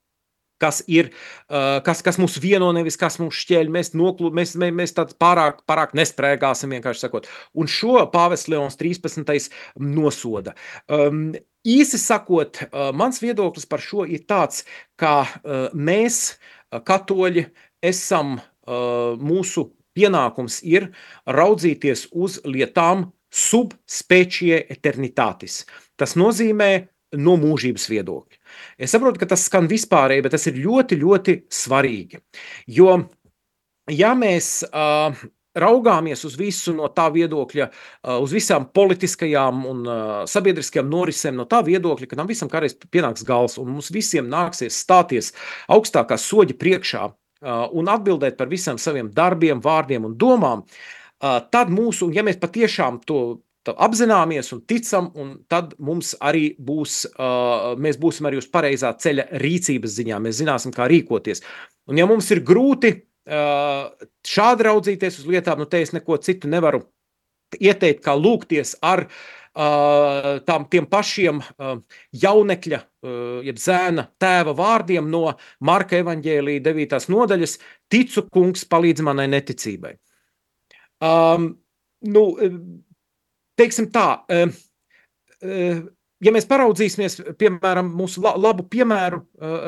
kas 0.63 0.83
ir, 0.91 1.11
kas, 1.49 2.03
kas 2.05 2.19
mūs 2.21 2.39
vieno, 2.43 2.71
nevis 2.77 2.99
kas 3.01 3.19
mums 3.23 3.39
šķēļ. 3.43 3.73
Mēs, 3.75 3.93
noklu, 3.99 4.31
mēs, 4.35 4.55
mēs, 4.61 4.75
mēs 4.77 4.95
tādā 4.97 5.17
pārāk, 5.21 5.63
pārāk 5.69 5.95
nesprēgāsim, 5.99 6.77
vienkārši 6.77 7.07
sakot. 7.07 7.29
Un 7.59 7.71
šo 7.71 8.05
Pāvests 8.13 8.51
Leons 8.53 8.79
13. 8.81 9.51
nosoda. 9.83 10.55
Um, 10.89 11.33
īsi 11.67 12.01
sakot, 12.01 12.63
mans 12.97 13.21
viedoklis 13.25 13.69
par 13.69 13.83
šo 13.83 14.05
ir 14.07 14.27
tāds, 14.29 14.65
ka 15.01 15.25
mēs, 15.75 16.37
katoļi, 16.85 17.49
esam 17.85 18.39
mūsu 18.65 19.69
pienākums 19.95 20.61
ir 20.67 20.91
raudzīties 21.27 22.09
uz 22.13 22.41
lietām 22.45 23.11
sub 23.35 23.75
specie 23.87 24.61
eternitātis. 24.71 25.65
Tas 25.99 26.15
nozīmē 26.19 26.71
no 27.19 27.37
mūžības 27.41 27.89
viedokļa. 27.91 28.41
Es 28.79 28.95
saprotu, 28.95 29.21
ka 29.23 29.31
tas 29.35 29.47
skan 29.49 29.69
vispārēji, 29.71 30.25
bet 30.25 30.37
tas 30.37 30.49
ir 30.51 30.61
ļoti, 30.65 31.01
ļoti 31.01 31.39
svarīgi. 31.53 32.21
Jo, 32.77 32.99
ja 33.93 34.13
mēs 34.19 34.61
uh, 34.69 35.25
raugāmies 35.55 36.25
uz 36.27 36.37
visu 36.39 36.75
no 36.75 36.89
tā 36.93 37.07
viedokļa, 37.15 37.69
uz 38.23 38.35
visām 38.35 38.67
politiskajām 38.75 39.63
un 39.71 39.85
sabiedriskajām 40.31 40.89
norisēm, 40.91 41.39
no 41.39 41.47
tā 41.51 41.63
viedokļa, 41.67 42.09
ka 42.11 42.19
tam 42.19 42.31
visam 42.31 42.51
kādreiz 42.51 42.77
pienāks 42.91 43.27
gals 43.27 43.59
un 43.63 43.71
mums 43.77 43.93
visiem 43.95 44.29
nāksies 44.31 44.81
stāties 44.85 45.33
augstākā 45.73 46.19
soļa 46.19 46.59
priekšā 46.59 47.07
un 47.79 47.91
atbildēt 47.93 48.39
par 48.39 48.51
visiem 48.51 48.81
saviem 48.81 49.11
darbiem, 49.15 49.63
vārdiem 49.63 50.07
un 50.09 50.17
domām, 50.19 50.65
tad 51.21 51.73
mūsu, 51.73 52.11
ja 52.15 52.25
mēs 52.27 52.41
patiešām 52.43 53.03
to 53.07 53.21
apzināmies 53.73 54.51
un 54.53 54.61
ticam, 54.69 55.09
un 55.17 55.31
tad 55.49 55.73
mums 55.81 56.13
arī 56.21 56.51
būs, 56.61 57.05
uh, 57.15 57.73
mēs 57.81 57.97
būsim 58.01 58.29
arī 58.29 58.43
uz 58.43 58.49
pareizā 58.53 58.93
ceļa 59.01 59.31
rīcības 59.41 59.95
ziņā. 60.01 60.19
Mēs 60.21 60.43
zināsim, 60.43 60.75
kā 60.75 60.89
rīkoties. 60.91 61.41
Un 61.89 62.01
ja 62.01 62.09
mums 62.11 62.29
ir 62.35 62.43
grūti 62.45 62.93
uh, 62.99 63.95
šādi 64.27 64.69
raudzīties 64.69 65.23
uz 65.23 65.31
lietām, 65.31 65.63
nu 65.63 65.69
te 65.71 65.81
es 65.81 65.95
neko 65.97 66.21
citu 66.21 66.51
nevaru 66.53 66.85
ieteikt, 67.57 68.03
kā 68.05 68.13
lūgties 68.19 68.75
ar 68.85 69.07
uh, 69.07 69.35
tām, 69.55 70.67
tiem 70.71 70.87
pašiem 70.91 71.41
jaunekļa, 72.25 72.81
jeb 73.47 73.59
zēna 73.61 74.09
tēva 74.19 74.55
vārdiem 74.59 75.07
no 75.11 75.37
Marka 75.61 76.01
evaņģēlīja 76.03 76.65
9. 76.65 76.97
nodaļas– 77.15 77.59
ticu, 77.95 78.25
kungs, 78.33 78.65
palīdz 78.67 79.05
manai 79.07 79.29
neticībai. 79.31 79.95
Um, 81.05 81.53
nu, 82.09 82.25
teiksim 83.59 83.91
tā, 83.95 84.09
ja 86.25 86.33
mēs 86.35 86.49
paraudzīsimies, 86.51 87.19
piemēram, 87.41 87.91
mūsu 87.99 88.23
labu 88.25 88.67
piemēru 88.71 89.21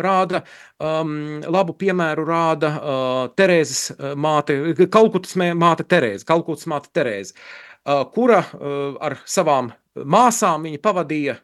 rāda, 0.04 0.42
um, 0.82 1.40
labu 1.52 1.76
piemēru 1.78 2.26
rāda 2.28 2.72
uh, 2.76 3.22
Terēzes 3.38 3.88
māte, 4.18 4.58
Kalkutas 4.92 5.36
māte 5.36 5.86
Terēze, 5.88 6.26
Kalkutas 6.28 6.68
māte 6.70 6.92
Terēze, 6.96 7.36
uh, 7.36 8.04
kura 8.14 8.42
uh, 8.44 8.94
ar 9.00 9.20
savām 9.24 9.72
māsām 9.96 10.68
viņa 10.68 10.84
pavadīja 10.84 11.40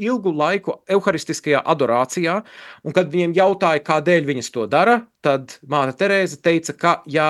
ilgu 0.00 0.30
laiku 0.32 0.78
evharistiskajā 0.88 1.58
adorācijā, 1.68 2.38
un 2.80 2.94
kad 2.96 3.10
viņiem 3.12 3.34
jautāja, 3.36 3.82
kādēļ 3.84 4.24
viņas 4.30 4.48
to 4.54 4.64
dara, 4.72 4.94
tad 5.20 5.58
māte 5.68 5.98
Terēze 6.00 6.38
teica, 6.40 6.72
ka 6.80 6.92
ja 7.04 7.26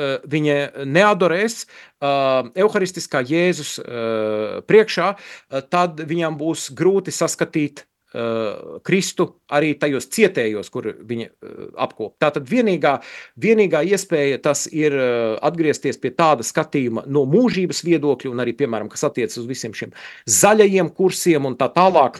Eh, 0.00 0.20
viņa 0.30 0.86
neadorēs 0.86 1.64
uh, 2.00 2.50
evharistiskā 2.54 3.22
Jēzus 3.26 3.76
uh, 3.80 4.58
priekšā, 4.66 5.12
uh, 5.14 5.62
tad 5.70 6.00
viņam 6.00 6.40
būs 6.40 6.70
grūti 6.76 7.14
saskatīt 7.14 7.86
Kristu 8.82 9.26
arī 9.54 9.76
tajos 9.78 10.08
cietējos, 10.10 10.66
kur 10.74 10.88
viņa 11.06 11.28
apkop. 11.78 12.16
Tātad 12.18 12.48
vienīgā, 12.50 12.96
vienīgā 13.38 13.84
iespēja 13.86 14.40
tas 14.42 14.64
ir 14.66 14.96
atgriezties 14.98 16.00
pie 16.02 16.10
tāda 16.18 16.42
skatījuma 16.42 17.04
no 17.06 17.22
mūžības 17.30 17.84
viedokļa 17.86 18.32
un 18.32 18.42
arī, 18.42 18.56
piemēram, 18.58 18.90
kas 18.90 19.06
attiec 19.06 19.36
uz 19.38 19.46
visiem 19.46 19.76
šiem 19.78 19.94
zaļajiem 20.26 20.90
kursiem 20.96 21.46
un 21.46 21.54
tā 21.60 21.70
tālāk, 21.70 22.18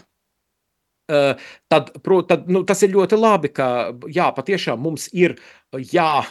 tad, 1.71 1.91
tad 2.27 2.47
nu, 2.51 2.63
tas 2.67 2.83
ir 2.85 2.93
ļoti 2.95 3.19
labi, 3.19 3.51
ka 3.55 3.67
jā, 4.11 4.29
patiešām 4.35 4.81
mums 4.81 5.09
ir 5.13 5.37
jā, 5.79 6.23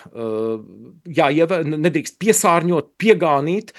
jā, 1.08 1.28
nedrīkst 1.64 2.18
piesārņot, 2.20 2.90
piegānīt 3.00 3.72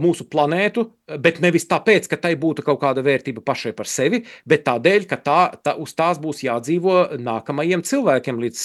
mūsu 0.00 0.26
planētu, 0.30 0.86
bet 1.20 1.40
nevis 1.44 1.68
tāpēc, 1.68 2.08
ka 2.08 2.16
tai 2.20 2.32
būtu 2.40 2.64
kaut 2.64 2.80
kāda 2.82 3.04
vērtība 3.04 3.44
pašai 3.44 3.74
par 3.76 3.90
sevi, 3.90 4.22
bet 4.48 4.64
tādēļ, 4.68 5.06
ka 5.10 5.20
tā, 5.20 5.40
tā, 5.60 5.76
uz 5.80 5.92
tās 5.98 6.20
būs 6.22 6.44
jādzīvo 6.46 7.18
nākamajiem 7.20 7.84
cilvēkiem 7.84 8.40
līdz 8.46 8.64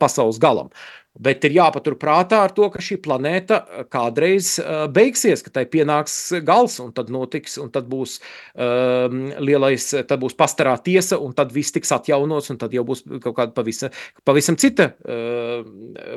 pasaules 0.00 0.40
galam. 0.40 0.72
Bet 1.18 1.42
ir 1.42 1.56
jāpatur 1.56 1.96
prātā 1.98 2.38
ar 2.44 2.52
to, 2.54 2.68
ka 2.70 2.78
šī 2.82 3.00
planēta 3.02 3.58
kādreiz 3.90 4.52
uh, 4.62 4.84
beigsies, 4.94 5.42
ka 5.42 5.50
tai 5.50 5.64
pienāks 5.66 6.14
gals, 6.46 6.78
un 6.78 6.92
tad 6.94 7.10
notiks, 7.10 7.56
un 7.58 7.72
tad 7.74 7.88
būs 7.90 8.20
um, 8.54 9.24
lielais, 9.42 9.88
tad 10.06 10.14
būs 10.22 10.38
pastarā 10.38 10.76
tiesa, 10.84 11.18
un 11.18 11.34
tad 11.34 11.50
viss 11.56 11.74
tiks 11.74 11.90
atjaunots, 11.96 12.52
un 12.54 12.60
tad 12.62 12.76
jau 12.76 12.86
būs 12.86 13.02
kaut 13.24 13.34
kāda 13.40 13.56
pavisam, 13.56 13.98
pavisam 14.22 14.58
cita 14.60 14.92
uh, 14.94 15.66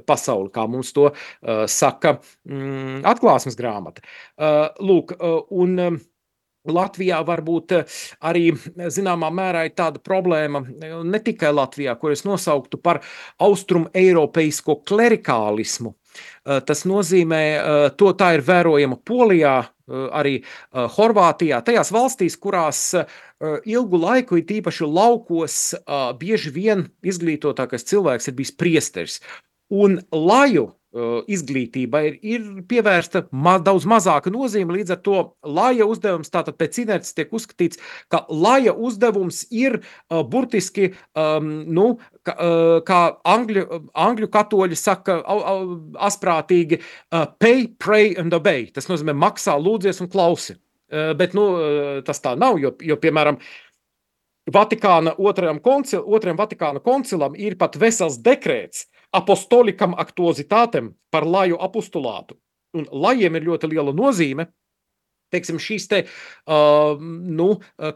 pasaule, 0.05 0.53
kā 0.53 0.67
mums 0.69 0.93
to 0.93 1.09
uh, 1.09 1.65
saka 1.65 2.19
mm, 2.45 3.01
atklāsmes 3.09 3.57
grāmata. 3.57 4.05
Uh, 4.37 4.69
lūk, 4.77 5.17
uh, 5.17 5.41
un 5.57 5.79
uh, 5.81 6.01
Latvijā 6.69 7.19
varbūt 7.27 7.75
eh, 7.79 7.97
arī 8.29 8.45
zināmā 8.97 9.31
mērā 9.33 9.65
ir 9.67 9.75
tāda 9.77 9.99
problēma, 10.03 10.63
ne 11.03 11.23
tikai 11.23 11.51
Latvijā, 11.55 11.97
kur 11.99 12.15
es 12.15 12.23
nosauktu 12.27 12.79
par 12.81 13.01
austrumu 13.43 13.91
eiropeisko 13.93 14.81
klerikālismu, 14.87 15.95
Tas 16.43 16.83
nozīmē, 16.85 17.43
to 17.97 18.11
tā 18.19 18.33
ir 18.37 18.43
vērojama 18.45 18.99
Polijā, 19.07 19.55
arī 20.19 20.35
Horvātijā, 20.95 21.61
tajās 21.65 21.91
valstīs, 21.95 22.35
kurās 22.39 22.81
ilgu 23.41 23.99
laiku, 23.99 24.37
it 24.39 24.51
īpaši 24.59 24.87
laukos, 24.87 25.57
bieži 26.19 26.53
vien 26.55 26.85
izglītotākais 27.03 27.87
cilvēks 27.89 28.29
ir 28.29 28.37
bijis 28.37 28.53
priesteris. 28.59 29.19
Un 29.73 30.01
laju 30.11 30.69
izglītībai 30.93 32.01
ir, 32.05 32.17
ir 32.21 32.43
pievērsta 32.69 33.23
ma 33.33 33.55
daudz 33.61 33.87
mazāka 33.89 34.29
nozīme. 34.33 34.75
Līdz 34.77 34.93
ar 34.93 34.99
to 35.05 35.17
laja 35.41 35.87
uzdevums, 35.89 36.29
tātad 36.33 36.57
pēc 36.59 36.83
inerces 36.83 37.17
tiek 37.17 37.33
uzskatīts, 37.33 37.81
ka 38.13 38.23
laja 38.29 38.75
uzdevums 38.77 39.43
ir 39.49 39.79
uh, 39.79 40.21
burtiski, 40.21 40.91
um, 41.17 41.49
nu, 41.73 41.87
ka, 42.21 42.37
uh, 42.37 42.75
kā 42.85 43.01
angļu, 43.33 43.65
angļu 44.05 44.29
katoļi 44.33 44.77
saka, 44.77 45.17
au, 45.25 45.41
au, 45.41 45.65
asprātīgi, 46.09 46.81
uh, 46.83 47.25
pay, 47.41 47.67
pray 47.81 48.13
and 48.19 48.33
obey. 48.37 48.69
Tas 48.73 48.89
nozīmē 48.91 49.17
maksā, 49.17 49.57
lūdzies 49.57 50.03
un 50.05 50.13
klausi. 50.13 50.59
Uh, 50.93 51.15
bet 51.17 51.33
nu, 51.33 51.49
uh, 51.57 52.01
tas 52.05 52.21
tā 52.21 52.37
nav, 52.37 52.61
jo, 52.61 52.75
jo 52.85 53.01
piemēram, 53.01 53.41
Vatikāna 54.53 55.13
otrajam, 55.23 55.61
koncil, 55.63 56.01
otrajam 56.03 56.35
Vatikāna 56.35 56.81
koncilam 56.83 57.31
ir 57.39 57.55
pat 57.55 57.77
vesels 57.79 58.17
dekrēts, 58.19 58.89
apostolikam 59.13 59.95
aktuozitātem 59.99 60.93
par 61.13 61.27
laju 61.27 61.59
apostulātu. 61.61 62.37
Un 62.73 62.87
lajiem 62.89 63.37
ir 63.37 63.47
ļoti 63.51 63.69
liela 63.69 63.93
nozīme, 63.93 64.47
teiksim, 65.33 65.59
šīs 65.61 65.87
te, 65.89 66.01
uh, 66.05 67.01
nu, 67.39 67.49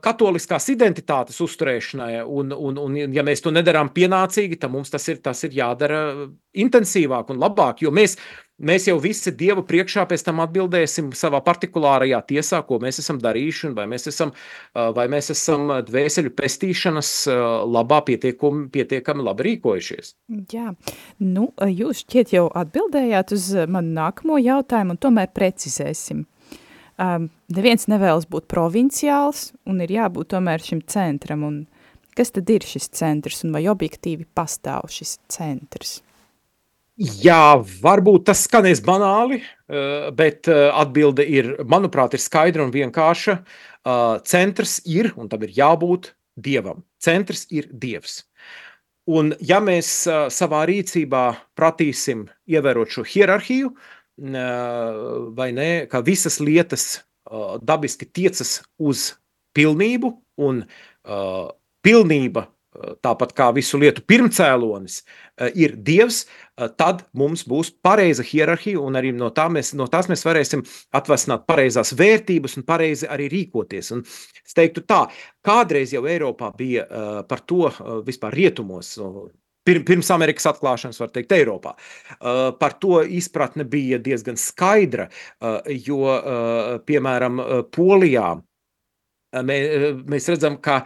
katoliskās 0.03 0.69
identitātes 0.73 1.37
uzturēšanai, 1.45 2.23
un, 2.25 2.53
un, 2.53 2.81
un 2.81 2.97
ja 3.13 3.25
mēs 3.25 3.43
to 3.45 3.53
nedarām 3.53 3.91
pienācīgi, 3.93 4.59
tad 4.61 4.73
mums 4.73 4.93
tas 4.93 5.05
ir, 5.11 5.21
tas 5.25 5.43
ir 5.45 5.57
jādara 5.57 6.01
intensīvāk 6.57 7.33
un 7.33 7.41
labāk, 7.41 7.85
jo 7.85 7.93
mēs, 7.93 8.17
mēs 8.57 8.87
jau 8.89 8.97
visi 9.01 9.33
Dievu 9.37 9.63
priekšā 9.67 10.05
pēc 10.09 10.23
tam 10.25 10.41
atbildēsim 10.43 11.11
savā 11.17 11.41
partikulārajā 11.45 12.21
tiesā, 12.29 12.61
ko 12.67 12.79
mēs 12.83 13.01
esam 13.03 13.19
darījuši, 13.23 13.67
un 13.69 13.75
vai 13.77 13.87
mēs 13.91 14.09
esam, 14.11 14.33
vai 14.73 15.07
mēs 15.11 15.31
esam 15.33 15.71
dvēseļu 15.87 16.33
pestīšanas 16.37 17.11
labā 17.67 18.01
pietiekami, 18.07 18.67
pietiekami 18.73 19.27
labi 19.27 19.49
rīkojušies. 19.51 20.15
Jā, 20.53 20.71
nu, 21.23 21.51
jūs 21.81 22.05
šķiet 22.05 22.33
jau 22.37 22.47
atbildējāt 22.63 23.35
uz 23.37 23.51
manu 23.69 23.93
nākamo 23.99 24.41
jautājumu, 24.41 24.97
un 24.97 25.05
tomēr 25.07 25.31
precizēsim. 25.35 26.25
Um, 26.97 27.27
neviens 27.53 27.85
nevēlas 27.85 28.25
būt 28.25 28.47
provinciāls 28.49 29.51
un 29.69 29.83
ir 29.85 29.91
jābūt 29.93 30.31
tomēr 30.33 30.63
šim 30.65 30.81
centram. 30.89 31.43
Un 31.45 31.59
kas 32.17 32.33
tad 32.33 32.49
ir 32.49 32.65
šis 32.65 32.89
centrs 32.97 33.43
un 33.45 33.53
vai 33.53 33.67
objektīvi 33.69 34.25
pastāv 34.33 34.89
šis 34.89 35.19
centrs? 35.29 35.99
Jā, 36.97 37.61
varbūt 37.61 38.23
tas 38.25 38.39
skanēs 38.47 38.79
banāli, 38.81 39.43
bet 40.17 40.47
atbilde 40.49 41.21
ir, 41.29 41.51
manuprāt, 41.69 42.15
ir 42.17 42.23
skaidra 42.23 42.63
un 42.65 42.71
vienkārša. 42.73 43.35
Centrs 44.25 44.79
ir, 44.89 45.11
un 45.13 45.29
tam 45.29 45.45
ir 45.45 45.53
jābūt 45.53 46.15
dievam. 46.33 46.81
Centrs 46.97 47.45
ir 47.53 47.69
dievs. 47.69 48.23
Un 49.07 49.35
ja 49.39 49.61
mēs 49.61 49.91
savā 50.33 50.63
rīcībā 50.67 51.23
pratīsim 51.55 52.25
ievērot 52.49 52.97
šo 52.97 53.05
hierarhiju, 53.05 53.69
vai 55.37 55.51
ne, 55.53 55.69
ka 55.85 56.01
visas 56.01 56.41
lietas 56.41 57.05
dabiski 57.61 58.09
tiecas 58.09 58.63
uz 58.81 59.11
pilnību 59.53 60.15
un 60.41 60.65
pilnība, 61.85 62.47
tāpat 63.05 63.33
kā 63.37 63.47
visu 63.55 63.79
lietu 63.81 64.03
pirmcēlonis, 64.07 64.99
ir 65.57 65.75
Dievs, 65.77 66.25
tad 66.77 67.03
mums 67.17 67.43
būs 67.47 67.71
pareiza 67.85 68.25
hierarhija, 68.25 68.81
un 68.81 68.97
arī 68.99 69.13
no, 69.15 69.29
tā 69.33 69.47
mēs, 69.53 69.73
no 69.77 69.87
tās 69.91 70.09
mēs 70.11 70.25
varēsim 70.25 70.63
atvesināt 70.97 71.47
pareizās 71.49 71.93
vērtības 71.97 72.57
un 72.59 72.67
pareizi 72.67 73.09
arī 73.09 73.29
rīkoties. 73.33 73.91
Un 73.95 74.05
es 74.05 74.57
teiktu 74.57 74.85
tā, 74.87 75.03
kādreiz 75.45 75.93
jau 75.93 76.05
Eiropā 76.09 76.53
bija 76.57 76.87
par 77.29 77.43
to 77.45 77.69
vispār 78.05 78.37
rietumos, 78.37 78.95
pirms 79.67 80.07
Amerikas 80.15 80.47
atklāšanas, 80.47 80.99
var 81.01 81.09
teikt, 81.11 81.33
Eiropā. 81.35 81.73
Par 82.59 82.77
to 82.79 83.01
izpratne 83.03 83.65
bija 83.67 83.99
diezgan 83.99 84.39
skaidra, 84.39 85.09
jo, 85.67 86.03
piemēram, 86.87 87.41
Polijā 87.75 88.29
Mēs 89.35 90.29
redzam, 90.31 90.55
ka 90.63 90.81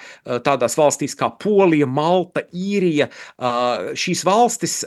tādās 0.45 0.75
valstīs 0.79 1.13
kā 1.17 1.29
Polija, 1.41 1.85
Malta, 1.85 2.41
Īrija, 2.51 3.07
šīs 3.93 4.23
valstis, 4.25 4.79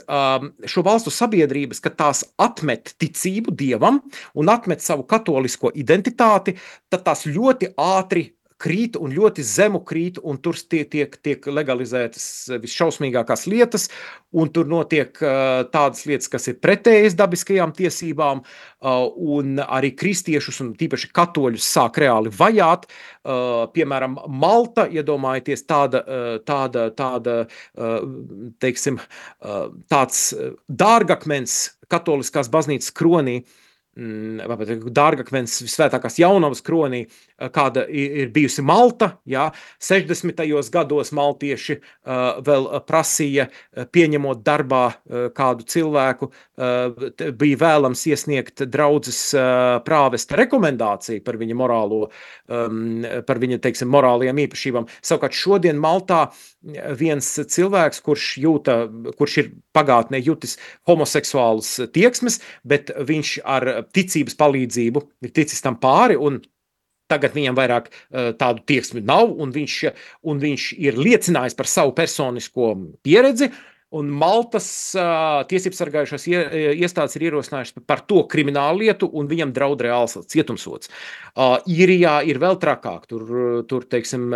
šo 0.67 0.85
valstu 0.85 1.13
sabiedrības, 1.13 1.79
kad 1.83 1.95
tās 1.99 2.25
atmet 2.41 2.95
ticību 2.99 3.55
dievam 3.55 4.01
un 4.35 4.51
atmet 4.51 4.83
savu 4.83 5.07
katolisko 5.07 5.71
identitāti, 5.75 6.57
tad 6.91 7.05
tās 7.07 7.23
ļoti 7.29 7.71
ātri 7.79 8.34
krīt 8.61 8.95
un 8.99 9.11
ļoti 9.11 9.43
zemu 9.45 9.81
krīt, 9.87 10.19
un 10.23 10.37
tur 10.41 10.55
tiek, 10.55 10.87
tiek, 10.91 11.15
tiek 11.23 11.47
legalizētas 11.51 12.25
visšausmīgākās 12.63 13.45
lietas, 13.51 13.89
un 14.35 14.51
tur 14.55 14.69
notiek 14.71 15.11
uh, 15.23 15.65
tādas 15.71 16.05
lietas, 16.07 16.29
kas 16.31 16.47
ir 16.51 16.59
pretējas 16.63 17.17
dabiskajām 17.19 17.73
tiesībām, 17.75 18.41
uh, 18.43 19.01
un 19.15 19.59
arī 19.65 19.91
kristiešus, 19.97 20.61
un 20.63 20.71
tīpaši 20.79 21.11
katoļus 21.15 21.67
sāk 21.77 21.99
reāli 22.03 22.31
vajāt. 22.35 22.87
Uh, 22.87 23.65
piemēram, 23.75 24.17
Malta, 24.31 24.87
iedomājieties, 24.91 25.65
tāda, 25.67 26.01
tāda, 26.45 26.87
tāda 26.95 27.35
teiksim, 28.61 28.99
tāds 29.91 30.19
dārgakmens 30.69 31.57
katoliskās 31.91 32.49
baznīcas 32.53 32.93
kronī, 32.95 33.39
mm, 33.41 33.64
dārgakmens 33.95 35.61
svētākās 35.71 36.19
jaunavas 36.19 36.63
kronī, 36.65 37.05
Eh, 37.35 37.49
kāda 37.51 37.83
ir 37.91 38.29
bijusi 38.31 38.63
Malta. 38.63 39.17
Jā, 39.27 39.49
60. 39.83 40.39
gados 40.71 41.11
maltieši 41.15 41.75
uh, 41.75 42.39
vēl 42.45 42.67
prasīja, 42.87 43.49
pieņemot 43.91 44.41
darbā 44.45 44.83
kādu 45.35 45.65
cilvēku, 45.67 46.29
bija 46.55 47.57
vēlams 47.59 48.05
iesniegt 48.07 48.63
draudzes 48.71 49.19
uh, 49.35 49.81
prāvesta 49.83 50.37
rekomendāciju 50.39 51.23
par 51.25 51.35
viņa 51.41 51.57
morālo, 51.59 52.07
um, 52.47 53.03
par 53.27 53.41
viņa, 53.43 53.59
teiksim, 53.63 53.91
morālajām 53.91 54.39
īpašībām. 54.45 54.87
Savukārt 55.03 55.35
šodien 55.35 55.79
Maltā 55.81 56.29
viens 56.99 57.27
cilvēks, 57.51 58.01
kurš 58.05 58.29
jūta, 58.45 58.77
kurš 59.19 59.37
ir 59.43 59.51
pagātnē 59.75 60.23
jutis 60.23 60.55
homoseksuālus 60.87 61.75
tieksmes, 61.95 62.39
bet 62.63 62.93
viņš 62.95 63.37
ar 63.43 63.69
ticības 63.95 64.39
palīdzību 64.39 65.07
ir 65.27 65.35
ticis 65.35 65.63
tam 65.65 65.79
pāri 65.81 66.19
un 66.19 66.43
Tagad 67.05 67.35
viņam 67.35 67.53
vairāk 67.53 67.91
tādu 68.41 68.63
tieksmi 68.65 69.03
nav, 69.05 69.29
un 69.29 69.51
viņš, 69.53 69.73
un 70.25 70.39
viņš 70.41 70.63
ir 70.81 70.95
liecinājis 70.97 71.53
par 71.53 71.69
savu 71.69 71.91
personisko 71.93 72.71
pieredzi, 73.05 73.51
uh, 73.51 73.74
Un 73.95 74.11
Maltas 74.11 74.67
uh, 74.97 75.43
tiesību 75.49 75.77
sargājušās 75.77 76.27
iestādes 76.27 77.15
ir 77.17 77.27
ierosinājušas 77.29 77.85
par 77.87 78.03
to 78.09 78.23
kriminālu 78.31 78.83
lietu, 78.85 79.09
un 79.11 79.29
viņam 79.31 79.53
draud 79.55 79.83
reāls 79.85 80.17
cietumsots. 80.31 80.91
Uh, 81.35 81.57
Īrijā 81.67 82.17
ir 82.27 82.39
vēl 82.39 82.57
trakāk. 82.61 83.05
Tur, 83.09 83.23
tur 83.69 83.83
teiksim, 83.91 84.29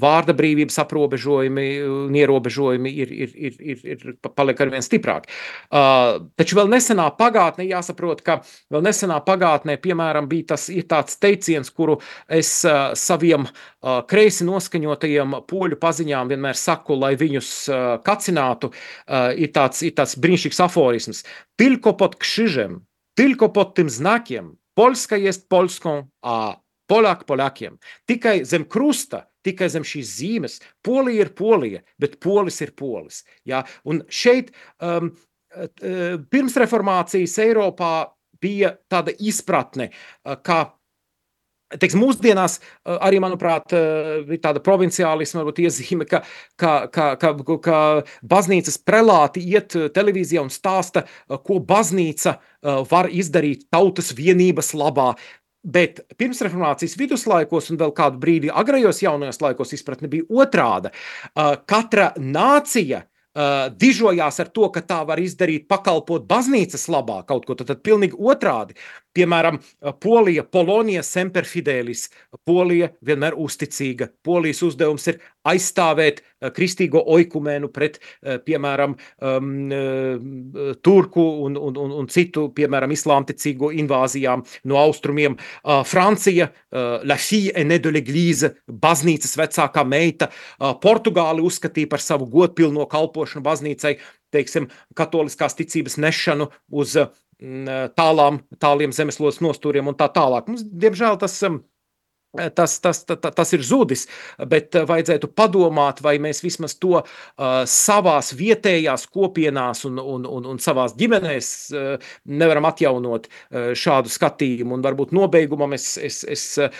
vārda 0.00 0.34
brīvības 0.36 0.80
aprobežojumi 0.82 1.66
un 1.86 2.16
ierobežojumi 2.18 2.92
ir, 3.02 3.12
ir, 3.26 3.34
ir, 3.34 3.56
ir, 3.60 3.84
ir 3.94 4.16
paliek 4.34 4.60
arvien 4.64 4.84
stiprāk. 4.84 5.28
Uh, 5.70 6.26
taču 6.38 6.58
vēl 6.58 6.70
nesenā 6.72 7.06
pagātnē 7.18 7.66
jāsaprot, 7.68 8.24
ka 8.26 8.40
vēl 8.72 8.84
nesenā 8.86 9.20
pagātnē, 9.26 9.78
piemēram, 9.82 10.28
bija 10.30 10.52
tas 10.54 10.66
tāds 10.90 11.18
teiciens, 11.22 11.70
kuru 11.70 12.00
es 12.26 12.52
uh, 12.68 12.90
saviem 12.98 13.46
uh, 13.46 14.00
kreisi 14.10 14.46
noskaņotajiem 14.48 15.38
poļu 15.50 15.78
paziņām 15.80 16.34
vienmēr 16.34 16.58
saku, 16.58 16.98
lai 16.98 17.14
viņus 17.20 17.52
uh, 17.70 17.80
kacinātu 18.04 18.59
runātu, 18.60 18.72
uh, 19.08 19.32
ir, 19.36 19.50
tāds, 19.52 19.82
ir 19.82 19.94
tāds 19.94 20.16
brīnišķīgs 20.18 20.60
aforisms. 20.64 21.24
Tylko 21.56 21.94
pod 21.94 22.16
krzyżem, 22.16 22.84
tylko 23.16 23.48
pod 23.48 23.74
tym 23.74 23.90
znakiem, 23.90 24.56
Polska 24.74 25.16
jest 25.16 25.48
Polską, 25.48 26.08
a 26.22 26.60
Polak 26.86 27.24
Polakiem. 27.24 27.78
Tikai 28.06 28.44
zem 28.44 28.64
krusta, 28.64 29.26
tikai 29.44 29.68
zem 29.68 29.82
šīs 29.82 30.08
zīmes, 30.18 30.60
Polija 30.82 31.24
ir 31.24 31.34
Polija, 31.34 31.80
bet 31.98 32.18
Polis 32.20 32.60
ir 32.60 32.72
Polis. 32.72 33.24
Ja? 33.44 33.64
Un 33.84 34.02
šeit 34.08 34.50
um, 34.80 35.12
pirms 36.30 36.56
reformācijas 36.56 37.38
Eiropā 37.38 38.10
bija 38.40 38.76
tāda 38.88 39.12
izpratne, 39.18 39.90
ka 40.42 40.79
Teiksim, 41.70 42.00
mūsdienās 42.02 42.56
arī, 42.98 43.20
manuprāt, 43.22 43.70
ir 43.74 44.40
tāda 44.42 44.62
provinciālisma 44.64 45.44
iezīme, 45.62 46.06
ka, 46.10 46.22
ka, 46.58 46.72
ka, 46.90 47.10
ka, 47.20 47.34
ka 47.62 47.80
baznīcas 48.26 48.80
prelāti 48.82 49.44
iet 49.52 49.76
televīzijā 49.94 50.42
un 50.42 50.50
stāsta, 50.50 51.04
ko 51.28 51.60
baznīca 51.62 52.38
var 52.90 53.10
izdarīt 53.14 53.68
tautas 53.70 54.10
vienības 54.18 54.74
labā. 54.74 55.12
Bet 55.60 56.00
pirms 56.16 56.40
reformācijas 56.40 56.96
viduslaikos 56.96 57.68
un 57.70 57.78
vēl 57.80 57.92
kādu 57.92 58.18
brīdi 58.18 58.50
agrajos 58.50 59.02
jaunajos 59.04 59.42
laikos 59.44 59.74
izpratne 59.76 60.08
bija 60.08 60.24
otrāda. 60.42 60.90
Katra 61.68 62.14
nācija 62.16 63.04
dižojās 63.78 64.40
ar 64.42 64.48
to, 64.50 64.66
ka 64.74 64.82
tā 64.82 65.04
var 65.06 65.20
izdarīt, 65.22 65.68
pakalpot 65.70 66.24
baznīcas 66.26 66.88
labā 66.90 67.20
kaut 67.28 67.46
ko, 67.46 67.54
tad, 67.54 67.68
tad 67.70 67.84
pilnīgi 67.86 68.18
otrādi. 68.18 68.74
Piemēram, 69.16 69.58
Polija, 69.98 70.44
Polonija, 70.46 71.02
semper 71.02 71.46
fidelis. 71.48 72.04
Polija 72.46 72.92
vienmēr 73.02 73.34
uzticīga. 73.34 74.06
Polijas 74.22 74.62
uzdevums 74.62 75.08
ir 75.10 75.18
aizstāvēt 75.50 76.20
kristīgo 76.54 77.02
oikumēnu 77.10 77.68
pret, 77.74 77.98
piemēram, 78.46 78.94
um, 79.26 79.48
turku 80.84 81.24
un, 81.46 81.58
un, 81.58 81.80
un, 81.84 81.94
un 82.00 82.10
citu, 82.12 82.46
piemēram, 82.54 82.94
islāmticīgo 82.94 83.72
invāzijām 83.82 84.44
no 84.70 84.78
austrumiem. 84.80 85.34
Uh, 85.36 85.80
Francija, 85.86 86.50
uh, 86.50 87.00
la 87.02 87.18
fille 87.18 87.50
aînée 87.58 87.80
de 87.82 87.90
l'église, 87.90 88.52
baznīcas 88.70 89.34
vecākā 89.40 89.84
meita. 89.86 90.30
Uh, 90.58 90.76
Portugāli 90.80 91.42
uzskatīja 91.44 91.90
par 91.90 92.04
savu 92.04 92.30
godpilno 92.30 92.86
kalpošanu 92.90 93.42
baznīcai, 93.44 93.96
teiksim, 94.30 94.70
katoliskās 94.94 95.58
ticības 95.58 95.98
nešanu 95.98 96.50
uz 96.70 96.94
tālām, 97.96 98.42
tāliem 98.60 98.92
zemeslodes 98.92 99.40
nostūriem 99.40 99.88
un 99.88 99.96
tā 99.96 100.10
tālāk. 100.12 100.48
Mums, 100.50 100.64
diemžēl, 100.64 101.20
tas 101.22 101.38
Tas, 102.30 102.78
tas, 102.78 103.04
tas, 103.04 103.18
tas 103.34 103.52
ir 103.56 103.62
zudis, 103.66 104.04
bet 104.46 104.76
vajadzētu 104.86 105.32
padomāt, 105.34 105.98
vai 105.98 106.12
mēs 106.22 106.44
vismaz 106.44 106.76
to 106.78 107.00
uh, 107.00 107.06
savās 107.66 108.30
vietējās 108.38 109.08
kopienās 109.10 109.82
un, 109.88 109.98
un, 109.98 110.28
un, 110.30 110.46
un 110.52 110.60
savās 110.62 110.94
ģimenēs 110.94 111.48
uh, 111.74 112.12
nevaram 112.30 112.68
atjaunot 112.70 113.26
uh, 113.26 113.72
šādu 113.74 114.14
skatījumu. 114.14 114.78
Un 114.78 114.86
varbūt 114.86 115.10
nobeigumam 115.16 115.74
es, 115.74 115.96
es, 115.98 116.20
es 116.22 116.44
uh, 116.62 116.70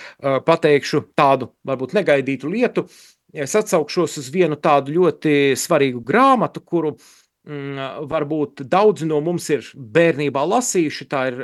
pateikšu 0.47 1.09
tādu 1.19 1.51
varbūt 1.67 1.99
negaidītu 1.99 2.53
lietu. 2.55 2.87
Es 3.35 3.57
atsaukšos 3.59 4.21
uz 4.23 4.31
vienu 4.31 4.55
tādu 4.55 4.95
ļoti 5.01 5.59
svarīgu 5.59 6.05
grāmatu, 6.07 6.63
kuru 6.63 6.95
uh, 6.95 7.11
varbūt 7.45 8.63
daudzi 8.69 9.07
no 9.09 9.21
mums 9.25 9.49
ir 9.51 9.65
bērnībā 9.75 10.43
lasījuši. 10.45 11.07
Ir, 11.31 11.41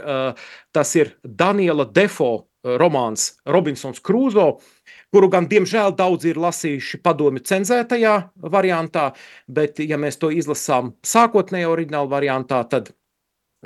tas 0.73 0.95
ir 0.97 1.15
Daniela 1.25 1.87
Defo 1.89 2.49
romāns 2.67 3.37
Robinsons 3.47 4.03
Krūzo, 4.05 4.59
kuru 5.15 5.31
gan, 5.31 5.47
diemžēl, 5.49 5.95
daudzi 5.97 6.33
ir 6.33 6.41
lasījuši 6.43 7.01
padomju 7.05 7.45
cenzētajā 7.47 8.15
variantā, 8.53 9.13
bet, 9.49 9.79
ja 9.81 9.97
mēs 9.97 10.19
to 10.21 10.33
izlasām 10.35 10.95
sākotnējā 11.07 11.71
oriģināla 11.71 12.11
variantā, 12.11 12.65
tad 12.69 12.93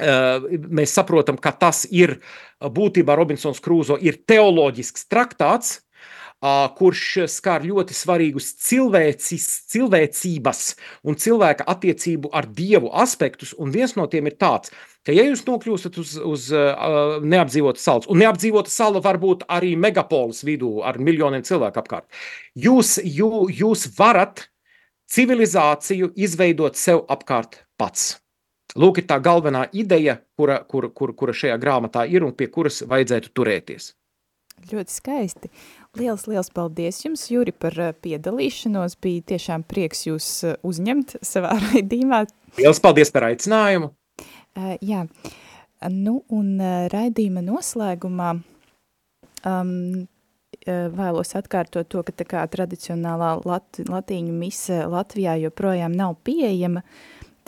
mēs 0.00 0.94
saprotam, 0.94 1.36
ka 1.36 1.52
tas 1.52 1.84
ir 1.90 2.20
būtībā 2.60 3.16
Robinsons 3.18 3.60
Krūzo 3.60 3.98
ir 4.00 4.20
teoloģisks 4.28 5.08
traktāts, 5.10 5.80
kurš 6.40 7.26
skar 7.28 7.64
ļoti 7.68 7.94
svarīgus 7.96 8.54
cilvēcis, 8.64 9.46
cilvēcības 9.72 10.62
un 11.04 11.18
cilvēka 11.20 11.66
attiecību 11.68 12.30
ar 12.32 12.48
dievu 12.48 12.88
aspektus. 12.96 13.52
Un 13.60 13.72
viens 13.74 13.92
no 13.96 14.06
tiem 14.08 14.30
ir 14.30 14.38
tāds, 14.40 14.72
ka, 15.04 15.12
ja 15.12 15.26
jūs 15.26 15.44
nokļūstat 15.44 15.98
uz, 16.00 16.14
uz 16.16 16.46
uh, 16.54 17.20
neapdzīvotas 17.20 17.84
salas, 17.84 18.08
un 18.08 18.22
neapdzīvota 18.24 18.72
sala 18.72 19.04
var 19.04 19.20
būt 19.20 19.44
arī 19.52 19.74
megapolis 19.76 20.40
vidū 20.48 20.80
ar 20.80 20.98
miljoniem 20.98 21.44
cilvēku 21.44 21.82
apkārt, 21.82 22.08
jūs, 22.56 22.96
jū, 23.04 23.44
jūs 23.52 23.90
varat 23.98 24.46
civilizāciju 25.10 26.14
izveidot 26.16 26.78
sev 26.78 27.04
apkārt 27.10 27.64
pats. 27.76 28.16
Lūk, 28.78 29.00
ir 29.02 29.08
tā 29.10 29.16
galvenā 29.18 29.64
ideja, 29.74 30.20
kura, 30.38 30.60
kura, 30.62 30.88
kura, 30.94 31.12
kura 31.12 31.34
šajā 31.34 31.56
grāmatā 31.58 32.04
ir 32.06 32.22
un 32.22 32.36
pie 32.38 32.46
kuras 32.54 32.84
vajadzētu 32.86 33.32
turēties. 33.34 33.94
Ļoti 34.70 34.92
skaisti. 34.92 35.50
Liels, 35.98 36.28
liels 36.30 36.52
paldies 36.54 37.00
jums, 37.02 37.24
Juri, 37.32 37.50
par 37.50 37.74
eh, 37.82 37.90
piedalīšanos. 38.04 38.94
Bija 39.02 39.24
tiešām 39.32 39.64
prieks 39.66 40.04
jūs 40.06 40.28
eh, 40.46 40.54
uzņemt 40.62 41.16
savā 41.26 41.56
raidījumā. 41.66 42.22
Liels 42.60 42.78
paldies 42.82 43.10
par 43.10 43.26
aicinājumu. 43.30 43.90
Uh, 44.20 44.74
jā, 44.82 45.04
nu 45.90 46.20
un 46.34 46.54
uh, 46.58 46.86
raidījuma 46.90 47.42
noslēgumā 47.46 48.30
um, 49.46 49.74
vēlos 50.66 51.34
atkārtot 51.38 51.88
to, 51.88 52.02
ka 52.06 52.14
tā 52.14 52.26
kā 52.28 52.42
tradicionālā 52.50 53.30
lat, 53.48 53.78
latīņu 53.80 54.34
mise 54.36 54.82
Latvijā 54.90 55.38
joprojām 55.40 55.94
nav 55.96 56.18
pieejama, 56.26 56.82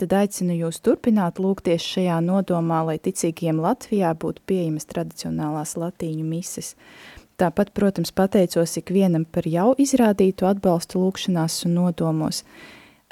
tad 0.01 0.15
aicinu 0.17 0.55
jūs 0.57 0.81
turpināt 0.83 1.39
lūgties 1.43 1.83
šajā 1.93 2.17
nodomā, 2.25 2.81
lai 2.87 2.97
ticīgiem 3.03 3.61
Latvijā 3.63 4.15
būtu 4.17 4.43
pieejamas 4.49 4.89
tradicionālās 4.89 5.75
latīņu 5.77 6.25
mises. 6.25 6.73
Uh, 6.73 7.12
Tāpat, 7.41 7.73
protams, 7.73 8.13
pateicos 8.13 8.77
ikvienam 8.77 9.25
par 9.25 9.47
jau 9.49 9.73
izrādītu 9.81 10.45
atbalstu 10.45 11.01
lūkšanās 11.01 11.63
un 11.67 11.77
nodomos. 11.79 12.43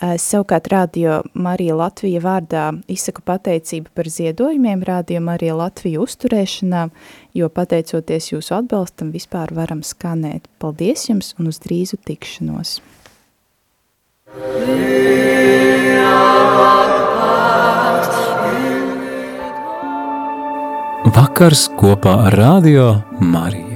Savukārt 0.02 0.66
Radio 0.74 1.20
Marija 1.38 1.76
Latvija 1.78 2.22
vārdā 2.24 2.64
izsaku 2.90 3.22
pateicību 3.26 3.92
par 3.94 4.10
ziedojumiem 4.10 4.82
Radio 4.88 5.22
Marija 5.22 5.54
Latvija 5.60 6.02
uzturēšanā, 6.02 6.88
jo 7.38 7.50
pateicoties 7.54 8.32
jūsu 8.32 8.56
atbalstam 8.58 9.12
vispār 9.14 9.54
varam 9.54 9.84
skanēt. 9.86 10.50
Paldies 10.62 11.06
jums 11.10 11.36
un 11.38 11.52
uz 11.54 11.62
drīzu 11.62 12.02
tikšanos! 12.06 12.80
Vakars 21.12 21.68
kopā 21.78 22.16
ar 22.30 22.40
Radio 22.40 22.88
Mariju. 23.20 23.71